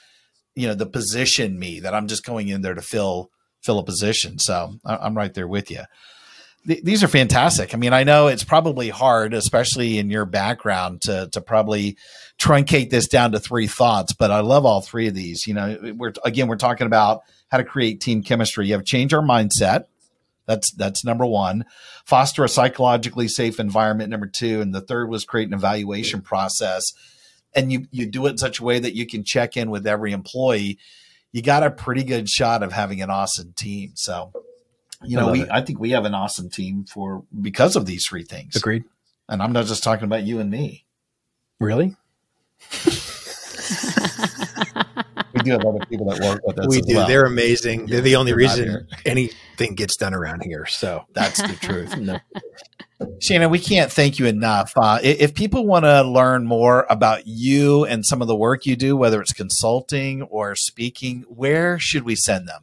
you 0.56 0.66
know, 0.66 0.74
the 0.74 0.86
position 0.86 1.58
me 1.58 1.80
that 1.80 1.94
I'm 1.94 2.08
just 2.08 2.24
going 2.24 2.48
in 2.48 2.62
there 2.62 2.74
to 2.74 2.82
fill, 2.82 3.30
fill 3.64 3.78
a 3.78 3.84
position. 3.84 4.38
So 4.38 4.78
I'm 4.84 5.16
right 5.16 5.32
there 5.32 5.48
with 5.48 5.70
you. 5.70 5.80
Th- 6.66 6.82
These 6.82 7.02
are 7.02 7.08
fantastic. 7.08 7.74
I 7.74 7.78
mean, 7.78 7.92
I 7.92 8.04
know 8.04 8.28
it's 8.28 8.44
probably 8.44 8.90
hard, 8.90 9.34
especially 9.34 9.98
in 9.98 10.10
your 10.10 10.24
background, 10.24 11.02
to 11.02 11.28
to 11.32 11.40
probably 11.40 11.96
truncate 12.38 12.90
this 12.90 13.08
down 13.08 13.32
to 13.32 13.40
three 13.40 13.66
thoughts. 13.66 14.12
But 14.12 14.30
I 14.30 14.40
love 14.40 14.64
all 14.64 14.80
three 14.80 15.08
of 15.08 15.14
these. 15.14 15.46
You 15.46 15.54
know, 15.54 15.94
we're 15.96 16.12
again 16.24 16.48
we're 16.48 16.56
talking 16.56 16.86
about 16.86 17.22
how 17.50 17.58
to 17.58 17.64
create 17.64 18.00
team 18.00 18.22
chemistry. 18.22 18.66
You 18.66 18.74
have 18.74 18.84
change 18.84 19.12
our 19.12 19.22
mindset. 19.22 19.84
That's 20.46 20.70
that's 20.72 21.04
number 21.04 21.24
one. 21.24 21.64
Foster 22.04 22.44
a 22.44 22.48
psychologically 22.48 23.28
safe 23.28 23.58
environment. 23.58 24.10
Number 24.10 24.26
two, 24.26 24.60
and 24.60 24.74
the 24.74 24.80
third 24.82 25.08
was 25.08 25.24
create 25.24 25.48
an 25.48 25.54
evaluation 25.54 26.20
process. 26.20 26.84
And 27.54 27.72
you 27.72 27.86
you 27.90 28.06
do 28.06 28.26
it 28.26 28.30
in 28.30 28.38
such 28.38 28.58
a 28.60 28.64
way 28.64 28.78
that 28.78 28.94
you 28.94 29.06
can 29.06 29.24
check 29.24 29.56
in 29.56 29.70
with 29.70 29.86
every 29.86 30.12
employee. 30.12 30.78
You 31.34 31.42
got 31.42 31.64
a 31.64 31.70
pretty 31.72 32.04
good 32.04 32.28
shot 32.28 32.62
of 32.62 32.72
having 32.72 33.02
an 33.02 33.10
awesome 33.10 33.54
team. 33.56 33.90
So, 33.96 34.30
you 35.02 35.18
I 35.18 35.20
know, 35.20 35.26
love 35.26 35.32
we 35.32 35.42
it. 35.42 35.48
I 35.50 35.62
think 35.62 35.80
we 35.80 35.90
have 35.90 36.04
an 36.04 36.14
awesome 36.14 36.48
team 36.48 36.84
for 36.84 37.24
because 37.42 37.74
of 37.74 37.86
these 37.86 38.06
three 38.08 38.22
things. 38.22 38.54
Agreed. 38.54 38.84
And 39.28 39.42
I'm 39.42 39.52
not 39.52 39.66
just 39.66 39.82
talking 39.82 40.04
about 40.04 40.22
you 40.22 40.38
and 40.38 40.48
me. 40.48 40.84
Really? 41.58 41.96
we 45.44 45.50
do 45.50 45.58
have 45.58 45.66
other 45.66 45.86
people 45.86 46.10
that 46.10 46.20
work 46.20 46.40
with 46.44 46.58
us. 46.58 46.66
we 46.68 46.78
as 46.78 46.86
do. 46.86 46.96
well. 46.96 47.06
They're 47.06 47.26
amazing. 47.26 47.86
They're 47.86 48.00
the 48.00 48.16
only 48.16 48.32
they're 48.32 48.38
reason 48.38 48.88
anything 49.04 49.74
gets 49.74 49.96
done 49.96 50.14
around 50.14 50.42
here. 50.42 50.66
So 50.66 51.04
that's 51.12 51.40
the 51.40 51.56
truth. 51.60 51.96
No. 52.04 52.18
Shannon, 53.20 53.50
we 53.50 53.58
can't 53.58 53.90
thank 53.90 54.18
you 54.18 54.26
enough. 54.26 54.72
Uh, 54.76 54.98
if 55.02 55.34
people 55.34 55.66
want 55.66 55.84
to 55.84 56.02
learn 56.02 56.46
more 56.46 56.86
about 56.88 57.26
you 57.26 57.84
and 57.84 58.04
some 58.04 58.22
of 58.22 58.28
the 58.28 58.36
work 58.36 58.66
you 58.66 58.76
do, 58.76 58.96
whether 58.96 59.20
it's 59.20 59.32
consulting 59.32 60.22
or 60.22 60.54
speaking, 60.54 61.24
where 61.28 61.78
should 61.78 62.04
we 62.04 62.14
send 62.14 62.48
them? 62.48 62.62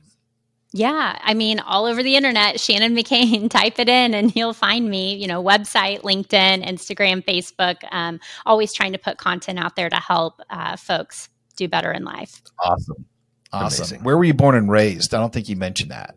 Yeah, 0.74 1.20
I 1.22 1.34
mean, 1.34 1.60
all 1.60 1.86
over 1.86 2.02
the 2.02 2.16
internet, 2.16 2.60
Shannon 2.60 2.96
McKain, 2.96 3.50
type 3.50 3.78
it 3.78 3.90
in 3.90 4.14
and 4.14 4.34
you'll 4.36 4.54
find 4.54 4.90
me, 4.90 5.16
you 5.16 5.28
know, 5.28 5.44
website, 5.44 6.02
LinkedIn, 6.02 6.66
Instagram, 6.66 7.26
Facebook. 7.26 7.76
Um, 7.92 8.20
always 8.46 8.74
trying 8.74 8.94
to 8.94 8.98
put 8.98 9.18
content 9.18 9.60
out 9.60 9.76
there 9.76 9.90
to 9.90 9.98
help 9.98 10.40
uh, 10.50 10.78
folks 10.78 11.28
do 11.56 11.68
better 11.68 11.92
in 11.92 12.04
life. 12.04 12.42
Awesome. 12.60 13.06
Awesome. 13.54 13.84
Amazing. 13.84 14.04
Where 14.04 14.18
were 14.18 14.24
you 14.24 14.34
born 14.34 14.56
and 14.56 14.72
raised? 14.72 15.14
I 15.14 15.20
don't 15.20 15.34
think 15.34 15.50
you 15.50 15.56
mentioned 15.56 15.92
that. 15.92 16.16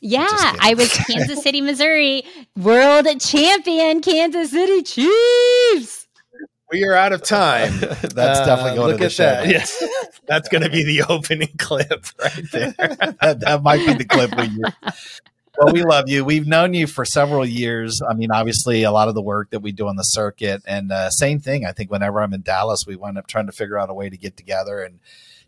Yeah. 0.00 0.26
I 0.28 0.74
was 0.74 0.92
Kansas 0.92 1.42
City, 1.42 1.62
Missouri, 1.62 2.24
world 2.56 3.06
champion, 3.20 4.02
Kansas 4.02 4.50
City 4.50 4.82
Chiefs. 4.82 6.08
We 6.70 6.84
are 6.84 6.94
out 6.94 7.12
of 7.12 7.22
time. 7.22 7.78
That's 7.78 8.10
definitely 8.10 8.72
uh, 8.72 8.74
going 8.74 8.88
look 8.88 8.96
to 8.96 8.98
the 8.98 9.04
at 9.04 9.12
show. 9.12 9.24
that. 9.24 9.48
Yes. 9.48 9.82
That's 10.26 10.48
going 10.48 10.62
to 10.62 10.70
be 10.70 10.82
the 10.82 11.04
opening 11.08 11.54
clip 11.58 12.04
right 12.22 12.44
there. 12.52 12.72
that, 12.78 13.40
that 13.40 13.62
might 13.62 13.86
be 13.86 13.94
the 13.94 14.04
clip 14.04 14.36
we 14.36 14.46
use. 14.46 15.20
Well, 15.58 15.72
we 15.72 15.82
love 15.82 16.08
you. 16.08 16.24
We've 16.24 16.46
known 16.46 16.74
you 16.74 16.86
for 16.86 17.04
several 17.04 17.46
years. 17.46 18.00
I 18.08 18.14
mean, 18.14 18.32
obviously, 18.32 18.82
a 18.82 18.90
lot 18.90 19.08
of 19.08 19.14
the 19.14 19.22
work 19.22 19.50
that 19.50 19.60
we 19.60 19.70
do 19.70 19.86
on 19.86 19.96
the 19.96 20.02
circuit, 20.02 20.62
and 20.66 20.90
uh, 20.90 21.10
same 21.10 21.38
thing. 21.38 21.64
I 21.64 21.72
think 21.72 21.90
whenever 21.90 22.20
I'm 22.20 22.34
in 22.34 22.42
Dallas, 22.42 22.84
we 22.86 22.96
wind 22.96 23.18
up 23.18 23.28
trying 23.28 23.46
to 23.46 23.52
figure 23.52 23.78
out 23.78 23.90
a 23.90 23.94
way 23.94 24.10
to 24.10 24.16
get 24.16 24.36
together, 24.36 24.82
and 24.82 24.98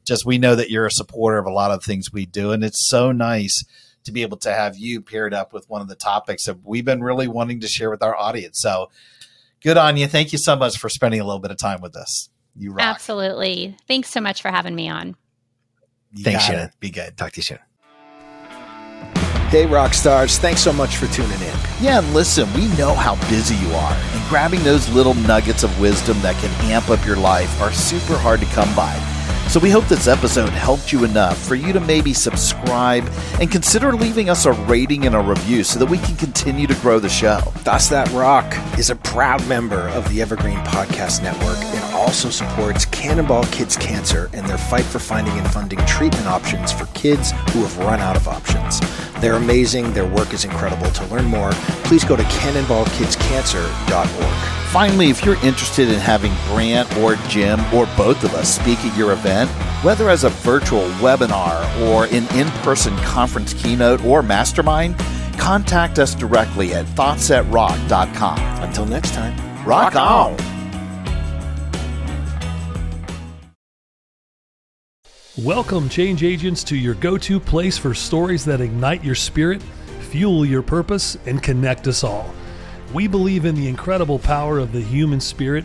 just 0.05 0.25
we 0.25 0.39
know 0.39 0.55
that 0.55 0.71
you're 0.71 0.87
a 0.87 0.93
supporter 0.93 1.39
of 1.39 1.47
a 1.47 1.53
lot 1.53 1.73
of 1.73 1.83
things 1.83 2.13
we 2.13 2.25
do, 2.25 2.53
and 2.53 2.63
it's 2.63 2.89
so 2.89 3.11
nice 3.11 3.65
to 4.05 4.13
be 4.13 4.23
able 4.23 4.37
to 4.39 4.53
have 4.53 4.77
you 4.77 5.01
paired 5.01 5.35
up 5.35 5.53
with 5.53 5.69
one 5.69 5.83
of 5.83 5.89
the 5.89 5.97
topics 5.97 6.47
that 6.47 6.65
we've 6.65 6.85
been 6.85 7.03
really 7.03 7.27
wanting 7.27 7.59
to 7.61 7.67
share 7.67 7.91
with 7.91 8.03
our 8.03 8.17
audience. 8.17 8.61
So, 8.61 8.91
good 9.61 9.77
on 9.77 9.97
you. 9.97 10.07
Thank 10.07 10.31
you 10.31 10.39
so 10.39 10.55
much 10.55 10.79
for 10.79 10.89
spending 10.89 11.21
a 11.21 11.25
little 11.25 11.41
bit 11.41 11.51
of 11.51 11.59
time 11.59 11.81
with 11.81 11.97
us. 11.97 12.29
You 12.55 12.71
rock. 12.71 12.87
Absolutely. 12.87 13.77
Thanks 13.89 14.09
so 14.09 14.21
much 14.21 14.41
for 14.41 14.53
having 14.53 14.77
me 14.77 14.89
on. 14.89 15.17
You 16.13 16.23
Thanks, 16.23 16.45
got. 16.47 16.53
Shannon. 16.53 16.71
Be 16.79 16.91
good. 16.91 17.17
Talk 17.17 17.33
to 17.33 17.39
you 17.39 17.43
soon. 17.43 17.59
Hey, 19.57 19.65
rock 19.65 19.95
stars. 19.95 20.37
Thanks 20.37 20.61
so 20.61 20.71
much 20.71 20.99
for 20.99 21.07
tuning 21.07 21.41
in. 21.41 21.57
Yeah, 21.81 22.01
and 22.01 22.13
listen, 22.13 22.53
we 22.53 22.67
know 22.77 22.93
how 22.93 23.15
busy 23.31 23.55
you 23.55 23.73
are, 23.73 23.95
and 23.95 24.29
grabbing 24.29 24.63
those 24.65 24.87
little 24.91 25.15
nuggets 25.15 25.63
of 25.63 25.81
wisdom 25.81 26.21
that 26.21 26.37
can 26.43 26.51
amp 26.71 26.91
up 26.91 27.07
your 27.07 27.17
life 27.17 27.59
are 27.63 27.73
super 27.73 28.19
hard 28.19 28.41
to 28.41 28.47
come 28.49 28.69
by. 28.77 29.16
So 29.49 29.61
we 29.61 29.71
hope 29.71 29.87
this 29.87 30.09
episode 30.09 30.51
helped 30.51 30.93
you 30.93 31.05
enough 31.05 31.39
for 31.39 31.55
you 31.55 31.73
to 31.73 31.81
maybe 31.81 32.13
subscribe 32.13 33.09
and 33.41 33.51
consider 33.51 33.93
leaving 33.93 34.29
us 34.29 34.45
a 34.45 34.53
rating 34.53 35.07
and 35.07 35.15
a 35.15 35.21
review 35.21 35.65
so 35.65 35.79
that 35.79 35.87
we 35.87 35.97
can 35.99 36.15
continue 36.17 36.67
to 36.67 36.75
grow 36.77 36.99
the 36.99 37.09
show. 37.09 37.39
Thoughts 37.39 37.89
That 37.89 38.11
Rock 38.11 38.55
is 38.79 38.91
a 38.91 38.97
proud 38.97 39.47
member 39.49 39.89
of 39.91 40.07
the 40.11 40.21
Evergreen 40.21 40.59
Podcast 40.59 41.23
Network 41.23 41.57
and 41.59 41.95
also 41.95 42.29
supports 42.29 42.85
Cannonball 42.87 43.45
Kids 43.45 43.77
Cancer 43.77 44.29
and 44.35 44.47
their 44.47 44.59
fight 44.59 44.85
for 44.85 44.99
finding 44.99 45.39
and 45.39 45.51
funding 45.51 45.79
treatment 45.87 46.27
options 46.27 46.71
for 46.71 46.85
kids 46.87 47.31
who 47.53 47.63
have 47.63 47.79
run 47.79 48.01
out 48.01 48.17
of 48.17 48.29
options. 48.29 48.81
They're 49.21 49.37
amazing. 49.37 49.95
Their 49.95 50.07
work 50.07 50.35
is 50.35 50.45
incredible. 50.45 50.91
To 50.91 51.07
learn 51.07 51.25
more, 51.25 51.53
please 51.85 52.05
go 52.05 52.17
to 52.17 52.23
cannonballkidscancer.org. 52.25 54.53
Finally, 54.71 55.09
if 55.09 55.25
you're 55.25 55.43
interested 55.43 55.89
in 55.89 55.99
having 55.99 56.35
Brant 56.49 56.95
or 56.99 57.15
Jim 57.29 57.59
or 57.73 57.87
both 57.97 58.25
of 58.25 58.35
us 58.35 58.57
speak 58.57 58.79
at 58.81 58.95
your 58.99 59.13
event, 59.13 59.36
whether 59.83 60.09
as 60.09 60.25
a 60.25 60.31
virtual 60.31 60.89
webinar 61.01 61.63
or 61.89 62.05
an 62.07 62.27
in 62.37 62.49
person 62.63 62.97
conference 62.99 63.53
keynote 63.53 64.03
or 64.05 64.23
mastermind, 64.23 64.99
contact 65.39 65.99
us 65.99 66.15
directly 66.15 66.73
at 66.73 66.87
thoughtsthatrock.com. 66.87 68.39
Until 68.63 68.87
next 68.87 69.13
time, 69.13 69.37
Rock 69.67 69.97
on! 69.97 70.37
Welcome, 75.39 75.91
change 75.91 76.23
agents, 76.23 76.65
to 76.65 76.77
your 76.77 76.95
go 76.95 77.19
to 77.19 77.39
place 77.39 77.77
for 77.77 77.93
stories 77.93 78.45
that 78.47 78.61
ignite 78.63 79.05
your 79.05 79.15
spirit, 79.15 79.63
fuel 80.09 80.47
your 80.47 80.63
purpose, 80.63 81.19
and 81.27 81.43
connect 81.43 81.89
us 81.89 82.05
all. 82.05 82.33
We 82.95 83.07
believe 83.07 83.45
in 83.45 83.55
the 83.55 83.69
incredible 83.69 84.19
power 84.19 84.59
of 84.59 84.73
the 84.73 84.81
human 84.81 85.21
spirit, 85.21 85.65